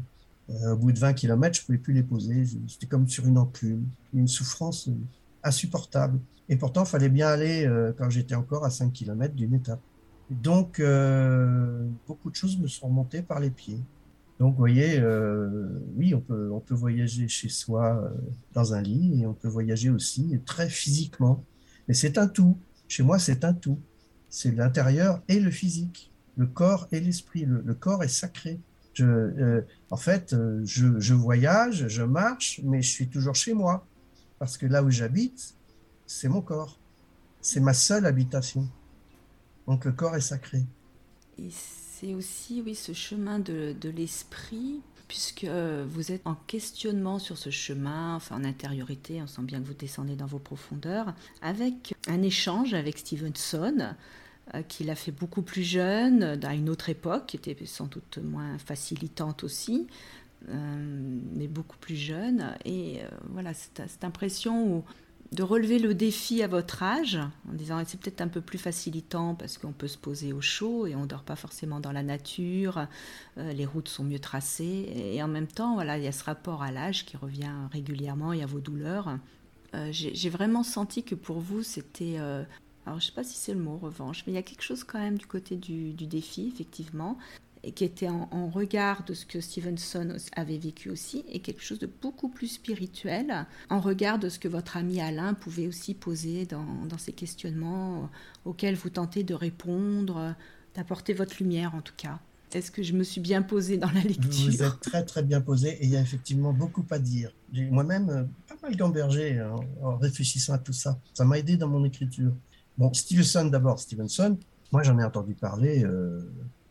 Euh, 0.50 0.74
au 0.74 0.78
bout 0.78 0.92
de 0.92 1.00
20 1.00 1.14
km, 1.14 1.56
je 1.56 1.62
ne 1.62 1.66
pouvais 1.66 1.78
plus 1.78 1.94
les 1.94 2.04
poser. 2.04 2.46
J'étais 2.68 2.86
comme 2.86 3.08
sur 3.08 3.26
une 3.26 3.38
enclume, 3.38 3.86
une 4.14 4.28
souffrance 4.28 4.88
euh, 4.88 4.94
insupportable. 5.44 6.20
Et 6.48 6.56
pourtant, 6.56 6.84
il 6.84 6.88
fallait 6.88 7.10
bien 7.10 7.28
aller 7.28 7.66
euh, 7.66 7.92
quand 7.98 8.10
j'étais 8.10 8.36
encore 8.36 8.64
à 8.64 8.70
5 8.70 8.94
km 8.94 9.34
d'une 9.34 9.56
étape. 9.56 9.82
Donc, 10.30 10.82
beaucoup 12.08 12.25
choses 12.36 12.58
me 12.58 12.68
sont 12.68 12.88
remontées 12.88 13.22
par 13.22 13.40
les 13.40 13.50
pieds. 13.50 13.80
Donc, 14.40 14.54
vous 14.54 14.60
voyez, 14.60 15.02
oui, 15.96 16.14
on 16.14 16.20
peut, 16.20 16.52
on 16.52 16.60
peut 16.60 16.76
voyager 16.76 17.28
chez 17.28 17.48
soi 17.48 18.12
dans 18.54 18.74
un 18.74 18.82
lit 18.82 19.22
et 19.22 19.26
on 19.26 19.34
peut 19.34 19.48
voyager 19.48 19.90
aussi 19.90 20.40
très 20.46 20.70
physiquement. 20.70 21.44
Mais 21.88 21.94
c'est 21.94 22.18
un 22.18 22.28
tout. 22.28 22.58
Chez 22.88 23.04
moi, 23.04 23.18
c'est 23.18 23.46
un 23.46 23.54
tout. 23.54 23.80
C'est 24.30 24.52
l'intérieur 24.52 25.22
et 25.30 25.40
le 25.40 25.52
physique, 25.52 26.12
le 26.36 26.48
corps 26.48 26.88
et 26.92 27.00
l'esprit. 27.00 27.46
le 27.46 27.74
corps 27.74 28.04
est 28.04 28.10
sacré 28.10 28.60
Je, 28.94 29.64
en 29.90 29.98
fait, 29.98 30.36
je, 30.66 31.00
je, 31.00 31.14
voyage, 31.14 31.88
je 31.88 32.04
marche, 32.04 32.60
mais 32.64 32.82
je 32.82 32.90
suis 32.90 33.08
toujours 33.08 33.36
chez 33.36 33.54
moi. 33.54 33.86
Parce 34.38 34.58
que 34.58 34.66
là 34.66 34.84
où 34.84 34.92
j'habite, 34.92 35.56
c'est 36.06 36.28
mon 36.28 36.42
corps. 36.42 36.78
C'est 37.42 37.60
ma 37.60 37.74
seule 37.74 38.06
habitation. 38.06 38.68
Donc 39.68 39.86
le 39.86 39.92
corps 39.92 40.16
est 40.16 40.22
sacré. 40.22 40.64
Et 41.38 41.50
c'est 42.00 42.14
aussi, 42.14 42.62
oui, 42.66 42.76
ce 42.76 42.92
chemin 42.92 43.40
de, 43.40 43.76
l'esprit, 43.96 44.82
puisque 45.08 45.46
vous 45.46 46.12
êtes 46.12 46.26
en 46.26 46.36
questionnement 46.48 47.20
sur 47.20 47.38
ce 47.38 47.50
chemin, 47.50 48.16
enfin 48.16 48.36
en 48.36 48.44
intériorité, 48.44 49.22
on 49.22 49.28
sent 49.28 49.44
bien 49.44 49.62
que 49.62 49.66
vous 49.66 49.74
descendez 49.74 50.16
dans 50.16 50.26
vos 50.26 50.40
profondeurs, 50.40 51.14
avec 51.42 51.94
un 52.08 52.22
échange 52.22 52.74
avec 52.74 52.98
Stevenson, 52.98 53.96
euh, 54.54 54.62
qu'il 54.64 54.90
a 54.90 54.96
fait 54.96 55.12
beaucoup 55.12 55.42
plus 55.42 55.64
jeune, 55.64 56.38
à 56.44 56.54
une 56.54 56.70
autre 56.70 56.90
époque, 56.90 57.28
qui 57.28 57.38
était 57.38 57.58
sans 57.66 57.86
doute 57.86 58.18
moins 58.18 58.58
facilitante 58.58 59.46
aussi, 59.46 59.88
euh, 60.50 61.20
mais 61.34 61.48
beaucoup 61.48 61.78
plus 61.78 61.96
jeune. 61.96 62.56
Et 62.66 63.02
euh, 63.02 63.08
voilà, 63.30 63.54
cette, 63.54 64.04
impression 64.04 64.84
de 65.36 65.44
relever 65.44 65.80
le 65.80 65.94
défi 65.94 66.42
à 66.42 66.48
votre 66.48 66.82
âge, 66.82 67.18
en 67.50 67.54
disant 67.54 67.82
c'est 67.86 68.00
peut-être 68.00 68.22
un 68.22 68.28
peu 68.28 68.42
plus 68.42 68.58
facilitant 68.58 69.36
parce 69.36 69.58
qu'on 69.58 69.72
peut 69.72 69.88
se 69.88 69.98
poser 69.98 70.34
au 70.34 70.42
chaud 70.42 70.88
et 70.88 70.96
on 70.96 71.06
dort 71.06 71.24
pas 71.24 71.36
forcément 71.36 71.80
dans 71.80 71.92
la 71.92 72.04
nature, 72.04 72.88
les 73.38 73.66
routes 73.66 73.90
sont 73.90 74.04
mieux 74.04 74.20
tracées, 74.20 74.92
et 74.96 75.22
en 75.22 75.28
même 75.28 75.48
temps, 75.48 75.74
voilà, 75.76 75.98
il 75.98 76.04
y 76.04 76.08
a 76.08 76.12
ce 76.12 76.24
rapport 76.24 76.64
à 76.64 76.72
l'âge 76.72 77.06
qui 77.06 77.18
revient 77.18 77.52
régulièrement 77.72 78.34
et 78.34 78.44
à 78.44 78.46
vos 78.46 78.60
douleurs. 78.60 79.18
j'ai 79.92 80.30
vraiment 80.30 80.64
senti 80.64 81.04
que 81.04 81.16
pour 81.16 81.40
vous, 81.40 81.64
c'était 81.64 82.18
alors 82.86 83.00
je 83.00 83.06
ne 83.06 83.10
sais 83.10 83.16
pas 83.16 83.24
si 83.24 83.38
c'est 83.38 83.54
le 83.54 83.60
mot 83.60 83.78
revanche, 83.78 84.24
mais 84.26 84.34
il 84.34 84.36
y 84.36 84.40
a 84.40 84.44
quelque 84.44 84.62
chose 84.62 84.84
quand 84.84 85.00
même 85.00 85.18
du 85.18 85.26
côté 85.26 85.56
du, 85.56 85.94
défi, 85.94 86.52
effectivement, 86.54 87.18
et 87.66 87.72
qui 87.72 87.84
était 87.84 88.08
en, 88.08 88.48
regard 88.48 89.04
de 89.06 89.16
ce 89.16 89.26
que 89.26 89.42
Stevenson 89.42 90.16
avait 90.36 90.60
vécu 90.60 90.92
aussi, 90.92 91.26
et 91.28 91.40
quelque 91.40 91.64
chose 91.64 91.80
de 91.80 91.90
beaucoup 92.02 92.30
plus 92.30 92.48
spirituel, 92.48 93.48
en 93.70 93.80
regard 93.80 94.20
de 94.20 94.30
ce 94.30 94.38
que 94.38 94.48
votre 94.48 94.78
ami 94.78 95.02
Alain 95.02 95.34
pouvait 95.34 95.68
aussi 95.68 95.96
poser 95.96 96.46
dans, 96.46 96.86
dans 96.88 97.00
ces 97.00 97.12
questionnements 97.12 98.10
auxquels 98.46 98.76
vous 98.76 98.92
tentez 98.92 99.24
de 99.24 99.34
répondre, 99.34 100.36
d'apporter 100.76 101.14
votre 101.14 101.38
lumière 101.40 101.74
en 101.74 101.82
tout 101.82 101.96
cas. 101.98 102.20
Est-ce 102.54 102.72
que 102.72 102.84
je 102.84 102.94
me 102.94 103.04
suis 103.04 103.20
bien 103.20 103.42
posée 103.42 103.78
dans 103.78 103.92
la 103.92 104.02
lecture 104.02 104.30
Vous 104.30 104.64
êtes 104.64 104.80
très 104.80 105.04
très 105.04 105.24
bien 105.24 105.42
posé 105.42 105.70
et 105.70 105.86
il 105.86 105.90
y 105.90 105.98
a 105.98 106.02
effectivement 106.02 106.54
beaucoup 106.54 106.86
à 106.92 107.00
dire. 107.00 107.32
Moi-même, 107.52 108.10
euh, 108.10 108.24
pas 108.48 108.56
mal 108.62 108.78
gambergé 108.78 109.40
hein, 109.40 109.56
en 109.82 109.98
réfléchissant 109.98 110.54
à 110.54 110.58
tout 110.60 110.72
ça. 110.72 110.98
Ça 111.14 111.26
m'a 111.26 111.40
aidé 111.40 111.58
dans 111.58 111.68
mon 111.68 111.84
écriture. 111.84 112.32
Bon, 112.78 112.94
Stevenson 112.94 113.46
d'abord, 113.46 113.80
Stevenson, 113.80 114.38
moi 114.72 114.84
j'en 114.84 114.98
ai 115.00 115.04
entendu 115.04 115.34
parler 115.34 115.84
euh, 115.84 116.22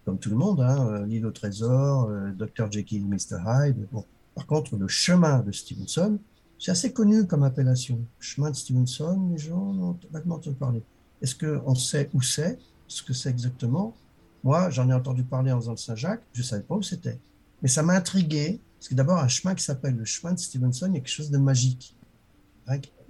comme 0.04 0.18
tout 0.18 0.30
le 0.30 0.36
monde, 0.36 0.60
hein, 0.60 1.04
L'île 1.06 1.26
au 1.26 1.30
trésor, 1.30 2.10
Dr. 2.36 2.70
Jekyll, 2.70 3.06
Mr. 3.06 3.38
Hyde. 3.46 3.86
Bon. 3.90 4.04
Par 4.34 4.46
contre, 4.46 4.76
le 4.76 4.88
chemin 4.88 5.40
de 5.40 5.52
Stevenson, 5.52 6.18
c'est 6.58 6.72
assez 6.72 6.92
connu 6.92 7.26
comme 7.26 7.42
appellation. 7.42 8.00
Chemin 8.18 8.50
de 8.50 8.56
Stevenson, 8.56 9.30
les 9.30 9.38
gens 9.38 9.58
ont 9.58 9.98
vaguement 10.10 10.36
entendu 10.36 10.56
parler. 10.56 10.82
Est-ce 11.22 11.34
qu'on 11.34 11.74
sait 11.74 12.10
où 12.12 12.20
c'est, 12.20 12.58
ce 12.88 13.02
que 13.02 13.12
c'est 13.12 13.30
exactement? 13.30 13.94
Moi, 14.42 14.70
j'en 14.70 14.90
ai 14.90 14.92
entendu 14.92 15.22
parler 15.22 15.52
en 15.52 15.60
faisant 15.60 15.72
le 15.72 15.76
Saint-Jacques, 15.78 16.22
je 16.32 16.40
ne 16.40 16.44
savais 16.44 16.62
pas 16.62 16.74
où 16.74 16.82
c'était. 16.82 17.18
Mais 17.62 17.68
ça 17.68 17.82
m'a 17.82 17.94
intrigué, 17.94 18.60
parce 18.78 18.88
que 18.88 18.94
d'abord, 18.94 19.18
un 19.18 19.28
chemin 19.28 19.54
qui 19.54 19.64
s'appelle 19.64 19.96
le 19.96 20.04
chemin 20.04 20.34
de 20.34 20.38
Stevenson, 20.38 20.86
il 20.88 20.94
y 20.94 20.96
a 20.96 21.00
quelque 21.00 21.08
chose 21.08 21.30
de 21.30 21.38
magique. 21.38 21.96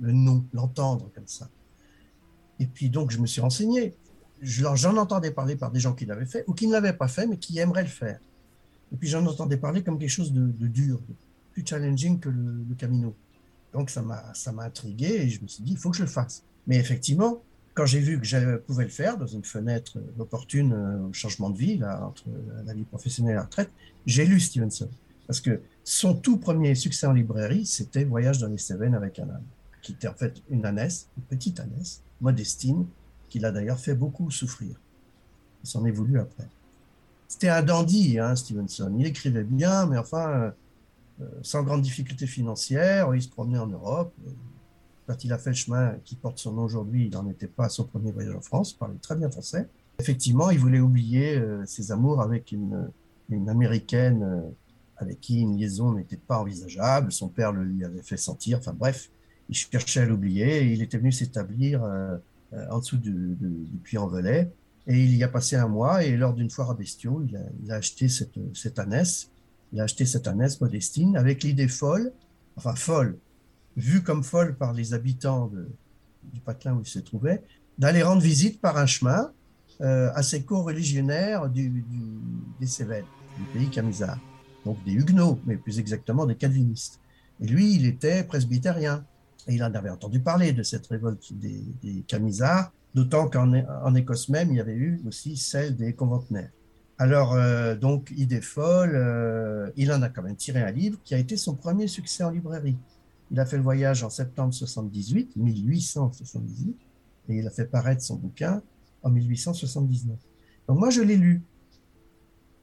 Le 0.00 0.12
nom, 0.12 0.44
l'entendre 0.52 1.10
comme 1.14 1.26
ça. 1.26 1.48
Et 2.60 2.66
puis 2.66 2.90
donc, 2.90 3.10
je 3.10 3.18
me 3.18 3.26
suis 3.26 3.40
renseigné. 3.40 3.96
J'en 4.44 4.96
entendais 4.96 5.30
parler 5.30 5.56
par 5.56 5.70
des 5.70 5.80
gens 5.80 5.94
qui 5.94 6.06
l'avaient 6.06 6.26
fait 6.26 6.44
ou 6.46 6.54
qui 6.54 6.66
ne 6.66 6.72
l'avaient 6.72 6.92
pas 6.92 7.08
fait, 7.08 7.26
mais 7.26 7.36
qui 7.36 7.58
aimeraient 7.58 7.82
le 7.82 7.88
faire. 7.88 8.20
Et 8.92 8.96
puis 8.96 9.08
j'en 9.08 9.24
entendais 9.26 9.56
parler 9.56 9.82
comme 9.82 9.98
quelque 9.98 10.10
chose 10.10 10.32
de, 10.32 10.66
dur, 10.66 11.00
de 11.08 11.14
plus 11.52 11.64
challenging 11.66 12.20
que 12.20 12.28
le, 12.28 12.74
Camino. 12.76 13.14
Donc 13.72 13.90
ça 13.90 14.02
m'a 14.02 14.62
intrigué 14.62 15.06
et 15.06 15.28
je 15.28 15.42
me 15.42 15.48
suis 15.48 15.62
dit 15.62 15.72
il 15.72 15.78
faut 15.78 15.90
que 15.90 15.96
je 15.96 16.02
le 16.02 16.08
fasse. 16.08 16.44
Mais 16.66 16.76
effectivement, 16.76 17.42
quand 17.74 17.86
j'ai 17.86 18.00
vu 18.00 18.20
que 18.20 18.26
je 18.26 18.56
pouvais 18.58 18.84
le 18.84 18.90
faire 18.90 19.18
dans 19.18 19.26
une 19.26 19.44
fenêtre 19.44 19.98
opportune 20.18 20.72
euh, 20.72 21.08
au 21.08 21.12
changement 21.12 21.50
de 21.50 21.58
vie 21.58 21.78
là, 21.78 22.06
entre 22.06 22.24
la 22.64 22.72
vie 22.72 22.84
professionnelle 22.84 23.32
et 23.32 23.36
la 23.36 23.42
retraite, 23.42 23.70
j'ai 24.06 24.24
lu 24.24 24.38
Stevenson 24.38 24.88
parce 25.26 25.40
que 25.40 25.60
son 25.84 26.14
tout 26.14 26.36
premier 26.36 26.74
succès 26.74 27.06
en 27.06 27.12
librairie, 27.12 27.66
c'était 27.66 28.04
Voyage 28.04 28.38
dans 28.38 28.48
les 28.48 28.58
Cévennes 28.58 28.94
avec 28.94 29.18
un 29.18 29.24
âne, 29.24 29.44
qui 29.82 29.92
était 29.92 30.08
en 30.08 30.14
fait 30.14 30.42
une 30.50 30.64
ânesse, 30.64 31.08
une 31.16 31.22
petite 31.24 31.60
ânesse, 31.60 32.02
Modestine, 32.20 32.86
qui 33.34 33.40
l'a 33.40 33.50
d'ailleurs 33.50 33.80
fait 33.80 33.96
beaucoup 33.96 34.30
souffrir. 34.30 34.76
Il 35.64 35.68
s'en 35.68 35.84
est 35.86 35.90
voulu 35.90 36.20
après. 36.20 36.46
C'était 37.26 37.48
un 37.48 37.64
dandy, 37.64 38.20
hein, 38.20 38.36
Stevenson. 38.36 38.94
Il 38.96 39.06
écrivait 39.06 39.42
bien, 39.42 39.86
mais 39.86 39.98
enfin, 39.98 40.52
euh, 41.20 41.26
sans 41.42 41.64
grande 41.64 41.82
difficulté 41.82 42.28
financière, 42.28 43.12
il 43.12 43.20
se 43.20 43.28
promenait 43.28 43.58
en 43.58 43.66
Europe. 43.66 44.14
Quand 45.08 45.24
il 45.24 45.32
a 45.32 45.38
fait 45.38 45.50
le 45.50 45.56
chemin 45.56 45.96
qui 46.04 46.14
porte 46.14 46.38
son 46.38 46.52
nom 46.52 46.62
aujourd'hui, 46.62 47.06
il 47.06 47.12
n'en 47.12 47.28
était 47.28 47.48
pas 47.48 47.64
à 47.64 47.68
son 47.70 47.82
premier 47.82 48.12
voyage 48.12 48.36
en 48.36 48.40
France, 48.40 48.70
il 48.70 48.76
parlait 48.76 48.98
très 49.02 49.16
bien 49.16 49.28
français. 49.28 49.68
Effectivement, 49.98 50.50
il 50.50 50.60
voulait 50.60 50.78
oublier 50.78 51.36
euh, 51.36 51.66
ses 51.66 51.90
amours 51.90 52.22
avec 52.22 52.52
une, 52.52 52.88
américaine 53.48 54.22
euh, 54.22 54.48
avec 54.98 55.20
qui 55.20 55.40
une 55.40 55.58
liaison 55.58 55.90
n'était 55.90 56.18
pas 56.18 56.38
envisageable. 56.38 57.10
Son 57.10 57.26
père 57.26 57.50
le 57.50 57.64
lui 57.64 57.84
avait 57.84 58.02
fait 58.02 58.16
sentir. 58.16 58.58
Enfin 58.58 58.74
bref, 58.78 59.10
il 59.48 59.56
cherchait 59.56 60.02
à 60.02 60.06
l'oublier 60.06 60.72
il 60.72 60.82
était 60.82 60.98
venu 60.98 61.10
s'établir 61.10 61.82
euh, 61.82 61.88
euh, 61.88 62.18
en 62.70 62.78
dessous 62.78 62.98
du, 62.98 63.36
Puy-en-Velay. 63.82 64.50
Et 64.86 65.02
il 65.02 65.16
y 65.16 65.24
a 65.24 65.28
passé 65.28 65.56
un 65.56 65.68
mois 65.68 66.04
et 66.04 66.16
lors 66.16 66.34
d'une 66.34 66.50
foire 66.50 66.70
à 66.70 66.74
bestiaux, 66.74 67.24
il 67.26 67.72
a, 67.72 67.76
acheté 67.76 68.08
cette, 68.08 68.38
cette 68.54 68.78
ânesse. 68.78 69.30
Il 69.72 69.80
a 69.80 69.84
acheté 69.84 70.06
cette 70.06 70.28
ânesse 70.28 70.60
Modestine 70.60 71.16
avec 71.16 71.42
l'idée 71.42 71.68
folle, 71.68 72.12
enfin 72.56 72.74
folle, 72.74 73.18
vue 73.76 74.02
comme 74.02 74.22
folle 74.22 74.54
par 74.54 74.72
les 74.72 74.94
habitants 74.94 75.50
du 76.32 76.40
patelin 76.40 76.74
où 76.74 76.80
il 76.80 76.86
se 76.86 76.98
trouvait, 76.98 77.42
d'aller 77.78 78.02
rendre 78.02 78.22
visite 78.22 78.60
par 78.60 78.76
un 78.76 78.86
chemin 78.86 79.32
euh, 79.80 80.10
à 80.14 80.22
ses 80.22 80.44
co-religionnaires 80.44 81.48
du, 81.48 81.84
des 82.60 82.66
Cévennes, 82.66 83.04
du 83.36 83.44
pays 83.52 83.68
camisard. 83.68 84.18
Donc 84.64 84.82
des 84.84 84.92
Huguenots, 84.92 85.40
mais 85.46 85.56
plus 85.56 85.78
exactement 85.78 86.26
des 86.26 86.36
calvinistes. 86.36 87.00
Et 87.40 87.46
lui, 87.46 87.74
il 87.74 87.86
était 87.86 88.22
presbytérien. 88.24 89.04
Et 89.46 89.54
il 89.54 89.62
en 89.62 89.72
avait 89.74 89.90
entendu 89.90 90.20
parler 90.20 90.52
de 90.52 90.62
cette 90.62 90.86
révolte 90.86 91.32
des, 91.32 92.04
Camisards, 92.06 92.72
d'autant 92.94 93.28
qu'en 93.28 93.94
Écosse 93.94 94.28
même, 94.28 94.50
il 94.50 94.56
y 94.56 94.60
avait 94.60 94.74
eu 94.74 95.00
aussi 95.06 95.36
celle 95.36 95.76
des 95.76 95.92
conventenaires. 95.92 96.50
Alors, 96.96 97.34
euh, 97.34 97.74
donc, 97.74 98.12
idée 98.16 98.40
folle, 98.40 98.92
euh, 98.94 99.70
il 99.76 99.92
en 99.92 100.00
a 100.02 100.08
quand 100.08 100.22
même 100.22 100.36
tiré 100.36 100.62
un 100.62 100.70
livre 100.70 100.98
qui 101.04 101.14
a 101.14 101.18
été 101.18 101.36
son 101.36 101.54
premier 101.54 101.88
succès 101.88 102.22
en 102.22 102.30
librairie. 102.30 102.76
Il 103.30 103.40
a 103.40 103.46
fait 103.46 103.56
le 103.56 103.62
voyage 103.62 104.04
en 104.04 104.10
septembre 104.10 104.54
78, 104.54 105.34
1878, 105.36 106.76
et 107.28 107.38
il 107.38 107.46
a 107.46 107.50
fait 107.50 107.64
paraître 107.64 108.02
son 108.02 108.16
bouquin 108.16 108.62
en 109.02 109.10
1879. 109.10 110.16
Donc 110.68 110.78
moi, 110.78 110.90
je 110.90 111.02
l'ai 111.02 111.16
lu. 111.16 111.42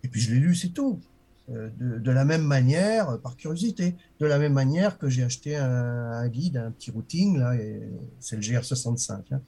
Et 0.04 0.08
puis 0.08 0.22
je 0.22 0.34
l'ai 0.34 0.40
lu, 0.40 0.56
c'est 0.56 0.70
tout. 0.70 1.00
De, 1.52 2.12
la 2.12 2.26
même 2.26 2.44
manière, 2.44 3.10
euh, 3.10 3.18
par 3.18 3.36
curiosité, 3.36 3.96
de 4.20 4.26
la 4.26 4.40
même 4.40 4.54
manière 4.54 4.98
que 4.98 5.10
j'ai 5.10 5.24
acheté 5.24 5.56
un, 5.56 6.28
guide, 6.28 6.58
un 6.58 6.72
petit 6.72 6.92
routing, 6.92 7.38
là, 7.38 7.54
c'est 8.20 8.36
le 8.36 8.42
GR65. 8.42 9.22
Hein. 9.32 9.42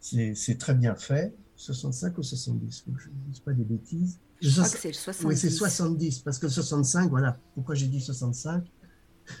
C'est 0.00 0.58
très 0.58 0.74
bien 0.74 0.94
fait. 0.94 1.34
65 1.56 2.18
ou 2.18 2.22
70, 2.22 2.84
je 2.86 3.08
ne 3.08 3.32
dis 3.32 3.40
pas 3.40 3.52
des 3.52 3.64
bêtises. 3.64 4.18
Je 4.42 4.50
crois 4.50 4.68
que 4.68 4.78
c'est 4.78 4.88
le 4.88 4.94
70. 4.94 5.26
Oui, 5.26 5.36
c'est 5.36 5.50
70, 5.50 6.18
parce 6.20 6.38
que 6.38 6.46
le 6.46 6.52
65, 6.52 7.08
voilà. 7.08 7.38
Pourquoi 7.54 7.74
j'ai 7.74 7.86
dit 7.86 8.00
65 8.00 8.64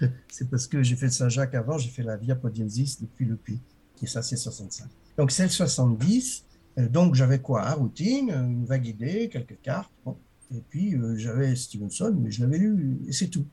C'est 0.28 0.50
parce 0.50 0.66
que 0.66 0.82
j'ai 0.82 0.96
fait 0.96 1.06
le 1.06 1.12
Saint-Jacques 1.12 1.54
avant, 1.54 1.78
j'ai 1.78 1.90
fait 1.90 2.02
la 2.02 2.16
Via 2.16 2.34
Podiensis 2.34 3.00
depuis 3.00 3.26
le 3.26 3.36
Puy. 3.36 3.60
Et 4.02 4.06
ça, 4.06 4.22
c'est 4.22 4.36
65. 4.36 4.88
Donc, 5.16 5.30
c'est 5.30 5.44
le 5.44 5.48
70. 5.48 6.44
Euh, 6.78 6.88
donc, 6.88 7.14
j'avais 7.14 7.38
quoi 7.38 7.68
Un 7.68 7.74
routing, 7.74 8.30
une 8.30 8.64
vague 8.64 8.86
idée, 8.86 9.28
quelques 9.28 9.60
cartes. 9.62 9.92
Bon. 10.04 10.16
Et 10.54 10.62
puis, 10.68 10.94
euh, 10.94 11.16
j'avais 11.16 11.56
Stevenson, 11.56 12.14
mais 12.18 12.30
je 12.30 12.40
l'avais 12.42 12.58
lu, 12.58 12.98
et 13.06 13.12
c'est 13.12 13.28
tout. 13.28 13.46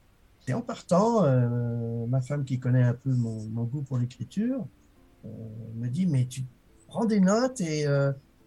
Et 0.48 0.54
en 0.54 0.62
partant, 0.62 1.24
euh, 1.24 2.06
ma 2.08 2.22
femme 2.22 2.44
qui 2.44 2.60
connaît 2.60 2.84
un 2.84 2.94
peu 2.94 3.12
mon, 3.12 3.64
goût 3.64 3.82
pour 3.82 3.98
l'écriture 3.98 4.68
euh, 5.26 5.30
me 5.76 5.88
dit, 5.88 6.06
mais 6.06 6.26
tu 6.26 6.44
prends 6.88 7.06
des 7.06 7.20
notes 7.20 7.62
et 7.62 7.86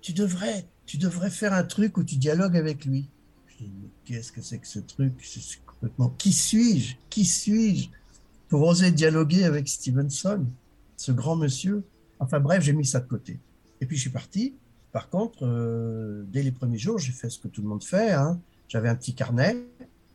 tu, 0.00 0.12
devrais, 0.12 0.66
tu 0.85 0.98
devrais 0.98 1.30
faire 1.30 1.52
un 1.52 1.64
truc 1.64 1.96
où 1.96 2.04
tu 2.04 2.16
dialogues 2.16 2.56
avec 2.56 2.85
lui. 2.85 3.09
Je 3.46 3.64
dis, 3.64 3.72
mais 3.82 3.88
qu'est-ce 4.04 4.30
que 4.30 4.42
c'est 4.42 4.59
que 4.59 4.68
ce 4.68 4.78
truc? 4.78 5.14
Complètement... 5.66 6.11
Qui 6.11 6.32
suis-je? 6.32 6.96
Qui 7.11 7.24
suis-je 7.24 7.88
pour 8.48 8.62
oser 8.62 8.92
dialoguer 8.92 9.44
avec 9.44 9.66
Stevenson, 9.66 10.46
ce 10.96 11.12
grand 11.12 11.35
monsieur? 11.35 11.82
Enfin 12.20 12.40
bref, 12.40 12.62
j'ai 12.62 12.72
mis 12.72 12.87
ça 12.87 13.00
de 13.00 13.09
côté. 13.09 13.40
Et 13.80 13.87
puis 13.87 13.96
je 13.96 14.02
suis 14.02 14.11
parti. 14.11 14.54
Par 14.96 15.11
contre, 15.11 15.40
euh, 15.42 16.24
dès 16.32 16.42
les 16.42 16.52
premiers 16.52 16.78
jours, 16.78 16.98
j'ai 16.98 17.12
fait 17.12 17.28
ce 17.28 17.38
que 17.38 17.48
tout 17.48 17.61
le 17.61 17.68
monde 17.68 17.85
fait. 17.85 18.12
Hein. 18.12 18.40
J'avais 18.66 18.88
un 18.88 18.94
petit 18.94 19.14
carnet 19.14 19.54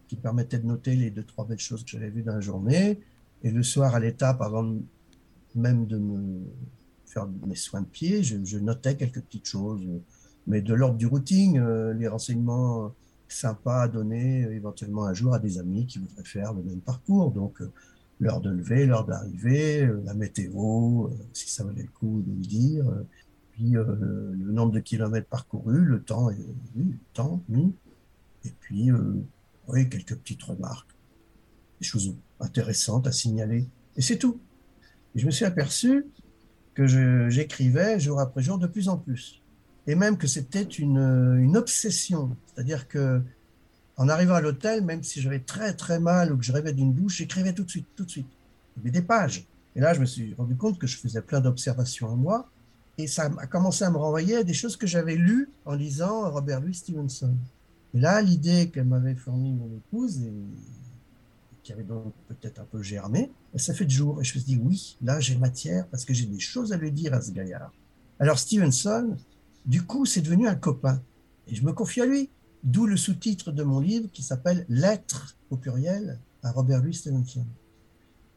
qui 0.08 0.15
permettait 0.15 0.58
de 0.58 0.65
noter 0.65 0.96
les 0.96 1.12
deux, 1.12 1.24
trois 1.24 1.46
belles 1.46 1.60
choses 1.60 1.84
que 1.84 1.91
j'avais 1.91 2.10
vues 2.10 2.24
dans 2.24 2.34
la 2.34 2.41
journée. 2.41 3.00
Et 3.44 3.52
le 3.52 3.62
soir, 3.62 3.94
à 3.94 4.00
l'étape, 4.00 4.41
avant 4.41 4.74
même 5.54 5.86
de 5.86 6.00
me 6.00 6.39
faire 7.06 7.28
mes 7.46 7.54
soins 7.54 7.82
de 7.82 7.86
pied, 7.86 8.24
je, 8.24 8.58
notais 8.58 8.98
quelques 8.98 9.22
petites 9.22 9.46
choses. 9.46 9.88
Mais 10.48 10.63
de 10.63 10.74
l'ordre 10.74 10.98
du 10.98 11.06
routing, 11.06 11.60
euh, 11.60 11.94
les 11.94 12.08
renseignements 12.08 12.91
sympa 13.28 13.82
à 13.82 13.88
donner 13.88 14.48
éventuellement 14.50 15.06
un 15.06 15.13
jour 15.13 15.36
à 15.36 15.38
des 15.38 15.60
amis 15.60 15.86
qui 15.86 16.00
voudraient 16.00 16.24
faire 16.24 16.54
le 16.54 16.63
même 16.63 16.82
parcours. 16.82 17.30
Donc, 17.30 17.62
l'heure 18.20 18.41
de 18.41 18.50
lever, 18.50 18.88
l'heure 18.88 19.06
d'arrivée, 19.06 19.88
la 20.06 20.15
météo, 20.15 21.08
si 21.34 21.52
ça 21.52 21.63
valait 21.63 21.84
le 21.84 21.89
coup 21.89 22.24
de 22.26 22.32
le 22.32 22.41
dire, 22.48 22.86
puis 23.62 23.74
le 23.74 24.52
nombre 24.52 24.71
de 24.71 24.80
kilomètres 24.80 25.28
parcourus, 25.28 25.86
le 25.86 26.02
temps, 26.02 26.30
oui. 27.50 27.74
et 28.45 28.50
puis, 28.60 28.89
oui, 29.67 29.89
quelques 29.89 30.15
petites 30.15 30.43
remarques, 30.43 30.89
des 31.80 31.86
choses 31.86 32.15
intéressantes 32.39 33.06
à 33.06 33.12
signaler, 33.12 33.67
et 33.97 34.02
c'est 34.02 34.17
tout. 34.17 34.39
Et 35.13 35.19
je 35.19 35.26
me 35.26 35.32
suis 35.32 35.45
aperçu 35.45 36.06
que 36.74 36.88
j'écrivais 37.30 38.00
jour 38.00 38.19
après 38.19 38.41
jour 38.41 38.58
de 38.58 38.65
plus 38.65 38.89
en 38.89 38.97
plus. 38.97 39.41
Et 39.86 39.95
même 39.95 40.17
que 40.17 40.28
c'était 40.28 40.63
une, 40.63 41.56
obsession. 41.56 42.36
C'est-à-dire 42.47 42.88
que 42.88 43.21
en 43.97 44.10
arrivant 44.10 44.36
à 44.36 44.41
l'hôtel, 44.41 44.84
même 44.84 45.04
si 45.04 45.21
j'avais 45.21 45.41
très 45.41 45.74
très 45.74 46.00
mal 46.00 46.34
ou 46.34 46.38
que 46.38 46.43
je 46.43 46.52
rêvais 46.52 46.74
d'une 46.74 46.93
douche, 46.93 47.17
j'écrivais 47.17 47.54
tout 47.54 47.63
de 47.63 47.69
suite, 47.69 47.88
tout 47.95 48.06
de 48.06 48.10
suite. 48.10 48.30
Avait 48.80 48.89
des 48.89 49.02
pages. 49.02 49.45
Et 49.76 49.82
là, 49.82 49.93
je 49.93 50.00
me 50.00 50.06
suis 50.06 50.34
rendu 50.34 50.56
compte 50.56 50.80
que 50.80 50.88
je 50.88 50.97
faisais 50.97 51.21
plein 51.21 51.41
d'observations 51.41 52.08
en 52.08 52.15
moi. 52.15 52.50
Et 52.98 53.08
ça 53.08 53.32
a 53.38 53.48
commencé 53.48 53.84
à 53.84 53.90
me 53.90 53.98
renvoyer 53.98 54.38
à 54.38 54.44
des 54.44 54.54
choses 54.54 54.78
que 54.78 54.88
j'avais 54.88 55.16
lues 55.16 55.50
en 55.66 55.74
lisant 55.74 56.30
Robert 56.30 56.62
Louis 56.62 56.74
Stevenson. 56.74 57.36
Et 57.94 58.00
là, 58.00 58.22
l'idée 58.22 58.70
qu'elle 58.70 58.86
m'avait 58.86 59.16
fournie 59.16 59.54
mon 59.54 59.70
épouse, 59.76 60.22
et 60.22 60.32
qui 61.64 61.74
avait 61.74 61.84
donc 61.84 62.14
peut-être 62.28 62.60
un 62.60 62.66
peu 62.66 62.82
germé, 62.82 63.32
ça 63.56 63.74
fait 63.74 63.86
de 63.86 63.92
jour. 63.92 64.22
Et 64.22 64.24
je 64.24 64.36
me 64.36 64.40
suis 64.40 64.56
dit, 64.56 64.62
oui, 64.62 64.98
là, 65.02 65.20
j'ai 65.20 65.38
matière 65.38 65.88
parce 65.88 66.06
que 66.06 66.14
j'ai 66.14 66.26
des 66.26 66.40
choses 66.40 66.74
à 66.74 66.78
lui 66.78 66.92
dire 66.92 67.14
à 67.14 67.22
ce 67.22 67.32
gaillard. 67.32 67.72
Alors, 68.20 68.40
Stevenson, 68.40 69.16
du 69.66 69.84
coup, 69.84 70.06
c'est 70.06 70.22
devenu 70.22 70.48
un 70.48 70.56
copain. 70.56 71.02
Et 71.48 71.56
je 71.56 71.64
me 71.66 71.74
confie 71.74 72.02
à 72.02 72.06
lui. 72.06 72.30
D'où 72.64 72.86
le 72.86 72.96
sous-titre 72.96 73.52
de 73.52 73.64
mon 73.64 73.80
livre 73.80 74.10
qui 74.12 74.22
s'appelle 74.22 74.66
Lettres 74.70 75.36
au 75.50 75.58
pluriel 75.58 76.20
à 76.44 76.52
Robert 76.52 76.82
Louis 76.82 76.94
Stevenson. 76.94 77.46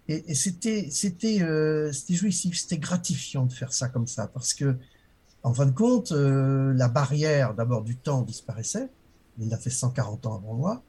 Et, 0.08 0.34
c'était 0.34 0.88
c'était 0.90 1.42
euh, 1.42 1.90
c'était 1.92 2.14
jouissif, 2.14 2.58
c'était 2.58 2.78
gratifiant 2.78 3.46
de 3.46 3.52
faire 3.52 3.72
ça 3.72 3.88
comme 3.88 4.06
ça 4.06 4.26
parce 4.26 4.52
que 4.52 4.76
en 5.42 5.54
fin 5.54 5.66
de 5.66 5.72
compte, 5.72 6.12
euh, 6.12 6.72
la 6.74 6.88
barrière 6.88 7.54
d'abord 7.54 7.82
du 7.82 7.96
temps 7.96 8.22
disparaissait. 8.22 8.88
Il 9.38 9.52
a 9.52 9.58
fait 9.58 9.70
140 9.70 10.26
ans 10.26 10.36
avant 10.36 10.54
moi. 10.54 10.82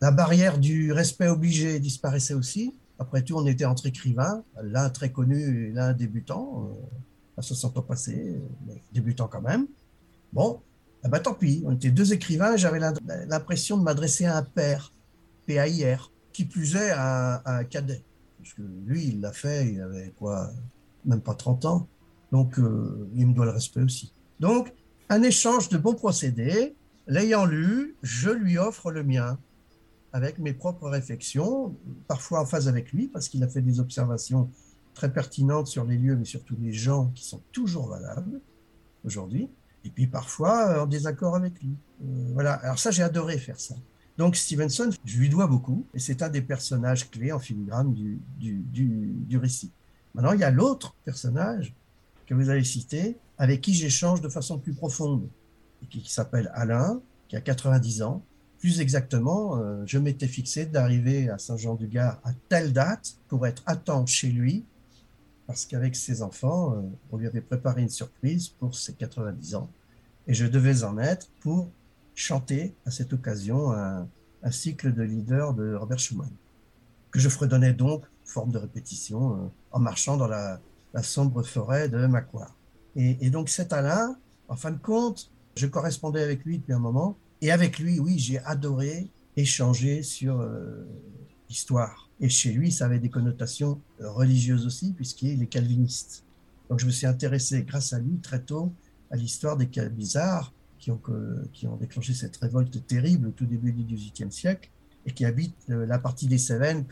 La 0.00 0.10
barrière 0.10 0.58
du 0.58 0.92
respect 0.92 1.28
obligé 1.28 1.80
disparaissait 1.80 2.34
aussi. 2.34 2.74
Après 2.98 3.22
tout, 3.22 3.36
on 3.36 3.46
était 3.46 3.64
entre 3.64 3.86
écrivains, 3.86 4.44
l'un 4.62 4.90
très 4.90 5.10
connu 5.10 5.68
et 5.68 5.72
l'un 5.72 5.92
débutant, 5.92 6.68
euh, 6.68 7.38
à 7.38 7.42
60 7.42 7.78
ans 7.78 7.82
passés, 7.82 8.36
mais 8.66 8.82
débutant 8.92 9.28
quand 9.28 9.40
même. 9.40 9.66
Bon, 10.32 10.60
eh 11.04 11.08
ben, 11.08 11.20
tant 11.20 11.34
pis, 11.34 11.62
on 11.64 11.72
était 11.72 11.90
deux 11.90 12.12
écrivains, 12.12 12.56
j'avais 12.56 12.80
l'impression 13.26 13.78
de 13.78 13.82
m'adresser 13.82 14.24
à 14.24 14.36
un 14.36 14.42
père, 14.42 14.92
PAIR, 15.46 16.10
qui 16.32 16.44
plus 16.44 16.74
est 16.74 16.90
à, 16.90 17.42
un 17.46 17.64
cadet. 17.64 18.02
Parce 18.48 18.56
que 18.56 18.62
lui, 18.86 19.04
il 19.08 19.20
l'a 19.20 19.32
fait, 19.32 19.70
il 19.70 19.80
avait 19.82 20.14
quoi, 20.18 20.50
même 21.04 21.20
pas 21.20 21.34
30 21.34 21.66
ans. 21.66 21.86
Donc, 22.32 22.58
euh, 22.58 23.06
il 23.14 23.26
me 23.26 23.34
doit 23.34 23.44
le 23.44 23.50
respect 23.50 23.82
aussi. 23.82 24.14
Donc, 24.40 24.72
un 25.10 25.22
échange 25.22 25.68
de 25.68 25.76
bons 25.76 25.94
procédés. 25.94 26.74
L'ayant 27.06 27.44
lu, 27.44 27.96
je 28.02 28.30
lui 28.30 28.56
offre 28.56 28.90
le 28.90 29.04
mien 29.04 29.38
avec 30.14 30.38
mes 30.38 30.54
propres 30.54 30.88
réflexions, 30.88 31.76
parfois 32.06 32.40
en 32.40 32.46
phase 32.46 32.68
avec 32.68 32.90
lui, 32.92 33.08
parce 33.08 33.28
qu'il 33.28 33.44
a 33.44 33.48
fait 33.48 33.60
des 33.60 33.80
observations 33.80 34.50
très 34.94 35.12
pertinentes 35.12 35.66
sur 35.66 35.84
les 35.84 35.98
lieux, 35.98 36.16
mais 36.16 36.24
surtout 36.24 36.56
les 36.58 36.72
gens 36.72 37.10
qui 37.14 37.24
sont 37.26 37.42
toujours 37.52 37.88
valables 37.88 38.40
aujourd'hui, 39.04 39.50
et 39.84 39.90
puis 39.90 40.06
parfois 40.06 40.82
en 40.82 40.86
désaccord 40.86 41.36
avec 41.36 41.60
lui. 41.60 41.76
Euh, 42.02 42.30
voilà, 42.32 42.54
alors 42.54 42.78
ça, 42.78 42.90
j'ai 42.90 43.02
adoré 43.02 43.36
faire 43.36 43.60
ça. 43.60 43.74
Donc 44.18 44.34
Stevenson, 44.34 44.90
je 45.04 45.16
lui 45.16 45.28
dois 45.28 45.46
beaucoup, 45.46 45.86
et 45.94 46.00
c'est 46.00 46.22
un 46.22 46.28
des 46.28 46.42
personnages 46.42 47.08
clés 47.08 47.30
en 47.30 47.38
filigrane 47.38 47.94
du, 47.94 48.18
du, 48.36 48.64
du, 48.74 49.38
récit. 49.38 49.70
Maintenant, 50.12 50.32
il 50.32 50.40
y 50.40 50.44
a 50.44 50.50
l'autre 50.50 50.96
personnage 51.04 51.72
que 52.26 52.34
vous 52.34 52.50
avez 52.50 52.64
cité, 52.64 53.16
avec 53.38 53.60
qui 53.60 53.74
j'échange 53.74 54.20
de 54.20 54.28
façon 54.28 54.58
plus 54.58 54.74
profonde, 54.74 55.28
qui 55.88 56.12
s'appelle 56.12 56.50
Alain, 56.52 57.00
qui 57.28 57.36
a 57.36 57.40
90 57.40 58.02
ans, 58.02 58.24
plus 58.58 58.80
exactement, 58.80 59.56
euh, 59.56 59.84
je 59.86 59.98
m'étais 59.98 60.26
fixé 60.26 60.66
d'arriver 60.66 61.30
à 61.30 61.38
Saint-Jean-du-Gard 61.38 62.20
à 62.24 62.32
telle 62.48 62.72
date 62.72 63.14
pour 63.28 63.46
être 63.46 63.62
à 63.66 63.76
temps 63.76 64.04
chez 64.04 64.30
lui, 64.30 64.64
parce 65.46 65.64
qu'avec 65.64 65.94
ses 65.94 66.22
enfants, 66.22 66.74
euh, 66.74 66.80
on 67.12 67.18
lui 67.18 67.28
avait 67.28 67.40
préparé 67.40 67.82
une 67.82 67.88
surprise 67.88 68.48
pour 68.48 68.74
ses 68.74 68.94
90 68.94 69.54
ans, 69.54 69.70
et 70.26 70.34
je 70.34 70.44
devais 70.44 70.82
en 70.82 70.98
être 70.98 71.28
pour 71.38 71.70
chanter 72.18 72.74
à 72.84 72.90
cette 72.90 73.12
occasion 73.12 73.70
un, 73.70 74.08
cycle 74.50 74.92
de 74.92 75.02
leader 75.02 75.54
de 75.54 75.74
Robert 75.74 75.98
Schumann, 75.98 76.30
que 77.10 77.20
je 77.20 77.28
fredonnais 77.28 77.72
donc, 77.72 78.02
forme 78.24 78.50
de 78.50 78.58
répétition, 78.58 79.34
euh, 79.34 79.48
en 79.72 79.78
marchant 79.78 80.16
dans 80.16 80.26
la, 80.26 80.60
sombre 81.02 81.44
forêt 81.44 81.88
de 81.88 82.06
Macquarie. 82.06 82.50
Et, 82.96 83.30
donc 83.30 83.48
cet 83.48 83.72
Alain, 83.72 84.16
en 84.48 84.56
fin 84.56 84.72
de 84.72 84.78
compte, 84.78 85.30
je 85.54 85.68
correspondais 85.68 86.22
avec 86.22 86.44
lui 86.44 86.58
depuis 86.58 86.72
un 86.72 86.80
moment, 86.80 87.16
et 87.40 87.52
avec 87.52 87.78
lui, 87.78 88.00
oui, 88.00 88.18
j'ai 88.18 88.40
adoré 88.40 89.08
échanger 89.36 90.02
sur 90.02 90.40
euh, 90.40 90.88
l'histoire. 91.48 92.10
Et 92.20 92.28
chez 92.28 92.50
lui, 92.50 92.72
ça 92.72 92.86
avait 92.86 92.98
des 92.98 93.10
connotations 93.10 93.80
religieuses 94.00 94.66
aussi, 94.66 94.92
puisqu'il 94.92 95.40
est 95.40 95.46
calviniste. 95.46 96.24
Donc 96.68 96.80
je 96.80 96.86
me 96.86 96.90
suis 96.90 97.06
intéressé, 97.06 97.62
grâce 97.62 97.92
à 97.92 98.00
lui, 98.00 98.18
très 98.18 98.40
tôt, 98.40 98.72
à 99.12 99.16
l'histoire 99.16 99.56
des 99.56 99.66
bizarres 99.66 100.52
qui 100.78 100.90
ont, 100.90 101.00
qui 101.52 101.66
ont 101.66 101.76
déclenché 101.76 102.14
cette 102.14 102.36
révolte 102.36 102.86
terrible 102.86 103.28
au 103.28 103.30
tout 103.32 103.46
début 103.46 103.72
du 103.72 103.84
XVIIIe 103.84 104.32
siècle 104.32 104.70
et 105.06 105.12
qui 105.12 105.24
habitent 105.24 105.56
euh, 105.70 105.86
la 105.86 105.98
partie 105.98 106.26
des 106.26 106.38
Cévennes 106.38 106.84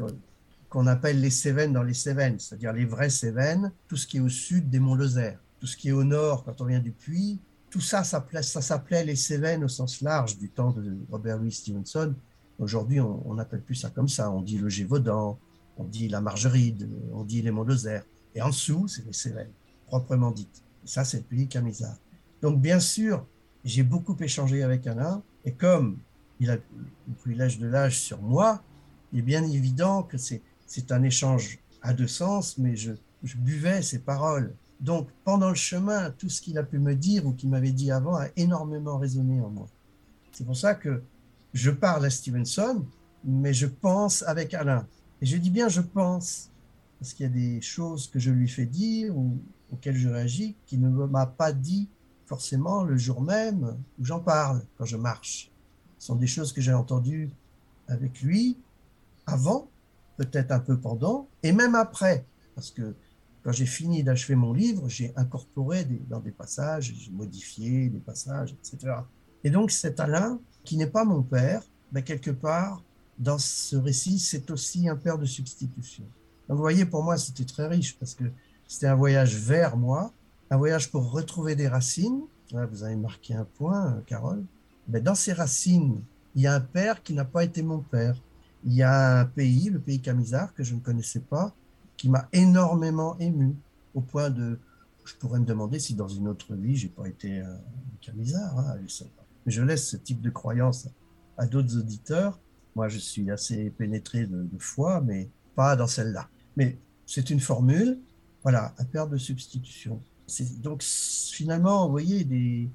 qu'on 0.69 0.87
appelle 0.87 1.21
les 1.21 1.31
Cévennes 1.31 1.73
dans 1.73 1.83
les 1.83 1.95
Cévennes, 1.95 2.39
c'est-à-dire 2.39 2.73
les 2.73 2.85
vraies 2.85 3.11
Cévennes, 3.11 3.73
tout 3.89 3.97
ce 3.97 4.07
qui 4.07 4.19
est 4.19 4.21
au 4.21 4.29
sud 4.29 4.71
des 4.71 4.81
monts 4.81 4.95
Lozère, 4.95 5.39
tout 5.61 5.67
ce 5.67 5.77
qui 5.77 5.89
est 5.89 5.93
au 5.93 6.05
nord 6.05 6.45
quand 6.45 6.61
on 6.61 6.65
vient 6.65 6.81
du 6.81 6.93
Puy, 6.93 7.39
tout 7.71 7.81
ça, 7.81 8.05
ça, 8.05 8.23
s'appelait 8.43 9.05
les 9.05 9.17
Cévennes 9.17 9.65
au 9.65 9.69
sens 9.69 10.01
large 10.01 10.39
du 10.39 10.49
temps 10.49 10.71
de 10.71 10.97
Robert 11.11 11.39
Louis 11.39 11.53
Stevenson. 11.53 12.15
Aujourd'hui, 12.59 13.01
on 13.01 13.35
n'appelle 13.35 13.61
plus 13.61 13.75
ça 13.75 13.91
comme 13.91 14.09
ça. 14.09 14.31
On 14.31 14.41
dit 14.41 14.57
le 14.57 14.71
Gévaudan, 14.71 15.39
on 15.77 15.85
dit 15.85 16.09
la 16.09 16.23
Margeride, 16.23 16.89
on 17.13 17.25
dit 17.25 17.43
les 17.43 17.51
Monts 17.51 17.67
Et 18.35 18.41
en 18.41 18.49
dessous, 18.49 18.89
c'est 18.89 19.05
les 19.05 19.13
Cévennes, 19.13 19.53
proprement 19.87 20.31
dites. 20.31 20.63
Et 20.85 20.87
ça, 20.87 21.05
c'est 21.05 21.19
le 21.19 21.25
pays 21.25 21.49
Camisard. 21.49 21.97
Donc, 22.41 22.61
bien 22.61 22.81
sûr, 22.81 23.27
j'ai 23.67 23.83
beaucoup 23.83 24.17
échangé 24.21 24.63
avec 24.63 24.87
Alain. 24.87 25.23
Et 25.45 25.53
comme 25.53 25.99
il 26.41 26.51
a 26.51 26.57
le 26.57 27.15
privilège 27.19 27.59
de 27.59 27.67
l'âge 27.67 27.99
sur 27.99 28.23
moi, 28.23 28.63
il 29.13 29.19
est 29.19 29.23
bien 29.23 29.45
évident 29.45 30.03
que 30.05 30.17
c'est 30.17 30.93
un 30.93 31.03
échange 31.03 31.59
à 31.83 31.93
deux 31.93 32.07
sens, 32.07 32.59
mais 32.59 32.77
je, 32.77 32.93
buvais 33.37 33.83
ses 33.83 33.99
paroles. 33.99 34.55
Donc, 34.79 35.09
pendant 35.25 35.49
le 35.49 35.57
chemin, 35.57 36.11
tout 36.11 36.29
ce 36.29 36.41
qu'il 36.41 36.59
a 36.59 36.63
pu 36.63 36.79
me 36.79 36.95
dire 36.95 37.27
ou 37.27 37.33
qu'il 37.33 37.51
m'avait 37.51 37.73
dit 37.73 37.91
avant 37.91 38.15
a 38.15 38.29
énormément 38.37 38.99
résonné 38.99 39.41
en 39.41 39.51
moi. 39.51 39.67
C'est 40.31 40.45
pour 40.45 40.57
ça 40.57 40.75
que 40.75 41.03
je 41.53 41.71
parle 41.71 42.05
à 42.05 42.11
Stevenson, 42.11 42.85
mais 43.25 43.53
je 43.53 43.67
pense 43.67 44.23
avec 44.23 44.55
Alain. 44.55 44.87
Et 45.21 45.27
je 45.27 45.37
dis 45.39 45.51
bien 45.51 45.69
je 45.69 45.81
pense, 45.81 46.51
parce 47.01 47.15
qu'il 47.15 47.25
y 47.25 47.29
a 47.29 47.33
des 47.33 47.61
choses 47.63 48.07
que 48.09 48.21
je 48.21 48.31
lui 48.31 48.49
fais 48.49 48.67
dire 48.67 49.17
ou 49.17 49.39
auxquelles 49.73 49.97
je 49.97 50.09
réagis 50.09 50.55
qu'il 50.67 50.81
ne 50.83 50.89
m'a 50.89 51.27
pas 51.27 51.53
dit 51.53 51.89
forcément 52.27 52.85
le 52.85 52.97
jour 52.97 53.23
même 53.23 53.77
où 53.99 54.05
j'en 54.05 54.21
parle 54.21 54.63
quand 54.77 54.85
je 54.85 54.97
marche. 54.97 55.51
Ce 55.99 56.09
sont 56.09 56.17
des 56.17 56.27
choses 56.27 56.53
que 56.53 56.61
j'ai 56.61 56.75
entendues 56.75 57.31
avec 57.89 58.21
lui 58.21 58.59
avant, 59.27 59.69
peut-être 60.17 60.53
un 60.53 60.61
peu 60.61 60.79
pendant, 60.79 61.29
et 61.43 61.53
même 61.53 61.75
après, 61.75 62.25
parce 62.55 62.71
que 62.71 62.95
quand 63.43 63.53
j'ai 63.53 63.67
fini 63.67 64.03
d'achever 64.03 64.35
mon 64.35 64.53
livre, 64.53 64.89
j'ai 64.89 65.13
incorporé 65.17 65.85
dans 65.85 66.21
des 66.21 66.33
passages, 66.33 66.93
j'ai 66.97 67.13
modifié 67.13 67.89
des 67.89 68.01
passages, 68.01 68.53
etc. 68.53 68.95
Et 69.45 69.51
donc 69.51 69.71
cet 69.71 70.01
Alain, 70.01 70.41
qui 70.65 70.77
n'est 70.77 70.89
pas 70.89 71.05
mon 71.05 71.23
père, 71.23 71.63
mais 71.93 72.03
quelque 72.03 72.33
part, 72.33 72.83
dans 73.19 73.39
ce 73.39 73.77
récit, 73.77 74.19
c'est 74.19 74.51
aussi 74.51 74.89
un 74.89 74.97
père 74.97 75.19
de 75.19 75.25
substitution. 75.25 76.05
Vous 76.49 76.57
voyez, 76.57 76.85
pour 76.85 77.03
moi, 77.03 77.17
c'était 77.17 77.45
très 77.45 77.67
riche 77.67 77.97
parce 77.99 78.15
que 78.15 78.25
c'était 78.67 78.87
un 78.89 78.95
voyage 78.95 79.37
vers 79.37 79.77
moi, 79.77 80.13
un 80.51 80.57
voyage 80.57 80.91
pour 80.91 81.11
retrouver 81.11 81.57
des 81.57 81.69
racines. 81.69 82.23
vous 82.53 82.83
avez 82.85 82.97
marqué 82.97 83.35
un 83.35 83.45
point, 83.45 84.03
Carole. 84.07 84.45
Mais 84.89 85.01
dans 85.01 85.15
ces 85.15 85.33
racines, 85.33 86.01
il 86.35 86.43
y 86.43 86.47
a 86.47 86.55
un 86.55 86.61
père 86.61 87.03
qui 87.03 87.15
n'a 87.15 87.25
pas 87.25 87.45
été 87.45 87.63
mon 87.63 87.81
père. 87.81 88.17
Il 88.65 88.75
y 88.75 88.83
a 88.83 89.21
un 89.21 89.25
pays, 89.25 89.71
le 89.71 89.79
pays 89.79 90.01
Camisard, 90.01 90.55
que 90.55 90.63
je 90.63 90.75
ne 90.75 90.81
connaissais 90.81 91.21
pas, 91.21 91.55
qui 91.97 92.09
m'a 92.09 92.29
énormément 92.33 93.19
ému, 93.19 93.55
au 93.95 94.01
point 94.01 94.31
de, 94.31 94.59
je 95.05 95.15
pourrais 95.15 95.41
me 95.41 95.47
demander 95.47 95.79
si 95.79 95.95
dans 95.95 96.09
une 96.09 96.29
autre 96.29 96.55
vie, 96.55 96.77
j'ai 96.77 96.89
pas 96.89 97.09
été 97.09 97.41
un 97.41 97.59
camisard. 98.01 98.59
Hein, 98.59 98.77
mais 99.45 99.53
je 99.53 99.63
laisse 99.63 99.89
ce 99.89 99.97
type 99.97 100.21
de 100.21 100.31
croyance 100.31 100.89
à 101.39 101.47
d'autres 101.47 101.77
auditeurs. 101.79 102.39
Moi, 102.75 102.89
je 102.89 102.99
suis 102.99 103.31
assez 103.31 103.71
pénétré 103.71 104.27
de, 104.27 104.47
foi, 104.59 105.01
mais 105.01 105.31
pas 105.55 105.77
dans 105.77 105.87
celle-là. 105.87 106.29
Mais 106.57 106.77
c'est 107.07 107.31
une 107.31 107.41
formule, 107.41 107.99
voilà, 108.43 108.75
un 108.79 108.85
père 108.85 109.09
de 109.09 109.17
substitution. 109.17 110.01
Donc 110.63 110.83
finalement, 110.83 111.87
vous 111.87 111.93
voyez, 111.93 112.25
des, 112.25 112.69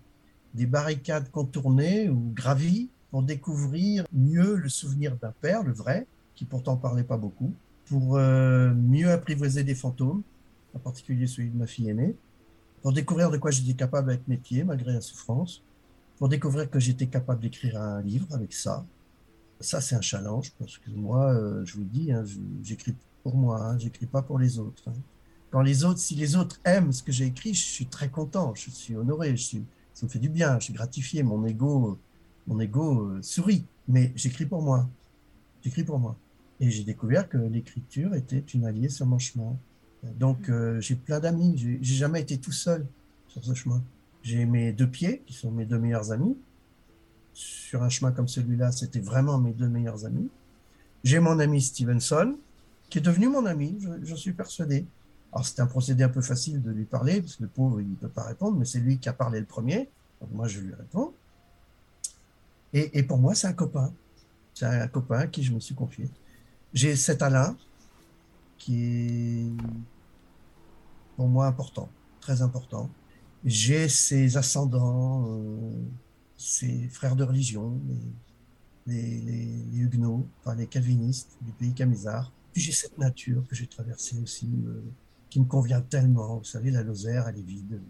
des 0.54 0.66
barricades 0.66 1.30
contournées 1.32 2.10
ou 2.10 2.32
gravies 2.34 2.90
pour 3.10 3.24
découvrir 3.24 4.06
mieux 4.14 4.56
le 4.56 4.70
souvenir 4.70 5.18
d'un 5.18 5.34
père, 5.42 5.64
le 5.64 5.74
vrai, 5.74 6.08
qui 6.36 6.46
pourtant 6.46 6.78
parlait 6.78 7.04
pas 7.04 7.18
beaucoup, 7.18 7.54
pour 7.86 8.18
euh, 8.18 8.74
mieux 8.74 9.12
apprivoiser 9.12 9.64
des 9.64 9.76
fantômes, 9.76 10.24
en 10.74 10.80
particulier 10.80 11.28
celui 11.28 11.50
de 11.50 11.58
ma 11.58 11.68
fille 11.68 11.90
aînée, 11.90 12.16
pour 12.82 12.94
découvrir 12.94 13.30
de 13.30 13.38
quoi 13.38 13.52
j'étais 13.52 13.74
capable 13.74 14.12
avec 14.12 14.28
mes 14.28 14.38
pieds 14.38 14.64
malgré 14.64 14.94
la 14.94 15.02
souffrance, 15.02 15.62
pour 16.18 16.30
découvrir 16.30 16.70
que 16.70 16.80
j'étais 16.80 17.08
capable 17.08 17.42
d'écrire 17.42 17.82
un 17.82 18.02
livre 18.02 18.28
avec 18.32 18.54
ça. 18.54 18.86
Ça, 19.60 19.82
c'est 19.82 19.96
un 19.96 20.02
challenge 20.02 20.54
parce 20.58 20.78
que 20.78 20.90
moi, 20.92 21.34
euh, 21.34 21.66
je 21.66 21.76
vous 21.76 21.84
dis, 21.84 22.12
hein, 22.12 22.24
j'écris 22.64 22.96
pour 23.24 23.36
moi, 23.36 23.62
hein, 23.62 23.78
j'écris 23.78 24.06
pas 24.06 24.22
pour 24.22 24.40
les 24.40 24.58
autres. 24.58 24.84
Hein. 24.88 24.94
Quand 25.52 25.62
les 25.62 25.84
autres, 25.84 26.00
si 26.00 26.16
les 26.16 26.36
autres 26.36 26.60
aiment 26.64 26.94
ce 26.94 27.04
que 27.04 27.12
j'ai 27.12 27.26
écrit, 27.26 27.54
je 27.54 27.64
suis 27.64 27.86
très 27.86 28.10
content, 28.10 28.54
je 28.56 28.70
suis 28.70 28.96
honoré, 28.96 29.36
je 29.36 29.58
ça 29.94 30.06
me 30.06 30.10
fait 30.10 30.20
du 30.20 30.30
bien, 30.30 30.58
je 30.60 30.66
suis 30.66 30.74
gratifié, 30.74 31.22
mon 31.22 31.46
ego, 31.46 32.00
euh, 32.50 33.22
sourit. 33.22 33.66
Mais 33.88 34.14
j'écris 34.16 34.46
pour 34.46 34.62
moi, 34.62 34.90
j'écris 35.64 35.84
pour 35.84 36.00
moi. 36.00 36.16
Et 36.60 36.70
j'ai 36.70 36.84
découvert 36.84 37.28
que 37.28 37.38
l'écriture 37.38 38.16
était 38.16 38.44
une 38.54 38.66
alliée 38.66 38.90
sur 38.90 39.06
mon 39.06 39.20
chemin. 39.20 39.58
Donc 40.18 40.50
euh, 40.50 40.80
j'ai 40.80 40.96
plein 40.96 41.20
d'amis, 41.20 41.58
j'ai 41.58 41.96
jamais 41.96 42.22
été 42.22 42.38
tout 42.38 42.52
seul 42.52 42.86
sur 43.28 43.44
ce 43.44 43.54
chemin. 43.54 43.84
J'ai 44.24 44.46
mes 44.46 44.72
deux 44.72 44.88
pieds, 44.88 45.24
qui 45.26 45.34
sont 45.34 45.52
mes 45.52 45.66
deux 45.66 45.80
meilleurs 45.80 46.12
amis. 46.12 46.38
Sur 47.34 47.84
un 47.84 47.90
chemin 47.90 48.12
comme 48.12 48.28
celui-là, 48.28 48.72
c'était 48.72 49.00
vraiment 49.00 49.38
mes 49.38 49.54
deux 49.54 49.68
meilleurs 49.68 50.06
amis. 50.06 50.30
J'ai 51.04 51.20
mon 51.20 51.40
ami 51.40 51.62
Stevenson, 51.62 52.38
qui 52.90 53.00
est 53.00 53.02
devenu 53.02 53.30
mon 53.30 53.46
ami, 53.46 53.78
je, 54.04 54.16
suis 54.16 54.34
persuadé. 54.34 54.86
Alors 55.34 55.46
c'est 55.46 55.62
un 55.62 55.66
procédé 55.66 56.04
un 56.04 56.10
peu 56.10 56.22
facile 56.22 56.62
de 56.62 56.72
lui 56.72 56.86
parler, 56.86 57.22
parce 57.22 57.38
que 57.38 57.44
le 57.44 57.50
pauvre, 57.50 57.80
il 57.82 57.90
ne 57.90 57.96
peut 57.96 58.10
pas 58.10 58.24
répondre, 58.24 58.58
mais 58.58 58.66
c'est 58.66 58.80
lui 58.80 59.00
qui 59.00 59.10
a 59.10 59.14
parlé 59.14 59.40
le 59.40 59.46
premier. 59.46 59.90
Donc 60.20 60.32
moi, 60.32 60.48
je 60.48 60.60
lui 60.60 60.74
réponds. 60.74 61.14
Et, 62.74 63.04
pour 63.04 63.18
moi, 63.18 63.36
c'est 63.36 63.48
un 63.48 63.54
copain. 63.54 63.94
C'est 64.54 64.66
un 64.66 64.88
copain 64.88 65.20
à 65.20 65.28
qui 65.28 65.44
je 65.44 65.54
me 65.54 65.60
suis 65.60 65.76
confié. 65.76 66.10
J'ai 66.74 66.96
cet 66.96 67.22
Alain, 67.22 67.58
qui 68.58 68.84
est 68.84 69.52
pour 71.18 71.28
moi 71.28 71.48
important, 71.48 71.90
très 72.22 72.42
important. 72.42 72.90
J'ai 73.44 73.90
ses 73.90 74.38
ascendants, 74.38 75.26
euh, 75.28 75.58
ses 76.38 76.88
frères 76.90 77.16
de 77.16 77.24
religion, 77.24 77.78
les, 78.88 79.20
les, 79.20 79.78
huguenots, 79.78 80.26
enfin 80.40 80.56
les 80.56 80.68
calvinistes 80.68 81.38
du 81.42 81.52
pays 81.52 81.74
camisard. 81.74 82.32
Puis 82.54 82.62
j'ai 82.62 82.72
cette 82.72 82.98
nature 82.98 83.46
que 83.48 83.56
j'ai 83.56 83.68
traversée 83.68 84.18
aussi, 84.22 84.50
euh, 84.66 84.82
qui 85.32 85.40
me 85.40 85.46
convient 85.46 85.82
tellement. 85.82 86.38
Vous 86.38 86.44
savez, 86.44 86.70
la 86.70 86.84
Lozère, 86.84 87.28
elle 87.28 87.40
est 87.40 87.42
vide. 87.42 87.82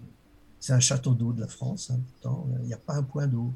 C'est 0.61 0.71
un 0.71 0.79
château 0.79 1.13
d'eau 1.13 1.33
de 1.33 1.41
la 1.41 1.47
France, 1.47 1.91
hein, 1.91 1.99
pourtant, 2.07 2.47
il 2.61 2.67
n'y 2.67 2.73
a 2.73 2.77
pas 2.77 2.93
un 2.93 3.03
point 3.03 3.27
d'eau. 3.27 3.51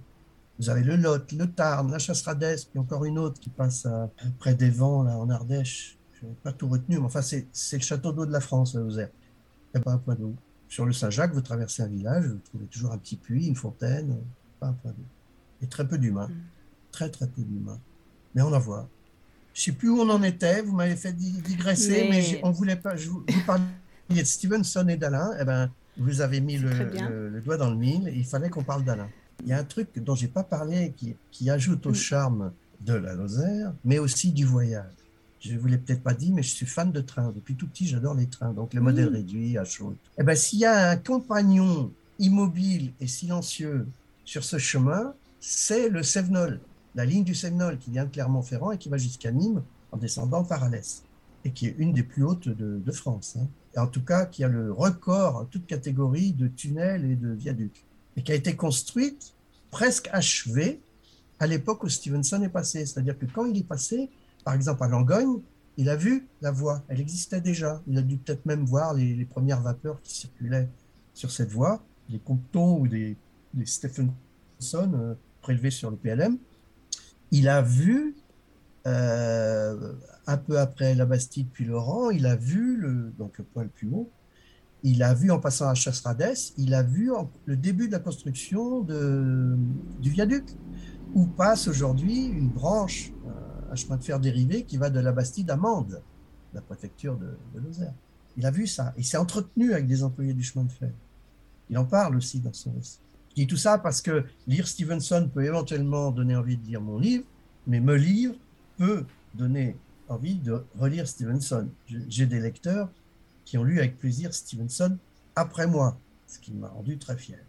Vous 0.60 0.70
avez 0.70 0.84
le 0.84 0.96
Lot, 0.96 1.32
le 1.34 1.46
Tarn, 1.52 1.92
la 1.92 2.00
Chasseradès, 2.00 2.66
puis 2.66 2.80
encore 2.80 3.06
une 3.06 3.20
autre 3.20 3.40
qui 3.40 3.50
passe 3.50 3.88
près 4.40 4.56
des 4.56 4.72
vents, 4.72 5.04
là, 5.04 5.18
en 5.18 5.30
Ardèche. 5.30 5.98
Je 6.14 6.26
n'ai 6.26 6.34
pas 6.44 6.52
tout 6.52 6.68
retenu, 6.68 6.98
mais 6.98 7.06
enfin, 7.06 7.22
c'est 7.22 7.48
le 7.74 7.80
château 7.80 8.12
d'eau 8.12 8.26
de 8.26 8.32
la 8.32 8.40
France, 8.40 8.74
la 8.74 8.82
Lozère. 8.82 9.10
Il 9.74 9.78
n'y 9.78 9.82
a 9.82 9.84
pas 9.84 9.92
un 9.92 9.98
point 9.98 10.16
d'eau. 10.16 10.34
Sur 10.68 10.86
le 10.86 10.94
Saint-Jacques, 10.94 11.34
vous 11.34 11.42
traversez 11.42 11.84
un 11.84 11.88
village, 11.88 12.26
vous 12.26 12.40
trouvez 12.40 12.66
toujours 12.66 12.92
un 12.92 12.98
petit 12.98 13.18
puits, 13.18 13.46
une 13.46 13.56
fontaine, 13.56 14.18
pas 14.60 14.68
un 14.68 14.74
point 14.74 14.92
d'eau. 14.92 15.06
Et 15.62 15.68
très 15.68 15.88
peu 15.88 15.98
d'humains. 15.98 16.28
Mm. 16.28 16.42
Très, 16.92 17.10
très 17.10 17.28
peu 17.28 17.44
d'humains. 17.44 17.80
Mais 18.34 18.42
on 18.42 18.52
en 18.52 18.60
voit. 18.60 18.90
Je 19.56 19.62
ne 19.62 19.64
sais 19.64 19.72
plus 19.72 19.90
où 19.90 20.00
on 20.00 20.10
en 20.10 20.22
était, 20.22 20.62
vous 20.62 20.76
m'avez 20.76 20.96
fait 20.96 21.14
digresser, 21.14 22.08
mais, 22.10 22.40
on 22.44 22.52
voulait 22.52 22.76
pas. 22.76 22.96
Je 22.96 23.10
vous, 23.10 23.26
parliez 23.48 23.64
de 24.10 24.24
Stevenson 24.24 24.88
et 24.88 24.98
d'Alain, 24.98 25.32
eh 25.40 25.46
ben, 25.46 25.72
vous 25.98 26.22
avez 26.22 26.42
mis 26.42 26.58
le, 26.58 27.42
doigt 27.44 27.58
dans 27.58 27.72
le 27.72 27.78
mille, 27.78 28.12
il 28.14 28.26
fallait 28.26 28.50
qu'on 28.50 28.64
parle 28.64 28.84
d'Alain. 28.84 29.10
Il 29.42 29.50
y 29.50 29.54
a 29.54 29.58
un 29.58 29.64
truc 29.64 29.88
dont 29.96 30.14
j'ai 30.14 30.28
pas 30.28 30.44
parlé 30.44 30.94
qui, 30.96 31.16
qui 31.32 31.50
ajoute 31.50 31.88
au 31.88 31.92
mm. 31.92 31.96
charme 31.96 32.52
de 32.82 32.94
la 32.94 33.16
Lozère, 33.16 33.74
mais 33.84 33.98
aussi 33.98 34.32
du 34.32 34.46
voyage 34.46 34.86
je 35.46 35.54
ne 35.54 35.60
vous 35.60 35.68
l'ai 35.68 35.78
peut-être 35.78 36.02
pas 36.02 36.14
dit, 36.14 36.32
mais 36.32 36.42
je 36.42 36.50
suis 36.50 36.66
fan 36.66 36.92
de 36.92 37.02
train. 37.02 37.32
Depuis 37.36 37.56
tout 37.56 37.68
petit, 37.68 37.88
j'adore 37.88 38.16
les 38.16 38.26
trains. 38.26 38.52
Donc, 38.52 38.74
les 38.74 38.80
modèles 38.80 39.10
réduits 39.10 39.58
à 39.58 39.64
chaud. 39.64 39.96
Eh 40.18 40.24
ben, 40.24 40.36
s'il 40.36 40.60
y 40.60 40.66
a 40.66 40.90
un 40.90 40.98
compagnon 40.98 41.92
immobile 42.18 42.94
et 43.00 43.08
silencieux 43.08 43.88
sur 44.24 44.44
ce 44.44 44.58
chemin, 44.58 45.14
c'est 45.40 45.90
le 45.90 46.02
Sévenol, 46.02 46.60
la 46.96 47.06
ligne 47.06 47.24
du 47.24 47.36
Sévenol 47.36 47.78
qui 47.78 47.92
vient 47.92 48.06
de 48.06 48.10
Clermont-Ferrand 48.10 48.72
et 48.72 48.78
qui 48.78 48.90
va 48.90 48.98
jusqu'à 48.98 49.32
Nîmes 49.32 49.62
en 49.92 49.98
descendant 49.98 50.44
par 50.44 50.64
Alès 50.64 51.04
et 51.44 51.52
qui 51.52 51.68
est 51.68 51.76
une 51.78 51.94
des 51.94 52.04
plus 52.04 52.24
hautes 52.24 52.50
de, 52.50 52.92
France. 52.92 53.38
Hein. 53.40 53.48
Et 53.76 53.80
en 53.80 53.88
tout 53.88 54.04
cas, 54.04 54.26
qui 54.26 54.44
a 54.44 54.48
le 54.48 54.72
record 54.72 55.36
en 55.36 55.46
toute 55.46 55.68
catégorie 55.68 56.32
de 56.32 56.48
tunnels 56.48 57.06
et 57.06 57.16
de 57.16 57.34
viaducs 57.34 57.86
et 58.18 58.24
qui 58.24 58.32
a 58.32 58.36
été 58.36 58.56
construite 58.56 59.34
presque 59.70 60.10
achevée 60.12 60.80
à 61.40 61.48
l'époque 61.48 61.84
où 61.84 61.90
Stevenson 61.90 62.42
est 62.42 62.50
passé. 62.50 62.86
C'est-à-dire 62.86 63.18
que 63.18 63.26
quand 63.26 63.46
il 63.46 63.58
est 63.58 63.68
passé, 63.68 64.10
par 64.44 64.54
exemple, 64.54 64.84
à 64.84 64.88
Langogne, 64.88 65.40
il 65.78 65.90
a 65.90 65.96
vu 65.96 66.26
la 66.42 66.52
voie, 66.52 66.82
elle 66.88 67.02
existait 67.02 67.42
déjà. 67.42 67.82
Il 67.88 67.98
a 67.98 68.02
dû 68.02 68.18
peut-être 68.18 68.46
même 68.46 68.66
voir 68.66 68.94
les, 68.94 69.26
premières 69.26 69.62
vapeurs 69.62 70.02
qui 70.02 70.16
circulaient 70.16 70.70
sur 71.14 71.32
cette 71.32 71.52
voie, 71.52 71.84
des 72.10 72.20
Compton 72.20 72.80
ou 72.80 72.88
des, 72.88 73.18
Stephenson 73.66 74.14
euh, 74.74 75.14
prélevés 75.42 75.72
sur 75.72 75.90
le 75.90 75.98
PLM. 75.98 76.38
Il 77.38 77.50
a 77.50 77.62
vu, 77.62 78.16
euh, 78.88 79.94
un 80.26 80.38
peu 80.38 80.58
après 80.60 80.96
la 80.96 81.06
Bastide 81.06 81.50
puis 81.52 81.66
Laurent, 81.66 82.10
il 82.12 82.26
a 82.26 82.36
vu, 82.36 82.78
le, 82.78 83.12
donc 83.18 83.38
le 83.38 83.44
point 83.44 83.64
le 83.64 83.70
plus 83.70 83.90
haut, 83.90 84.10
il 84.84 85.04
a 85.04 85.14
vu 85.14 85.32
en 85.32 85.40
passant 85.40 85.68
à 85.68 85.74
Chasseradès, 85.74 86.54
il 86.58 86.74
a 86.74 86.84
vu 86.84 87.12
le 87.46 87.58
début 87.58 87.88
de 87.88 87.94
la 87.94 88.00
construction 88.00 88.82
de, 88.82 89.58
du 90.00 90.12
viaduc, 90.12 90.46
où 91.14 91.26
passe 91.26 91.68
aujourd'hui 91.68 92.26
une 92.26 92.50
branche 92.50 93.12
un 93.72 93.76
chemin 93.76 93.98
de 93.98 94.04
fer 94.04 94.20
dérivé 94.20 94.64
qui 94.64 94.78
va 94.78 94.90
de 94.90 95.00
la 95.02 95.12
Bastide 95.12 95.50
à 95.52 95.58
Mende, 95.58 96.02
la 96.54 96.62
préfecture 96.62 97.18
de, 97.18 97.38
de 97.54 97.60
Lozère. 97.60 97.94
Il 98.38 98.46
a 98.46 98.52
vu 98.52 98.68
ça. 98.68 98.94
Il 98.98 99.06
s'est 99.06 99.18
entretenu 99.18 99.74
avec 99.74 99.86
des 99.88 100.02
employés 100.04 100.34
du 100.34 100.44
chemin 100.44 100.64
de 100.64 100.72
fer. 100.72 100.92
Il 101.70 101.78
en 101.78 101.86
parle 101.86 102.16
aussi 102.16 102.40
dans 102.40 102.54
son 102.54 102.72
récit. 102.72 103.00
Je 103.36 103.42
dis 103.42 103.48
tout 103.48 103.58
ça 103.58 103.78
parce 103.78 104.02
que 104.02 104.24
lire 104.48 104.66
Stevenson 104.66 105.30
peut 105.34 105.44
éventuellement 105.44 106.12
donner 106.12 106.38
envie 106.38 106.56
de 106.56 106.66
lire 106.66 106.80
mon 106.80 106.98
livre, 106.98 107.26
mais 107.68 107.82
me 107.82 107.96
lire 107.96 108.32
peut 108.78 109.06
donner 109.34 109.76
envie 110.08 110.36
de 110.36 110.64
relire 110.80 111.06
Stevenson. 111.06 111.68
J'ai 112.08 112.28
des 112.28 112.40
lecteurs 112.40 112.90
qui 113.44 113.58
ont 113.58 113.64
lu 113.64 113.80
avec 113.80 113.98
plaisir 113.98 114.34
Stevenson 114.34 114.98
après 115.36 115.68
moi, 115.68 116.00
ce 116.28 116.40
qui 116.40 116.54
m'a 116.54 116.70
rendu 116.70 116.98
très 116.98 117.18
fier. 117.18 117.40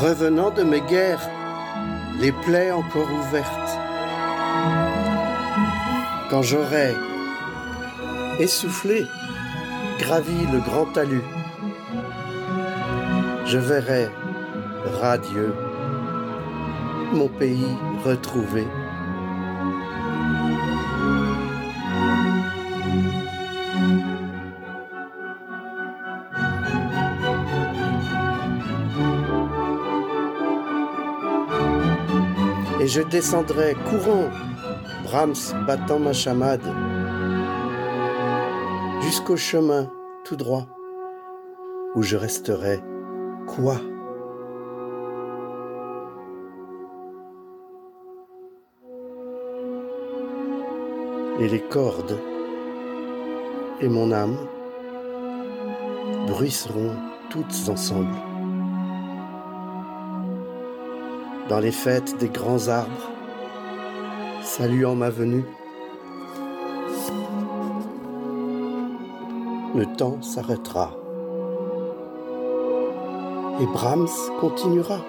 revenant 0.00 0.50
de 0.50 0.62
mes 0.62 0.82
guerres, 0.82 1.28
les 2.18 2.32
plaies 2.32 2.72
encore 2.72 3.10
ouvertes. 3.12 3.78
Quand 6.30 6.42
j'aurai 6.42 6.94
essoufflé, 8.38 9.04
gravi 9.98 10.46
le 10.52 10.60
grand 10.60 10.86
talus, 10.86 11.22
je 13.46 13.58
verrai, 13.58 14.08
radieux, 15.00 15.54
mon 17.12 17.28
pays 17.28 17.76
retrouvé. 18.04 18.66
Je 32.96 33.02
descendrai 33.02 33.74
courant, 33.90 34.30
Brahms 35.04 35.66
battant 35.66 35.98
ma 35.98 36.14
chamade, 36.14 36.66
jusqu'au 39.02 39.36
chemin 39.36 39.90
tout 40.24 40.36
droit, 40.36 40.66
où 41.94 42.00
je 42.00 42.16
resterai 42.16 42.80
quoi? 43.46 43.76
Et 51.38 51.48
les 51.48 51.60
cordes 51.60 52.18
et 53.82 53.90
mon 53.90 54.10
âme 54.10 54.38
bruisseront 56.28 56.96
toutes 57.28 57.68
ensemble. 57.68 58.35
Dans 61.48 61.60
les 61.60 61.72
fêtes 61.72 62.16
des 62.18 62.28
grands 62.28 62.68
arbres, 62.68 63.10
saluant 64.42 64.94
ma 64.94 65.10
venue. 65.10 65.44
Le 69.74 69.84
temps 69.96 70.22
s'arrêtera 70.22 70.96
et 73.60 73.66
Brahms 73.66 74.08
continuera. 74.40 75.00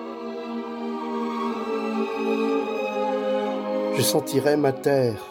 je 3.98 4.04
sentirai 4.04 4.58
ma 4.58 4.74
terre 4.74 5.26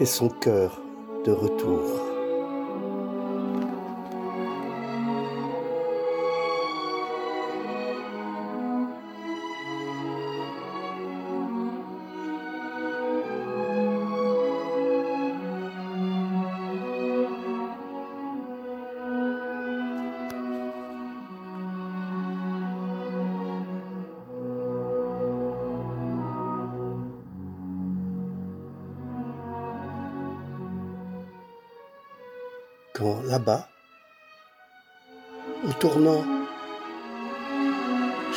et 0.00 0.04
son 0.04 0.28
cœur 0.28 0.78
de 1.24 1.32
retour. 1.32 2.09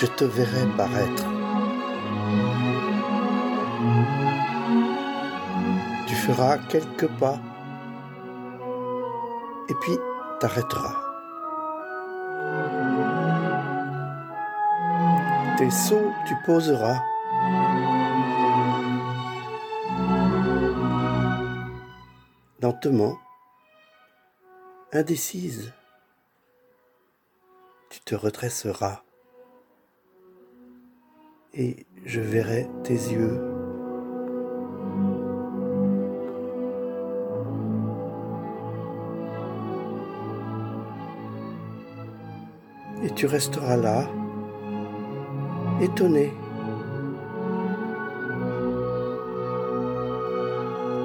Je 0.03 0.07
te 0.07 0.25
verrai 0.25 0.65
paraître. 0.75 1.25
Tu 6.07 6.15
feras 6.15 6.57
quelques 6.57 7.07
pas 7.19 7.39
et 9.69 9.75
puis 9.75 9.97
t'arrêteras. 10.41 10.99
Tes 15.57 15.71
sauts, 15.71 16.11
tu 16.27 16.35
poseras. 16.45 17.01
Lentement, 22.61 23.17
indécise, 24.91 25.71
tu 27.89 28.01
te 28.01 28.15
redresseras 28.15 29.03
et 31.53 31.85
je 32.05 32.19
verrai 32.19 32.67
tes 32.83 32.93
yeux. 32.93 33.39
Et 43.03 43.09
tu 43.15 43.25
resteras 43.25 43.77
là, 43.77 44.07
étonné. 45.81 46.31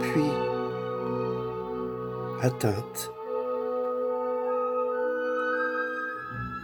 Puis, 0.00 0.30
atteinte. 2.40 3.10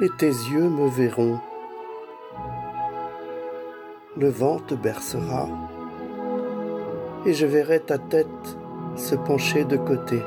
et 0.01 0.11
tes 0.19 0.27
yeux 0.27 0.69
me 0.69 0.89
verront. 0.89 1.41
Le 4.17 4.29
vent 4.29 4.61
te 4.61 4.75
bercera 4.75 5.49
et 7.27 7.35
je 7.35 7.47
verrai 7.47 7.81
ta 7.81 7.99
tête 7.99 8.29
se 8.97 9.17
pencher 9.17 9.65
de 9.65 9.77
côté. 9.77 10.21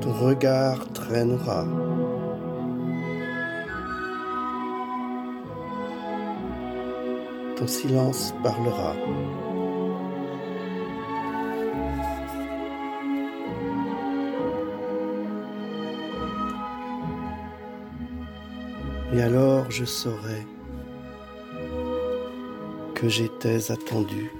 Ton 0.00 0.12
regard 0.12 0.78
traînera. 0.94 1.66
Ton 7.56 7.66
silence 7.66 8.32
parlera. 8.42 8.94
Et 19.18 19.22
alors 19.22 19.68
je 19.68 19.84
saurai 19.84 20.46
que 22.94 23.08
j'étais 23.08 23.72
attendu. 23.72 24.30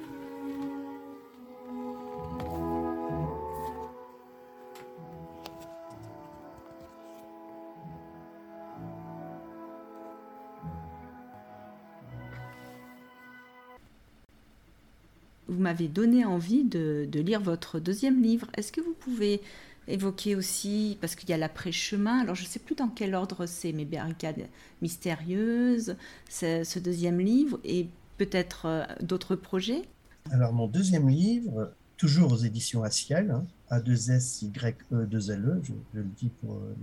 Vous 15.48 15.60
m'avez 15.60 15.88
donné 15.88 16.24
envie 16.24 16.62
de, 16.62 17.08
de, 17.10 17.18
lire 17.18 17.40
votre 17.40 17.80
deuxième 17.80 18.22
livre. 18.22 18.46
Est-ce 18.56 18.70
que 18.70 18.80
vous 18.80 18.94
pouvez 18.94 19.40
évoquer 19.88 20.36
aussi, 20.36 20.98
parce 21.00 21.14
qu'il 21.14 21.28
y 21.30 21.32
a 21.32 21.36
l'après-chemin, 21.38 22.20
alors 22.20 22.34
je 22.34 22.44
ne 22.44 22.48
sais 22.48 22.58
plus 22.58 22.74
dans 22.74 22.88
quel 22.88 23.14
ordre 23.14 23.46
c'est, 23.46 23.72
mais 23.72 23.84
Barricades 23.84 24.46
mystérieuses, 24.82 25.96
ce 26.28 26.78
deuxième 26.78 27.18
livre, 27.18 27.58
et 27.64 27.88
peut-être 28.18 28.66
euh, 28.66 28.84
d'autres 29.00 29.36
projets 29.36 29.82
Alors 30.30 30.52
mon 30.52 30.66
deuxième 30.66 31.08
livre, 31.08 31.72
toujours 31.96 32.32
aux 32.32 32.36
éditions 32.36 32.82
Aciel, 32.82 33.30
hein, 33.30 33.46
A2SYE2LE, 33.70 35.62
je, 35.62 35.72
je, 35.94 35.98
le 35.98 36.04
dis 36.16 36.30
pour 36.40 36.54
euh, 36.54 36.76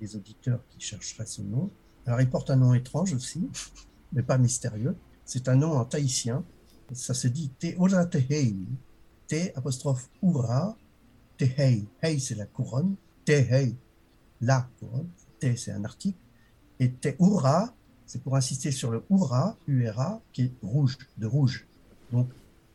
les, 0.00 0.16
auditeurs 0.16 0.60
qui 0.70 0.80
chercheraient 0.84 1.26
ce 1.26 1.42
nom. 1.42 1.70
Alors 2.06 2.20
il 2.20 2.28
porte 2.28 2.50
un 2.50 2.56
nom 2.56 2.74
étrange 2.74 3.12
aussi, 3.12 3.48
mais 4.12 4.22
pas 4.22 4.38
mystérieux. 4.38 4.96
C'est 5.24 5.48
un 5.48 5.56
nom 5.56 5.72
en 5.72 5.84
tahitien. 5.84 6.44
Ça 6.92 7.14
se 7.14 7.28
dit 7.28 7.50
Te 7.58 7.68
Ora 7.78 8.06
Tehei, 8.06 8.56
T 9.28 9.52
apostrophe 9.54 10.08
Ura, 10.22 10.76
Tehei. 11.40 11.86
Hei, 12.02 12.20
c'est 12.20 12.34
la 12.34 12.44
couronne. 12.44 12.96
Tehei, 13.24 13.74
la 14.42 14.68
couronne. 14.78 15.08
Te, 15.38 15.56
c'est 15.56 15.72
un 15.72 15.86
article. 15.86 16.18
Et 16.78 16.90
Teura, 16.90 17.74
c'est 18.04 18.22
pour 18.22 18.36
insister 18.36 18.70
sur 18.70 18.90
le 18.90 19.02
Ura, 19.08 19.56
URA, 19.66 20.20
qui 20.34 20.42
est 20.42 20.52
rouge, 20.60 20.98
de 21.16 21.26
rouge. 21.26 21.66
Donc, 22.12 22.28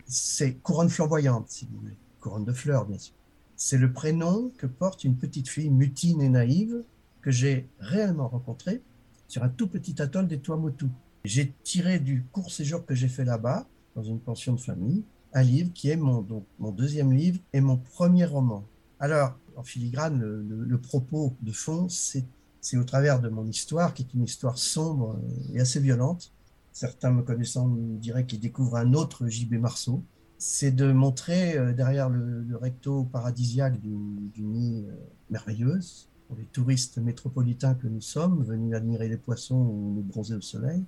c'est 0.08 0.56
couronne 0.64 0.90
flamboyante, 0.90 1.48
si 1.48 1.68
vous 1.68 1.80
voulez. 1.80 1.96
Couronne 2.20 2.44
de 2.44 2.54
fleurs, 2.54 2.88
bien 2.88 2.98
sûr. 2.98 3.14
C'est 3.56 3.78
le 3.78 3.94
prénom 3.94 4.52
que 4.58 4.66
porte 4.66 5.04
une 5.04 5.16
petite 5.16 5.48
fille 5.48 5.70
mutine 5.70 6.24
et 6.24 6.30
naïve 6.30 6.82
que 7.22 7.30
j'ai 7.30 7.70
réellement 7.80 8.30
rencontrée 8.30 8.82
sur 9.28 9.44
un 9.44 9.50
tout 9.50 9.68
petit 9.68 10.02
atoll 10.02 10.28
des 10.28 10.40
Tuamotu. 10.40 10.88
J'ai 11.24 11.54
tiré 11.64 12.00
du 12.00 12.26
court 12.32 12.52
séjour 12.52 12.84
que 12.84 12.96
j'ai 12.96 13.10
fait 13.10 13.26
là-bas, 13.26 13.68
dans 13.96 14.04
une 14.04 14.20
pension 14.20 14.54
de 14.54 14.60
famille, 14.60 15.04
un 15.36 15.44
livre 15.44 15.72
qui 15.74 15.90
est 15.90 15.98
mon, 15.98 16.26
deuxième 16.72 17.14
livre 17.14 17.40
et 17.54 17.60
mon 17.60 17.78
premier 17.78 18.26
roman. 18.26 18.64
Alors, 19.00 19.38
en 19.58 19.64
filigrane, 19.64 20.20
le, 20.20 20.78
propos 20.78 21.36
de 21.42 21.52
fond, 21.52 21.88
c'est 21.90 22.78
au 22.78 22.84
travers 22.86 23.20
de 23.20 23.28
mon 23.28 23.46
histoire, 23.46 23.94
qui 23.94 24.04
est 24.04 24.14
une 24.14 24.24
histoire 24.24 24.58
sombre 24.58 25.20
et 25.54 25.60
assez 25.60 25.82
violente. 25.82 26.32
Certains 26.72 27.12
me 27.12 27.22
connaissant 27.22 27.68
me 27.68 27.98
diraient 27.98 28.26
qu'ils 28.26 28.40
découvrent 28.40 28.78
un 28.78 28.94
autre 28.94 29.28
JB 29.28 29.56
Marceau. 29.56 30.04
C'est 30.38 30.72
de 30.72 30.92
montrer 30.92 31.58
euh, 31.58 31.74
derrière 31.74 32.10
le, 32.10 32.42
le, 32.42 32.58
recto 32.58 33.06
paradisiaque 33.06 33.80
d'une 33.80 34.56
île 34.56 34.90
euh, 34.90 34.96
merveilleuse, 35.30 36.10
pour 36.28 36.38
les 36.38 36.44
touristes 36.44 36.98
métropolitains 36.98 37.76
que 37.76 37.88
nous 37.88 38.02
sommes, 38.02 38.44
venus 38.44 38.76
admirer 38.76 39.08
les 39.08 39.18
poissons 39.18 39.56
ou 39.56 39.94
nous 39.96 40.02
bronzer 40.02 40.36
au 40.36 40.42
soleil, 40.42 40.84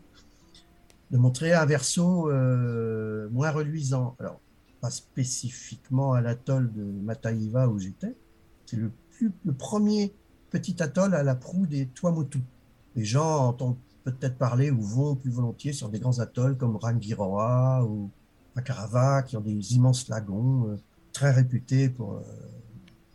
de 1.12 1.18
montrer 1.18 1.54
un 1.54 1.66
verso 1.66 2.30
euh, 2.30 3.30
moins 3.30 3.52
reluisant. 3.52 4.16
Alors, 4.20 4.40
pas 4.82 4.92
spécifiquement 4.92 6.14
à 6.14 6.22
l'atoll 6.22 6.72
de 6.74 6.84
Mataiva 6.84 7.68
où 7.68 7.80
j'étais. 7.80 8.16
C'est 8.66 8.78
le, 8.78 8.92
le 9.22 9.54
premier 9.54 10.14
petit 10.50 10.82
atoll 10.82 11.16
à 11.16 11.24
la 11.24 11.36
proue 11.36 11.66
des 11.66 11.88
Tuamotu. 11.88 12.42
Les 12.96 13.06
gens 13.06 13.48
entendent 13.48 13.78
peut-être 14.04 14.38
parler 14.38 14.72
ou 14.72 14.82
vont 14.82 15.16
plus 15.16 15.32
volontiers 15.32 15.74
sur 15.74 15.90
des 15.90 16.00
grands 16.00 16.20
atolls 16.20 16.58
comme 16.58 16.76
Rangiroa 16.76 17.86
ou 17.86 18.10
Akarava, 18.56 19.24
qui 19.24 19.38
ont 19.38 19.42
des 19.42 19.76
immenses 19.76 20.08
lagons 20.08 20.70
euh, 20.70 20.78
très 21.14 21.32
réputés 21.32 21.90
pour 21.90 22.14
euh, 22.14 22.22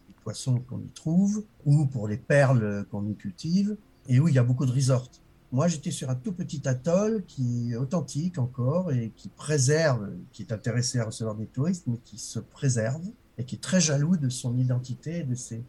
les 0.09 0.15
poissons 0.23 0.61
qu'on 0.61 0.81
y 0.81 0.91
trouve 0.95 1.45
ou 1.65 1.87
pour 1.87 2.09
les 2.09 2.17
perles 2.17 2.85
qu'on 2.91 3.07
y 3.09 3.15
cultive 3.15 3.77
et 4.09 4.21
où 4.21 4.29
il 4.29 4.35
y 4.35 4.39
a 4.39 4.45
beaucoup 4.45 4.67
de 4.67 4.73
resorts. 4.73 5.09
Moi, 5.53 5.69
j'étais 5.69 5.91
sur 5.91 6.09
un 6.09 6.15
tout 6.15 6.33
petit 6.33 6.67
atoll 6.67 7.25
qui 7.27 7.73
est 7.73 7.77
authentique 7.77 8.39
encore 8.39 8.91
et 8.91 9.13
qui 9.15 9.29
préserve, 9.29 10.11
qui 10.33 10.43
est 10.43 10.51
intéressé 10.51 10.99
à 10.99 11.05
recevoir 11.05 11.37
des 11.37 11.47
touristes, 11.47 11.85
mais 11.87 11.99
qui 11.99 12.19
se 12.19 12.39
préserve 12.39 13.03
et 13.37 13.45
qui 13.45 13.57
est 13.57 13.61
très 13.61 13.81
jaloux 13.81 14.17
de 14.17 14.31
son 14.31 14.57
identité 14.57 15.19
et 15.19 15.25
de 15.25 15.35
ses, 15.35 15.63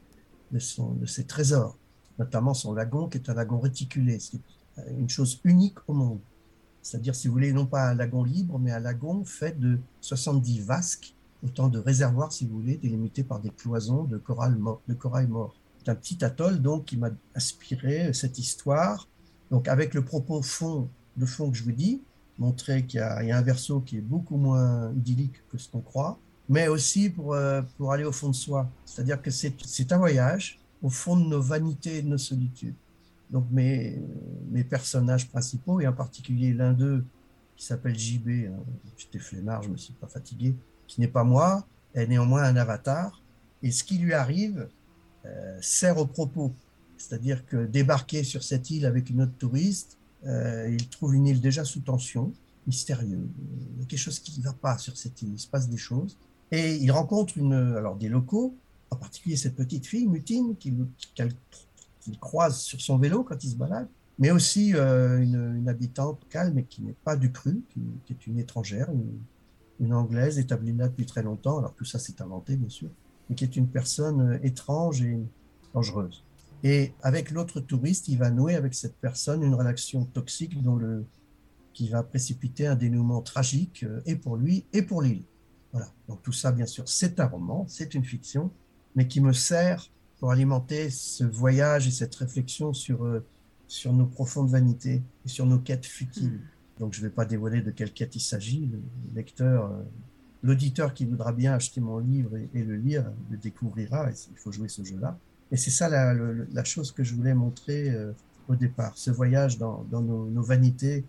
de, 0.54 0.60
son, 0.60 0.94
de 0.94 1.06
ses 1.06 1.26
trésors, 1.26 1.78
notamment 2.18 2.54
son 2.54 2.74
lagon 2.74 3.10
qui 3.10 3.18
est 3.18 3.30
un 3.30 3.34
lagon 3.34 3.60
réticulé, 3.60 4.20
c'est 4.20 4.40
une 4.98 5.10
chose 5.10 5.42
unique 5.44 5.78
au 5.90 5.94
monde. 5.94 6.20
C'est-à-dire, 6.82 7.14
si 7.14 7.28
vous 7.28 7.34
voulez, 7.34 7.52
non 7.52 7.66
pas 7.66 7.90
un 7.90 7.94
lagon 7.94 8.24
libre, 8.24 8.60
mais 8.60 8.72
un 8.72 8.80
lagon 8.80 9.26
fait 9.26 9.60
de 9.60 9.80
70 10.00 10.62
vasques, 10.62 11.14
autant 11.44 11.68
de 11.68 11.80
réservoirs, 11.80 12.32
si 12.32 12.46
vous 12.46 12.56
voulez, 12.56 12.78
délimités 12.78 13.24
par 13.24 13.42
des 13.42 13.50
cloisons 13.50 14.04
de 14.04 14.18
corail 14.18 14.56
mort. 14.56 14.82
Mort. 15.28 15.56
un 15.88 15.96
petit 15.96 16.24
atoll 16.24 16.62
donc 16.62 16.86
qui 16.86 16.96
m'a 16.96 17.10
inspiré 17.36 18.14
cette 18.14 18.40
histoire. 18.40 19.08
Donc 19.54 19.68
avec 19.68 19.94
le 19.94 20.04
propos 20.04 20.42
fond, 20.42 20.90
de 21.16 21.28
fond 21.28 21.52
que 21.52 21.56
je 21.56 21.64
vous 21.64 21.72
dis, 21.72 22.02
montrer 22.40 22.88
qu'il 22.88 23.00
y, 23.00 23.04
a 23.04 23.38
un 23.38 23.42
verso 23.44 23.82
qui 23.82 23.98
est 23.98 24.02
beaucoup 24.02 24.36
moins 24.36 24.92
idyllique 24.94 25.36
que 25.52 25.60
ce 25.60 25.70
qu'on 25.70 25.82
croit, 25.82 26.18
mais 26.50 26.68
aussi 26.68 27.12
pour, 27.12 27.36
euh, 27.36 27.62
pour 27.78 27.92
aller 27.92 28.04
au 28.04 28.12
fond 28.12 28.30
de 28.30 28.36
soi. 28.36 28.68
C'est-à-dire 28.84 29.22
que 29.22 29.30
c'est 29.30 29.92
un 29.92 30.00
voyage 30.00 30.60
au 30.82 30.90
fond 30.90 31.16
de 31.16 31.26
nos 31.26 31.40
vanités 31.40 31.98
et 31.98 32.02
de 32.02 32.08
nos 32.08 32.18
solitudes. 32.18 32.74
Donc 33.30 33.46
mes, 33.52 34.02
mes 34.50 34.64
personnages 34.64 35.30
principaux, 35.30 35.80
et 35.80 35.86
en 35.86 35.94
particulier 35.94 36.52
l'un 36.52 36.74
d'eux 36.74 37.06
qui 37.56 37.64
s'appelle 37.68 37.96
JB, 37.96 38.48
hein, 38.48 38.58
j'étais 38.98 39.20
flemmard, 39.20 39.62
je 39.62 39.70
me 39.70 39.78
suis 39.78 39.94
pas 39.94 40.08
fatigué, 40.08 40.56
qui 40.88 41.00
n'est 41.00 41.08
pas 41.08 41.24
moi, 41.24 41.64
est 41.94 42.08
néanmoins 42.08 42.42
un 42.42 42.56
avatar, 42.56 43.22
et 43.62 43.70
ce 43.70 43.84
qui 43.84 44.00
lui 44.00 44.14
arrive 44.14 44.68
euh, 45.28 45.60
sert 45.62 46.00
au 46.00 46.08
propos. 46.08 46.56
C'est-à-dire 47.04 47.46
que 47.46 47.66
débarquer 47.66 48.24
sur 48.24 48.44
cette 48.44 48.70
île 48.70 48.86
avec 48.86 49.10
une 49.10 49.24
autre 49.24 49.34
touriste, 49.38 49.98
euh, 50.26 50.70
il 50.72 50.88
trouve 50.88 51.16
une 51.16 51.28
île 51.28 51.42
déjà 51.42 51.66
sous 51.66 51.82
tension, 51.82 52.32
mystérieuse. 52.66 53.28
Il 53.76 53.82
y 53.82 53.84
a 53.84 53.86
quelque 53.86 54.00
chose 54.00 54.20
qui 54.20 54.40
ne 54.40 54.46
va 54.46 54.54
pas 54.54 54.78
sur 54.78 54.96
cette 54.96 55.22
île, 55.22 55.34
il 55.34 55.40
se 55.40 55.48
passe 55.48 55.68
des 55.68 55.78
choses. 55.78 56.18
Et 56.52 56.76
il 56.76 56.90
rencontre 56.92 57.38
une, 57.38 57.54
alors 57.54 57.98
des 57.98 58.08
locaux, 58.08 58.56
en 58.90 58.96
particulier 58.96 59.36
cette 59.36 59.56
petite 59.56 59.86
fille, 59.86 60.08
Mutine, 60.08 60.56
qu'il 60.56 62.20
croise 62.22 62.60
sur 62.60 62.80
son 62.80 62.98
vélo 62.98 63.24
quand 63.24 63.44
il 63.44 63.50
se 63.50 63.56
balade, 63.56 63.90
mais 64.18 64.32
aussi 64.32 64.74
euh, 64.74 65.22
une, 65.22 65.68
habitante 65.68 66.22
calme 66.30 66.60
et 66.60 66.64
qui 66.64 66.84
n'est 66.84 66.96
pas 67.04 67.18
du 67.18 67.34
cru, 67.34 67.62
qui, 68.06 68.14
est 68.14 68.28
une 68.28 68.40
étrangère, 68.40 68.90
une, 68.92 69.20
une, 69.82 69.94
anglaise 69.94 70.40
établie 70.40 70.72
là 70.72 70.88
depuis 70.88 71.06
très 71.06 71.24
longtemps. 71.24 71.58
Alors 71.58 71.74
tout 71.74 71.86
ça 71.86 72.00
c'est 72.00 72.22
inventé 72.22 72.56
bien 72.56 72.70
sûr, 72.70 72.90
mais 73.30 73.36
qui 73.36 73.44
est 73.44 73.58
une 73.58 73.68
personne 73.68 74.40
étrange 74.42 75.02
et 75.02 75.20
dangereuse. 75.74 76.24
Et 76.64 76.94
avec 77.02 77.32
l'autre 77.32 77.60
touriste, 77.60 78.08
il 78.08 78.18
va 78.18 78.32
nouer 78.32 78.56
avec 78.56 78.74
cette 78.74 78.96
personne 78.96 79.44
une 79.44 79.54
relation 79.54 80.06
toxique 80.06 80.62
dont 80.62 80.78
le, 80.78 81.06
qui 81.74 81.90
va 81.90 82.04
précipiter 82.04 82.68
un 82.68 82.76
dénouement 82.76 83.22
tragique 83.22 83.84
euh, 83.84 84.02
et 84.06 84.16
pour 84.16 84.38
lui 84.38 84.66
et 84.72 84.82
pour 84.82 85.02
l'île. 85.02 85.24
Voilà. 85.74 85.92
Donc 86.08 86.22
tout 86.22 86.32
ça, 86.32 86.52
bien 86.52 86.66
sûr, 86.66 86.88
c'est 86.88 87.20
un 87.20 87.26
roman, 87.26 87.66
c'est 87.68 87.94
une 87.96 88.06
fiction, 88.06 88.52
mais 88.96 89.08
qui 89.08 89.20
me 89.20 89.34
sert 89.34 89.92
pour 90.20 90.32
alimenter 90.32 90.90
ce 90.90 91.26
voyage 91.26 91.88
et 91.88 91.92
cette 91.92 92.16
réflexion 92.16 92.74
sur, 92.74 93.04
euh, 93.04 93.26
sur 93.68 93.92
nos 93.92 94.06
profondes 94.06 94.50
vanités 94.50 95.02
et 95.26 95.30
sur 95.30 95.46
nos 95.46 95.60
quêtes 95.60 95.86
futiles. 95.86 96.40
Hmm. 96.78 96.80
Donc 96.80 96.94
je 96.94 97.02
ne 97.02 97.08
vais 97.08 97.14
pas 97.14 97.26
dévoiler 97.26 97.62
de 97.62 97.72
quelle 97.72 97.92
quête 97.92 98.16
il 98.16 98.22
s'agit. 98.22 98.68
Le 98.68 98.80
lecteur, 99.16 99.66
euh, 99.66 99.84
l'auditeur 100.44 100.94
qui 100.94 101.06
voudra 101.06 101.34
bien 101.34 101.54
acheter 101.54 101.82
mon 101.82 101.98
livre 101.98 102.38
et, 102.38 102.50
et 102.54 102.64
le 102.64 102.78
lire, 102.78 103.12
le 103.30 103.38
découvrira. 103.38 104.10
il 104.12 104.38
faut 104.38 104.52
jouer 104.54 104.70
ce 104.70 104.84
jeu-là. 104.84 105.20
Et 105.54 105.58
c'est 105.58 105.70
ça 105.70 105.88
la, 105.88 106.64
chose 106.64 106.92
que 106.92 107.04
je 107.04 107.14
voulais 107.14 107.36
montrer 107.36 107.92
euh, 107.92 108.12
au 108.48 108.56
départ, 108.56 108.98
ce 108.98 109.12
voyage 109.12 109.60
dans, 109.60 109.86
nos, 109.92 110.42
vanités 110.42 111.06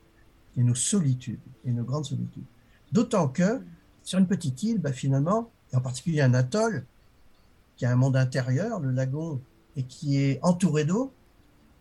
et 0.59 0.63
nos 0.63 0.75
solitudes, 0.75 1.41
et 1.65 1.73
nos 1.73 1.83
grandes 1.83 2.05
solitudes. 2.05 2.45
D'autant 2.93 3.29
que 3.29 3.63
sur 4.03 4.19
une 4.19 4.27
petite 4.27 4.63
île, 4.63 4.79
bah, 4.79 4.93
finalement, 4.93 5.51
et 5.73 5.77
en 5.77 5.81
particulier 5.81 6.21
un 6.21 6.35
atoll, 6.35 6.85
qui 7.79 7.87
a 7.87 7.91
un 7.91 7.97
monde 7.97 8.19
intérieur, 8.19 8.81
le 8.81 8.91
lagon, 8.91 9.41
et 9.77 9.83
qui 9.83 10.19
est 10.19 10.41
entouré 10.43 10.85
d'eau, 10.85 11.11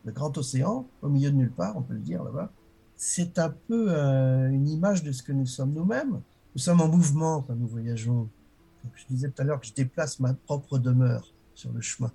le 0.05 0.13
grand 0.13 0.35
océan, 0.37 0.87
au 1.01 1.09
milieu 1.09 1.31
de 1.31 1.35
nulle 1.35 1.51
part, 1.51 1.75
on 1.75 1.81
peut 1.81 1.95
le 1.95 1.99
dire 1.99 2.23
là-bas, 2.23 2.49
c'est 2.95 3.39
un 3.39 3.49
peu 3.49 3.87
euh, 3.89 4.49
une 4.49 4.69
image 4.69 5.03
de 5.03 5.11
ce 5.11 5.21
que 5.21 5.33
nous 5.33 5.45
sommes 5.45 5.73
nous-mêmes. 5.73 6.21
Nous 6.55 6.61
sommes 6.61 6.79
en 6.79 6.87
mouvement 6.87 7.41
quand 7.41 7.55
nous 7.55 7.67
voyageons. 7.67 8.29
je 8.95 9.03
disais 9.09 9.29
tout 9.29 9.41
à 9.41 9.43
l'heure 9.43 9.59
que 9.59 9.67
je 9.67 9.73
déplace 9.73 10.21
ma 10.21 10.33
propre 10.33 10.77
demeure 10.77 11.27
sur 11.55 11.73
le 11.73 11.81
chemin 11.81 12.11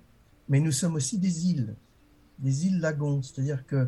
mais 0.49 0.59
nous 0.59 0.71
sommes 0.71 0.95
aussi 0.95 1.17
des 1.19 1.47
îles, 1.47 1.75
des 2.39 2.65
îles 2.65 2.79
lagons, 2.79 3.21
c'est-à-dire 3.21 3.65
que 3.65 3.87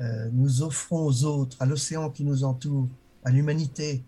euh, 0.00 0.28
nous 0.32 0.62
offrons 0.62 1.06
aux 1.06 1.24
autres, 1.24 1.56
à 1.60 1.66
l'océan 1.66 2.10
qui 2.10 2.22
nous 2.24 2.44
entoure, 2.44 2.88
à 3.24 3.30
l'humanité, 3.30 4.04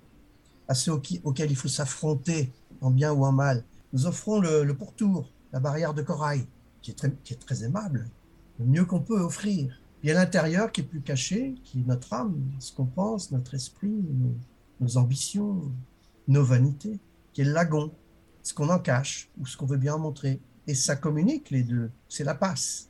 à 0.68 0.74
ceux 0.74 0.92
auxquels 0.92 1.50
il 1.50 1.56
faut 1.56 1.68
s'affronter 1.68 2.50
en 2.80 2.90
bien 2.90 3.12
ou 3.12 3.24
en 3.24 3.32
mal, 3.32 3.64
nous 3.92 4.06
offrons 4.06 4.40
le, 4.40 4.72
pourtour, 4.72 5.28
la 5.52 5.60
barrière 5.60 5.94
de 5.94 6.02
corail, 6.02 6.46
qui 6.82 6.90
est 6.90 7.38
très, 7.40 7.64
aimable, 7.64 8.08
le 8.58 8.66
mieux 8.66 8.84
qu'on 8.84 9.00
peut 9.00 9.20
offrir. 9.20 9.78
Il 10.02 10.08
y 10.08 10.10
a 10.10 10.14
l'intérieur 10.14 10.72
qui 10.72 10.80
est 10.80 10.84
plus 10.84 11.00
caché, 11.00 11.54
qui 11.64 11.80
est 11.80 11.86
notre 11.86 12.12
âme, 12.12 12.34
ce 12.58 12.72
qu'on 12.72 12.86
pense, 12.86 13.30
notre 13.30 13.54
esprit, 13.54 13.88
nos, 13.88 14.34
nos 14.80 14.96
ambitions, 14.96 15.70
nos 16.26 16.44
vanités, 16.44 16.98
qui 17.32 17.42
est 17.42 17.44
le 17.44 17.52
lagon, 17.52 17.92
ce 18.42 18.52
qu'on 18.52 18.68
en 18.68 18.78
cache 18.78 19.30
ou 19.38 19.46
ce 19.46 19.56
qu'on 19.56 19.66
veut 19.66 19.76
bien 19.76 19.94
en 19.94 19.98
montrer 19.98 20.40
et 20.66 20.74
ça 20.74 20.96
communique 20.96 21.50
les 21.50 21.62
deux. 21.62 21.90
C'est 22.08 22.24
la 22.24 22.34
passe. 22.34 22.88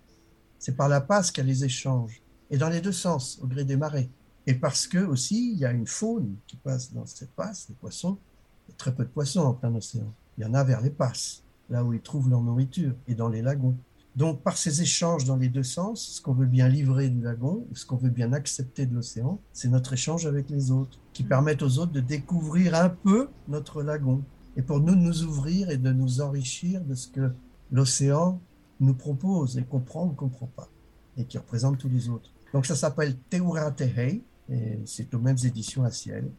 C'est 0.58 0.76
par 0.76 0.88
la 0.88 1.00
passe 1.00 1.30
qu'il 1.30 1.44
y 1.44 1.46
a 1.46 1.50
les 1.50 1.64
échanges. 1.64 2.22
Et 2.50 2.58
dans 2.58 2.68
les 2.68 2.80
deux 2.80 2.92
sens, 2.92 3.38
au 3.42 3.46
gré 3.46 3.64
des 3.64 3.76
marées. 3.76 4.10
Et 4.46 4.54
parce 4.54 4.86
que 4.86 4.98
aussi, 4.98 5.52
il 5.52 5.58
y 5.58 5.64
a 5.64 5.72
une 5.72 5.86
faune 5.86 6.36
qui 6.46 6.56
passe 6.56 6.92
dans 6.92 7.06
cette 7.06 7.32
passe, 7.32 7.66
les 7.68 7.74
poissons. 7.74 8.18
Il 8.66 8.72
y 8.72 8.74
a 8.74 8.76
très 8.76 8.94
peu 8.94 9.04
de 9.04 9.08
poissons 9.08 9.40
en 9.40 9.54
plein 9.54 9.74
océan. 9.74 10.12
Il 10.36 10.44
y 10.44 10.46
en 10.46 10.54
a 10.54 10.64
vers 10.64 10.80
les 10.80 10.90
passes, 10.90 11.42
là 11.70 11.84
où 11.84 11.92
ils 11.92 12.00
trouvent 12.00 12.28
leur 12.28 12.42
nourriture, 12.42 12.94
et 13.08 13.14
dans 13.14 13.28
les 13.28 13.42
lagons. 13.42 13.76
Donc, 14.14 14.42
par 14.42 14.58
ces 14.58 14.82
échanges 14.82 15.24
dans 15.24 15.36
les 15.36 15.48
deux 15.48 15.62
sens, 15.62 16.16
ce 16.16 16.20
qu'on 16.20 16.34
veut 16.34 16.46
bien 16.46 16.68
livrer 16.68 17.08
du 17.08 17.22
lagon, 17.22 17.66
ce 17.72 17.86
qu'on 17.86 17.96
veut 17.96 18.10
bien 18.10 18.34
accepter 18.34 18.84
de 18.84 18.94
l'océan, 18.94 19.40
c'est 19.54 19.68
notre 19.68 19.94
échange 19.94 20.26
avec 20.26 20.50
les 20.50 20.70
autres, 20.70 20.98
qui 21.14 21.22
permettent 21.22 21.62
aux 21.62 21.78
autres 21.78 21.92
de 21.92 22.00
découvrir 22.00 22.74
un 22.74 22.90
peu 22.90 23.30
notre 23.48 23.82
lagon. 23.82 24.22
Et 24.56 24.62
pour 24.62 24.80
nous 24.80 24.94
de 24.94 25.00
nous 25.00 25.22
ouvrir 25.24 25.70
et 25.70 25.78
de 25.78 25.92
nous 25.92 26.20
enrichir 26.20 26.82
de 26.84 26.94
ce 26.94 27.08
que 27.08 27.32
l'océan 27.72 28.40
nous 28.80 28.94
propose 28.94 29.58
et 29.58 29.64
comprend 29.64 30.06
ou 30.06 30.10
ne 30.10 30.14
comprend 30.14 30.46
pas, 30.46 30.68
et 31.16 31.24
qui 31.24 31.38
représente 31.38 31.78
tous 31.78 31.88
les 31.88 32.08
autres. 32.08 32.30
Donc 32.52 32.66
ça 32.66 32.76
s'appelle 32.76 33.16
Teura 33.30 33.70
Tehei, 33.72 34.22
et 34.50 34.78
c'est 34.84 35.12
aux 35.14 35.18
mêmes 35.18 35.38
éditions 35.42 35.84
à 35.84 35.90
ciel. 35.90 36.30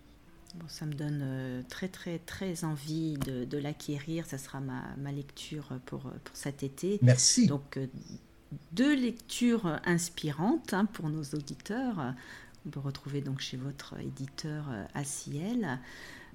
Bon, 0.55 0.65
ça 0.67 0.85
me 0.85 0.93
donne 0.93 1.21
euh, 1.23 1.61
très 1.67 1.87
très 1.87 2.19
très 2.19 2.63
envie 2.63 3.17
de, 3.17 3.57
l'acquérir. 3.57 4.27
Ça 4.27 4.37
sera 4.37 4.59
ma, 4.59 4.83
ma, 4.97 5.11
lecture 5.11 5.79
pour, 5.87 6.01
pour 6.01 6.35
cet 6.35 6.61
été. 6.61 6.99
Merci. 7.01 7.47
Donc 7.47 7.77
euh, 7.77 7.87
deux 8.71 8.93
lectures 8.93 9.79
inspirantes 9.85 10.73
hein, 10.73 10.85
pour 10.85 11.09
nos 11.09 11.23
auditeurs. 11.23 12.13
On 12.65 12.69
peut 12.69 12.79
retrouver 12.79 13.21
donc 13.21 13.39
chez 13.39 13.57
votre 13.57 13.99
éditeur 13.99 14.65
euh, 14.69 14.85
à 14.93 15.03
ciel. 15.03 15.79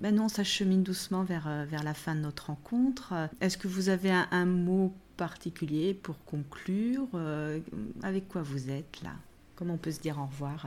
Ben 0.00 0.14
non, 0.14 0.28
ça 0.28 0.44
chemine 0.44 0.84
doucement 0.84 1.24
vers, 1.24 1.48
euh, 1.48 1.64
vers 1.64 1.82
la 1.82 1.94
fin 1.94 2.14
de 2.14 2.20
notre 2.20 2.46
rencontre. 2.46 3.14
Est-ce 3.40 3.58
que 3.58 3.66
vous 3.66 3.88
avez 3.88 4.12
un, 4.12 4.46
mot 4.46 4.94
particulier 5.16 5.92
pour 5.92 6.22
conclure 6.24 7.08
euh, 7.14 7.58
Avec 8.02 8.28
quoi 8.28 8.42
vous 8.42 8.70
êtes 8.70 9.02
là? 9.02 9.10
Comment 9.56 9.74
on 9.74 9.78
peut 9.78 9.90
se 9.90 10.00
dire 10.00 10.18
au 10.18 10.26
revoir? 10.26 10.66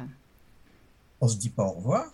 On 1.21 1.29
se 1.29 1.37
dit 1.37 1.49
pas 1.49 1.63
au 1.63 1.71
revoir. 1.71 2.11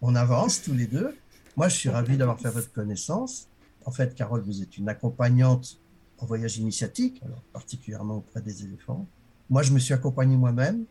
On 0.00 0.14
avance 0.14 0.62
tous 0.62 0.72
les 0.72 0.86
deux. 0.86 1.14
Moi, 1.56 1.68
je 1.68 1.76
suis 1.76 1.90
ravi 1.90 2.16
d'avoir 2.16 2.40
fait 2.40 2.50
votre 2.50 2.72
connaissance. 2.72 3.48
En 3.84 3.90
fait, 3.90 4.14
Carole, 4.14 4.40
vous 4.40 4.62
êtes 4.62 4.78
une 4.78 4.88
accompagnante 4.88 5.78
en 6.18 6.26
voyage 6.26 6.56
initiatique, 6.56 7.20
alors 7.24 7.42
particulièrement 7.52 8.16
auprès 8.16 8.40
des 8.40 8.64
éléphants. 8.64 9.06
Moi, 9.50 9.62
je 9.62 9.72
me 9.72 9.78
suis 9.78 9.92
accompagné 9.92 10.36
moi-même 10.36 10.84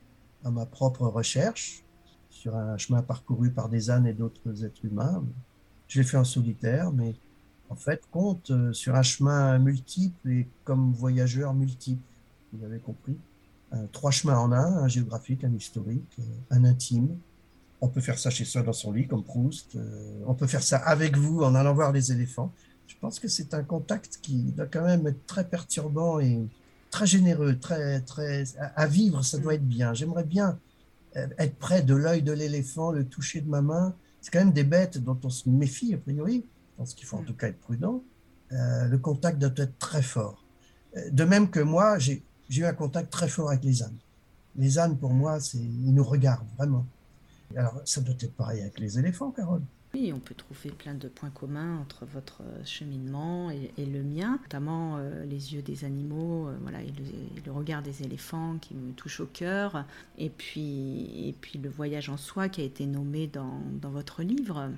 à 0.44 0.52
ma 0.52 0.66
propre 0.66 1.08
recherche 1.08 1.84
sur 2.30 2.56
un 2.56 2.78
chemin 2.78 3.02
parcouru 3.02 3.52
par 3.52 3.70
des 3.70 3.90
ânes 3.90 4.06
et 4.06 4.14
d'autres 4.14 4.64
êtres 4.64 4.86
humains. 4.86 5.24
Je 5.88 6.00
l'ai 6.00 6.06
fait 6.06 6.18
en 6.18 6.24
solitaire, 6.24 6.92
mais 6.92 7.16
en 7.70 7.76
fait, 7.76 8.02
compte 8.12 8.52
euh, 8.52 8.74
sur 8.74 8.96
un 8.96 9.04
chemin 9.04 9.58
multiple 9.60 10.30
et 10.30 10.48
comme 10.64 10.94
voyageur 10.94 11.54
multiple. 11.54 12.02
Vous 12.54 12.66
avez 12.66 12.80
compris. 12.80 13.18
trois 13.92 14.12
chemins 14.12 14.40
en 14.40 14.52
un, 14.54 14.78
un 14.84 14.88
géographique, 14.88 15.44
un 15.44 15.54
historique, 15.54 16.16
euh, 16.20 16.24
un 16.52 16.64
intime. 16.64 17.10
On 17.82 17.90
peut 17.90 18.02
faire 18.02 18.18
ça 18.18 18.30
chez 18.30 18.46
soi 18.46 18.64
dans 18.64 18.74
son 18.74 18.92
lit, 18.92 19.08
comme 19.08 19.24
Proust. 19.24 19.76
Euh, 19.76 20.22
on 20.26 20.34
peut 20.34 20.48
faire 20.48 20.64
ça 20.64 20.78
avec 20.78 21.18
vous 21.18 21.44
en 21.44 21.54
allant 21.56 21.74
voir 21.74 21.92
les 21.92 22.12
éléphants. 22.12 22.52
Je 22.88 22.96
pense 23.00 23.20
que 23.20 23.28
c'est 23.28 23.54
un 23.54 23.64
contact 23.64 24.20
qui 24.22 24.54
doit 24.54 24.66
quand 24.66 24.86
même 24.86 25.06
être 25.08 25.26
très 25.28 25.44
perturbant 25.44 26.20
et 26.20 26.40
très 26.90 27.06
généreux, 27.06 27.58
très, 27.58 28.00
très 28.02 28.46
à 28.58 28.88
vivre. 28.88 29.24
Ça 29.24 29.38
doit 29.38 29.56
être 29.56 29.68
bien. 29.68 29.94
J'aimerais 29.94 30.24
bien 30.24 30.58
être 31.14 31.56
près 31.56 31.82
de 31.82 31.94
l'œil 31.94 32.22
de 32.22 32.32
l'éléphant, 32.32 32.92
le 32.92 33.04
toucher 33.04 33.42
de 33.42 33.50
ma 33.50 33.62
main, 33.62 33.94
c'est 34.28 34.32
quand 34.32 34.44
même 34.44 34.52
des 34.52 34.66
bêtes 34.66 34.98
dont 34.98 35.18
on 35.24 35.30
se 35.30 35.48
méfie 35.48 35.94
a 35.94 35.98
priori. 35.98 36.44
Je 36.44 36.76
pense 36.76 36.94
qu'il 36.94 37.08
faut 37.08 37.16
en 37.16 37.24
tout 37.24 37.34
cas 37.34 37.48
être 37.48 37.62
prudent. 37.62 38.04
Euh, 38.52 38.84
le 38.84 38.98
contact 38.98 39.40
doit 39.40 39.54
être 39.56 39.80
très 39.80 40.02
fort. 40.02 40.44
Euh, 40.98 41.10
de 41.12 41.24
même 41.24 41.50
que 41.50 41.62
moi, 41.62 41.98
j'ai 41.98 42.22
eu 42.50 42.66
un 42.66 42.74
contact 42.74 43.10
très 43.10 43.30
fort 43.30 43.48
avec 43.52 43.64
les 43.64 43.84
ânes. 43.84 43.96
Les 44.58 44.80
ânes, 44.80 44.98
pour 44.98 45.14
moi, 45.14 45.38
ils 45.54 45.94
nous 45.94 46.04
regardent 46.04 46.46
vraiment. 46.58 46.86
Alors, 47.56 47.82
ça 47.86 48.02
doit 48.02 48.16
être 48.20 48.36
pareil 48.36 48.60
avec 48.60 48.78
les 48.80 49.00
éléphants, 49.00 49.32
Carole. 49.32 49.62
Oui, 49.94 50.12
on 50.14 50.20
peut 50.20 50.36
trouver 50.36 50.70
plein 50.70 50.94
de 50.94 51.08
points 51.08 51.30
communs 51.30 51.80
entre 51.80 52.06
votre 52.06 52.42
cheminement 52.66 53.50
et, 53.50 53.86
le 53.86 54.04
mien, 54.04 54.38
notamment 54.44 54.98
euh, 54.98 55.26
les 55.26 55.54
yeux 55.54 55.62
des 55.62 55.86
animaux, 55.86 56.48
euh, 56.48 56.58
voilà, 56.62 56.82
et 56.82 56.94
le, 57.46 57.52
regard 57.52 57.82
des 57.82 58.04
éléphants 58.04 58.58
qui 58.60 58.76
me 58.76 58.92
touche 58.92 59.22
au 59.22 59.26
cœur, 59.26 59.86
et 60.18 60.30
puis, 60.30 61.28
et 61.28 61.34
puis 61.40 61.58
le 61.58 61.70
voyage 61.70 62.10
en 62.10 62.18
soi 62.18 62.50
qui 62.50 62.62
a 62.62 62.66
été 62.66 62.86
nommé 62.86 63.28
dans 63.28 63.90
votre 63.90 64.24
livre. 64.24 64.70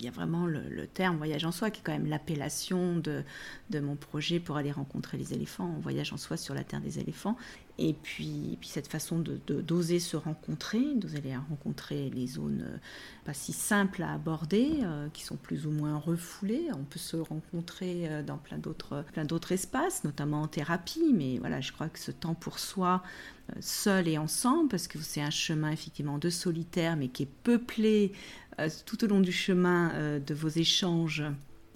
Il 0.00 0.06
y 0.06 0.08
a 0.08 0.10
vraiment 0.10 0.46
le, 0.46 0.86
terme 0.86 1.16
voyage 1.16 1.44
en 1.44 1.52
soi 1.52 1.70
qui 1.70 1.80
est 1.80 1.84
quand 1.84 1.92
même 1.92 2.06
l'appellation 2.06 2.96
de, 2.96 3.22
de 3.70 3.80
mon 3.80 3.96
projet 3.96 4.40
pour 4.40 4.56
aller 4.56 4.72
rencontrer 4.72 5.18
les 5.18 5.34
éléphants, 5.34 5.76
voyage 5.80 6.12
en 6.12 6.16
soi 6.16 6.36
sur 6.36 6.54
la 6.54 6.64
terre 6.64 6.80
des 6.80 6.98
éléphants. 6.98 7.36
Et 7.82 7.94
puis, 7.94 8.58
puis 8.60 8.68
cette 8.68 8.88
façon 8.88 9.18
de, 9.18 9.40
d'oser 9.46 10.00
se 10.00 10.14
rencontrer, 10.14 10.94
d'oser 10.96 11.16
aller 11.16 11.34
rencontrer 11.34 12.10
les 12.10 12.26
zones 12.26 12.62
euh, 12.66 12.76
pas 13.24 13.32
si 13.32 13.54
simples 13.54 14.02
à 14.02 14.12
aborder, 14.12 14.80
euh, 14.82 15.08
qui 15.14 15.24
sont 15.24 15.36
plus 15.36 15.66
ou 15.66 15.70
moins 15.70 15.96
refoulées. 15.96 16.68
On 16.74 16.84
peut 16.84 16.98
se 16.98 17.16
rencontrer 17.16 18.06
euh, 18.06 18.22
dans 18.22 18.36
plein 18.36 18.58
d'autres, 18.58 19.02
plein 19.14 19.24
d'autres 19.24 19.52
espaces, 19.52 20.04
notamment 20.04 20.42
en 20.42 20.46
thérapie, 20.46 21.14
mais 21.14 21.38
voilà, 21.38 21.62
je 21.62 21.72
crois 21.72 21.88
que 21.88 21.98
ce 21.98 22.10
temps 22.10 22.34
pour 22.34 22.58
soi, 22.58 23.02
seul 23.60 24.08
et 24.08 24.18
ensemble, 24.18 24.68
parce 24.68 24.86
que 24.86 24.98
c'est 24.98 25.22
un 25.22 25.30
chemin 25.30 25.70
effectivement 25.70 26.18
de 26.18 26.28
solitaire, 26.28 26.96
mais 26.96 27.08
qui 27.08 27.22
est 27.22 27.34
peuplé 27.42 28.12
tout 28.86 29.04
au 29.04 29.06
long 29.06 29.20
du 29.20 29.32
chemin 29.32 30.18
de 30.18 30.34
vos 30.34 30.48
échanges 30.48 31.22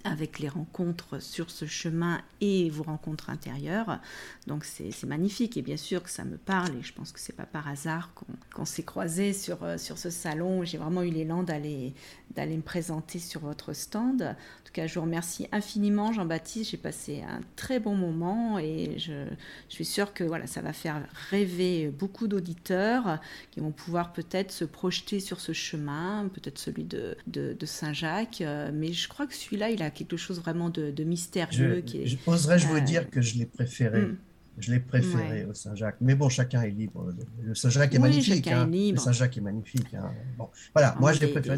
avec 0.05 0.39
les 0.39 0.47
rencontres 0.47 1.21
sur 1.21 1.49
ce 1.49 1.65
chemin 1.65 2.21
et 2.39 2.69
vos 2.69 2.83
rencontres 2.83 3.29
intérieures. 3.29 3.99
Donc 4.47 4.63
c'est 4.63 5.03
magnifique 5.03 5.57
et 5.57 5.61
bien 5.61 5.77
sûr 5.77 6.03
que 6.03 6.09
ça 6.09 6.23
me 6.23 6.37
parle 6.37 6.75
et 6.77 6.83
je 6.83 6.93
pense 6.93 7.11
que 7.11 7.19
c'est 7.19 7.35
pas 7.35 7.45
par 7.45 7.67
hasard 7.67 8.11
qu'on 8.53 8.65
s'est 8.65 8.83
croisés 8.83 9.33
sur, 9.33 9.63
euh, 9.63 9.77
sur 9.77 9.97
ce 9.97 10.09
salon. 10.09 10.63
J'ai 10.63 10.77
vraiment 10.77 11.01
eu 11.01 11.09
l'élan 11.09 11.43
d'aller 11.43 11.93
me 12.37 12.61
présenter 12.61 13.19
sur 13.19 13.41
votre 13.41 13.73
stand. 13.73 14.21
En 14.21 14.63
tout 14.65 14.73
cas, 14.73 14.87
je 14.87 14.95
vous 14.95 15.01
remercie 15.01 15.47
infiniment 15.51 16.13
Jean-Baptiste. 16.13 16.71
J'ai 16.71 16.77
passé 16.77 17.23
un 17.27 17.41
très 17.55 17.79
bon 17.79 17.95
moment 17.95 18.59
et 18.59 18.97
je, 18.97 19.25
suis 19.69 19.85
sûre 19.85 20.13
que 20.13 20.23
voilà, 20.23 20.47
ça 20.47 20.61
va 20.61 20.73
faire 20.73 21.01
rêver 21.29 21.89
beaucoup 21.89 22.27
d'auditeurs 22.27 23.19
qui 23.51 23.59
vont 23.59 23.71
pouvoir 23.71 24.13
peut-être 24.13 24.51
se 24.51 24.65
projeter 24.65 25.19
sur 25.19 25.39
ce 25.39 25.51
chemin, 25.51 26.29
peut-être 26.33 26.59
celui 26.59 26.83
de, 26.83 27.17
de, 27.27 27.55
de 27.59 27.65
Saint-Jacques. 27.65 28.41
Euh, 28.41 28.71
mais 28.73 28.93
je 28.93 29.07
crois 29.07 29.25
que 29.27 29.33
celui-là, 29.33 29.69
il 29.71 29.81
a 29.81 29.89
quelque 29.95 30.17
chose 30.17 30.39
vraiment 30.39 30.69
de, 30.69 31.03
mystérieux. 31.03 31.75
Je, 31.75 31.79
qui 31.81 32.01
est, 32.01 32.05
je 32.05 32.17
oserais-je 32.27 32.67
vous 32.67 32.75
euh, 32.75 32.81
dire 32.81 33.09
que 33.09 33.21
je 33.21 33.37
l'ai 33.37 33.45
préféré. 33.45 34.01
Hmm. 34.01 34.17
Je 34.57 34.71
l'ai 34.71 34.79
préféré 34.79 35.43
au 35.43 35.53
Saint-Jacques. 35.53 35.97
Mais 35.99 36.15
bon, 36.15 36.29
chacun 36.29 36.61
est 36.61 36.69
libre. 36.69 37.13
Le 37.43 37.53
Saint-Jacques 37.55 37.93
est 37.93 37.99
magnifique. 37.99 38.47
Hein. 38.47 38.69
Le 38.71 38.95
Saint-Jacques 38.95 39.37
est 39.37 39.41
magnifique. 39.41 39.93
Hein. 39.93 40.09
Bon, 40.37 40.47
voilà, 40.73 40.95
moi 40.97 41.11
je 41.11 41.19
l'ai 41.19 41.27
préféré. 41.27 41.57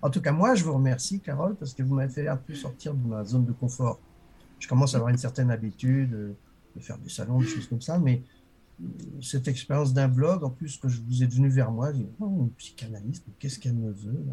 En 0.00 0.10
tout 0.10 0.20
cas, 0.20 0.32
moi 0.32 0.56
je 0.56 0.64
vous 0.64 0.74
remercie, 0.74 1.20
Carole, 1.20 1.54
parce 1.54 1.72
que 1.72 1.84
vous 1.84 1.94
m'avez 1.94 2.12
fait 2.12 2.26
un 2.26 2.36
peu 2.36 2.54
sortir 2.54 2.94
de 2.94 3.06
ma 3.06 3.24
zone 3.24 3.44
de 3.44 3.52
confort. 3.52 4.00
Je 4.58 4.66
commence 4.66 4.94
à 4.94 4.96
avoir 4.96 5.10
une 5.10 5.18
certaine 5.18 5.52
habitude 5.52 6.10
de 6.10 6.80
faire 6.80 6.98
des 6.98 7.10
salons, 7.10 7.40
des 7.40 7.46
choses 7.46 7.68
comme 7.68 7.80
ça, 7.80 7.98
mais 7.98 8.22
euh, 8.80 8.86
cette 9.20 9.48
expérience 9.48 9.92
d'un 9.92 10.08
blog, 10.08 10.44
en 10.44 10.50
plus 10.50 10.76
que 10.78 10.88
je 10.88 11.00
vous 11.00 11.22
êtes 11.22 11.32
venu 11.32 11.48
vers 11.48 11.70
moi, 11.70 11.92
je 11.92 11.98
dis, 11.98 12.06
oh, 12.20 12.26
une 12.26 12.50
psychanalyste, 12.50 13.24
qu'est-ce 13.38 13.58
qu'elle 13.58 13.74
me 13.74 13.92
veut 13.92 14.24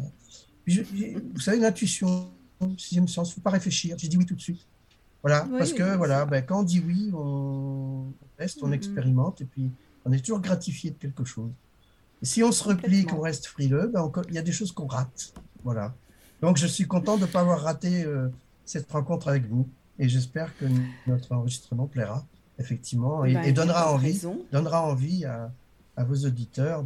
Vous 0.66 1.40
savez, 1.40 1.58
l'intuition, 1.58 2.30
sixième 2.78 3.08
sens, 3.08 3.28
il 3.28 3.32
ne 3.32 3.34
faut 3.36 3.40
pas 3.40 3.50
réfléchir. 3.50 3.96
J'ai 3.98 4.08
dit 4.08 4.16
oui 4.16 4.26
tout 4.26 4.34
de 4.34 4.40
suite. 4.40 4.66
Voilà, 5.22 5.46
parce 5.58 5.72
que 5.72 5.96
voilà, 5.96 6.24
ben, 6.24 6.42
quand 6.44 6.60
on 6.60 6.62
dit 6.62 6.82
oui, 6.84 7.10
on 7.12 8.06
teste, 8.38 8.62
on 8.62 8.68
mm-hmm. 8.68 8.74
expérimente, 8.74 9.40
et 9.42 9.44
puis 9.44 9.70
on 10.04 10.12
est 10.12 10.20
toujours 10.20 10.40
gratifié 10.40 10.90
de 10.90 10.96
quelque 10.96 11.24
chose. 11.24 11.50
Et 12.22 12.26
si 12.26 12.42
on 12.42 12.52
se 12.52 12.64
replie, 12.64 13.04
qu'on 13.04 13.20
reste 13.20 13.46
frileux, 13.46 13.90
ben, 13.92 14.10
il 14.28 14.34
y 14.34 14.38
a 14.38 14.42
des 14.42 14.52
choses 14.52 14.72
qu'on 14.72 14.86
rate. 14.86 15.34
Voilà. 15.62 15.94
Donc 16.40 16.56
je 16.56 16.66
suis 16.66 16.86
content 16.86 17.16
de 17.16 17.22
ne 17.22 17.26
pas 17.26 17.40
avoir 17.40 17.60
raté 17.60 18.04
euh, 18.04 18.28
cette 18.64 18.90
rencontre 18.90 19.28
avec 19.28 19.46
vous, 19.46 19.68
et 19.98 20.08
j'espère 20.08 20.56
que 20.56 20.64
notre 21.06 21.32
enregistrement 21.32 21.86
plaira, 21.86 22.24
effectivement, 22.58 23.24
et, 23.26 23.34
ben, 23.34 23.52
donnera, 23.52 23.92
envie, 23.92 24.22
donnera 24.50 24.86
envie 24.86 25.26
à, 25.26 25.52
à 25.98 26.04
vos 26.04 26.16
auditeurs 26.24 26.82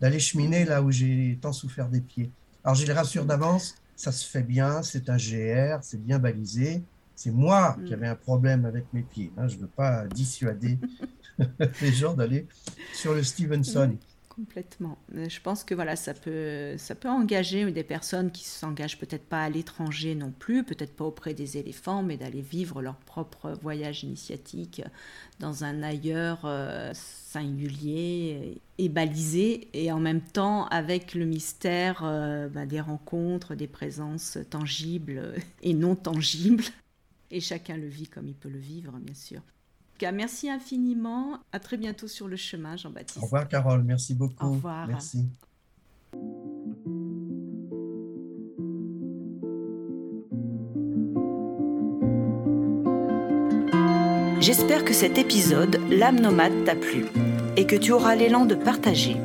d'aller 0.00 0.18
cheminer 0.18 0.64
là 0.64 0.82
où 0.82 0.90
j'ai 0.90 1.38
tant 1.40 1.52
souffert 1.52 1.88
des 1.88 2.00
pieds. 2.00 2.30
Alors 2.64 2.74
je 2.74 2.84
les 2.84 2.92
rassure 2.92 3.24
d'avance, 3.24 3.76
ça 3.96 4.12
se 4.12 4.26
fait 4.26 4.42
bien, 4.42 4.82
c'est 4.82 5.08
un 5.08 5.16
GR, 5.16 5.78
c'est 5.82 6.02
bien 6.02 6.18
balisé. 6.18 6.82
C'est 7.16 7.30
moi 7.30 7.76
qui 7.84 7.92
mm. 7.92 7.94
avais 7.94 8.08
un 8.08 8.16
problème 8.16 8.64
avec 8.64 8.86
mes 8.92 9.02
pieds. 9.02 9.30
Hein. 9.36 9.46
Je 9.46 9.56
ne 9.56 9.62
veux 9.62 9.68
pas 9.68 10.06
dissuader 10.06 10.78
les 11.82 11.92
gens 11.92 12.14
d'aller 12.14 12.46
sur 12.92 13.14
le 13.14 13.22
Stevenson. 13.22 13.96
Complètement. 14.34 14.98
Je 15.12 15.40
pense 15.40 15.62
que 15.62 15.76
voilà, 15.76 15.94
ça 15.94 16.12
peut, 16.12 16.76
ça 16.76 16.96
peut 16.96 17.08
engager 17.08 17.70
des 17.70 17.84
personnes 17.84 18.32
qui 18.32 18.42
s'engagent 18.42 18.98
peut-être 18.98 19.26
pas 19.26 19.44
à 19.44 19.48
l'étranger 19.48 20.16
non 20.16 20.32
plus, 20.36 20.64
peut-être 20.64 20.96
pas 20.96 21.04
auprès 21.04 21.34
des 21.34 21.56
éléphants, 21.56 22.02
mais 22.02 22.16
d'aller 22.16 22.40
vivre 22.40 22.82
leur 22.82 22.96
propre 22.96 23.52
voyage 23.62 24.02
initiatique 24.02 24.82
dans 25.38 25.62
un 25.62 25.84
ailleurs 25.84 26.40
euh, 26.46 26.90
singulier 26.94 28.60
et 28.78 28.88
balisé, 28.88 29.68
et 29.72 29.92
en 29.92 30.00
même 30.00 30.20
temps 30.20 30.66
avec 30.66 31.14
le 31.14 31.26
mystère 31.26 32.00
euh, 32.02 32.48
bah, 32.48 32.66
des 32.66 32.80
rencontres, 32.80 33.54
des 33.54 33.68
présences 33.68 34.38
tangibles 34.50 35.34
et 35.62 35.74
non 35.74 35.94
tangibles. 35.94 36.64
Et 37.30 37.40
chacun 37.40 37.76
le 37.76 37.86
vit 37.86 38.08
comme 38.08 38.26
il 38.26 38.34
peut 38.34 38.48
le 38.48 38.58
vivre, 38.58 38.92
bien 38.98 39.14
sûr 39.14 39.42
merci 40.12 40.50
infiniment. 40.50 41.38
À 41.52 41.60
très 41.60 41.76
bientôt 41.76 42.08
sur 42.08 42.28
le 42.28 42.36
chemin, 42.36 42.76
Jean-Baptiste. 42.76 43.18
Au 43.18 43.22
revoir, 43.22 43.48
Carole. 43.48 43.82
Merci 43.82 44.14
beaucoup. 44.14 44.44
Au 44.44 44.50
revoir. 44.50 44.86
Merci. 44.86 45.24
J'espère 54.40 54.84
que 54.84 54.92
cet 54.92 55.16
épisode, 55.16 55.80
L'âme 55.88 56.20
nomade, 56.20 56.64
t'a 56.66 56.74
plu 56.74 57.06
et 57.56 57.66
que 57.66 57.76
tu 57.76 57.92
auras 57.92 58.14
l'élan 58.14 58.44
de 58.44 58.54
partager. 58.54 59.16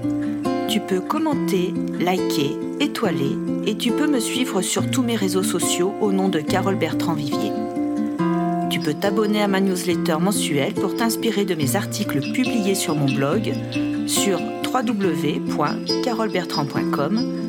Tu 0.69 0.79
peux 0.79 1.01
commenter, 1.01 1.73
liker, 1.99 2.57
étoiler 2.79 3.35
et 3.65 3.75
tu 3.75 3.91
peux 3.91 4.07
me 4.07 4.19
suivre 4.19 4.61
sur 4.61 4.89
tous 4.89 5.03
mes 5.03 5.17
réseaux 5.17 5.43
sociaux 5.43 5.93
au 5.99 6.13
nom 6.13 6.29
de 6.29 6.39
Carole 6.39 6.77
Bertrand 6.77 7.15
Vivier. 7.15 7.51
Tu 8.69 8.79
peux 8.79 8.93
t'abonner 8.93 9.41
à 9.41 9.47
ma 9.47 9.61
newsletter 9.61 10.17
mensuelle 10.19 10.75
pour 10.75 10.95
t'inspirer 10.95 11.45
de 11.45 11.55
mes 11.55 11.75
articles 11.75 12.21
publiés 12.33 12.75
sur 12.75 12.95
mon 12.95 13.11
blog 13.11 13.51
sur 14.07 14.39
www.carolbertrand.com 14.71 17.39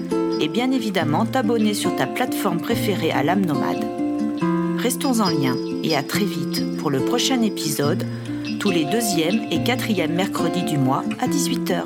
et 0.41 0.49
bien 0.49 0.73
évidemment 0.73 1.27
t'abonner 1.27 1.75
sur 1.75 1.95
ta 1.97 2.07
plateforme 2.07 2.61
préférée 2.61 3.11
à 3.11 3.23
l'âme 3.23 3.45
nomade. 3.45 3.85
Restons 4.79 5.21
en 5.21 5.29
lien 5.29 5.55
et 5.85 5.95
à 5.95 6.03
très 6.03 6.25
vite 6.25 6.79
pour 6.79 6.89
le 6.91 7.01
prochain 7.01 7.43
épisode, 7.43 8.07
tous 8.59 8.71
les 8.71 8.87
deuxième 8.87 9.45
et 9.51 9.63
quatrième 9.63 10.15
mercredis 10.15 10.63
du 10.63 10.79
mois 10.79 11.05
à 11.21 11.29
18h. 11.29 11.83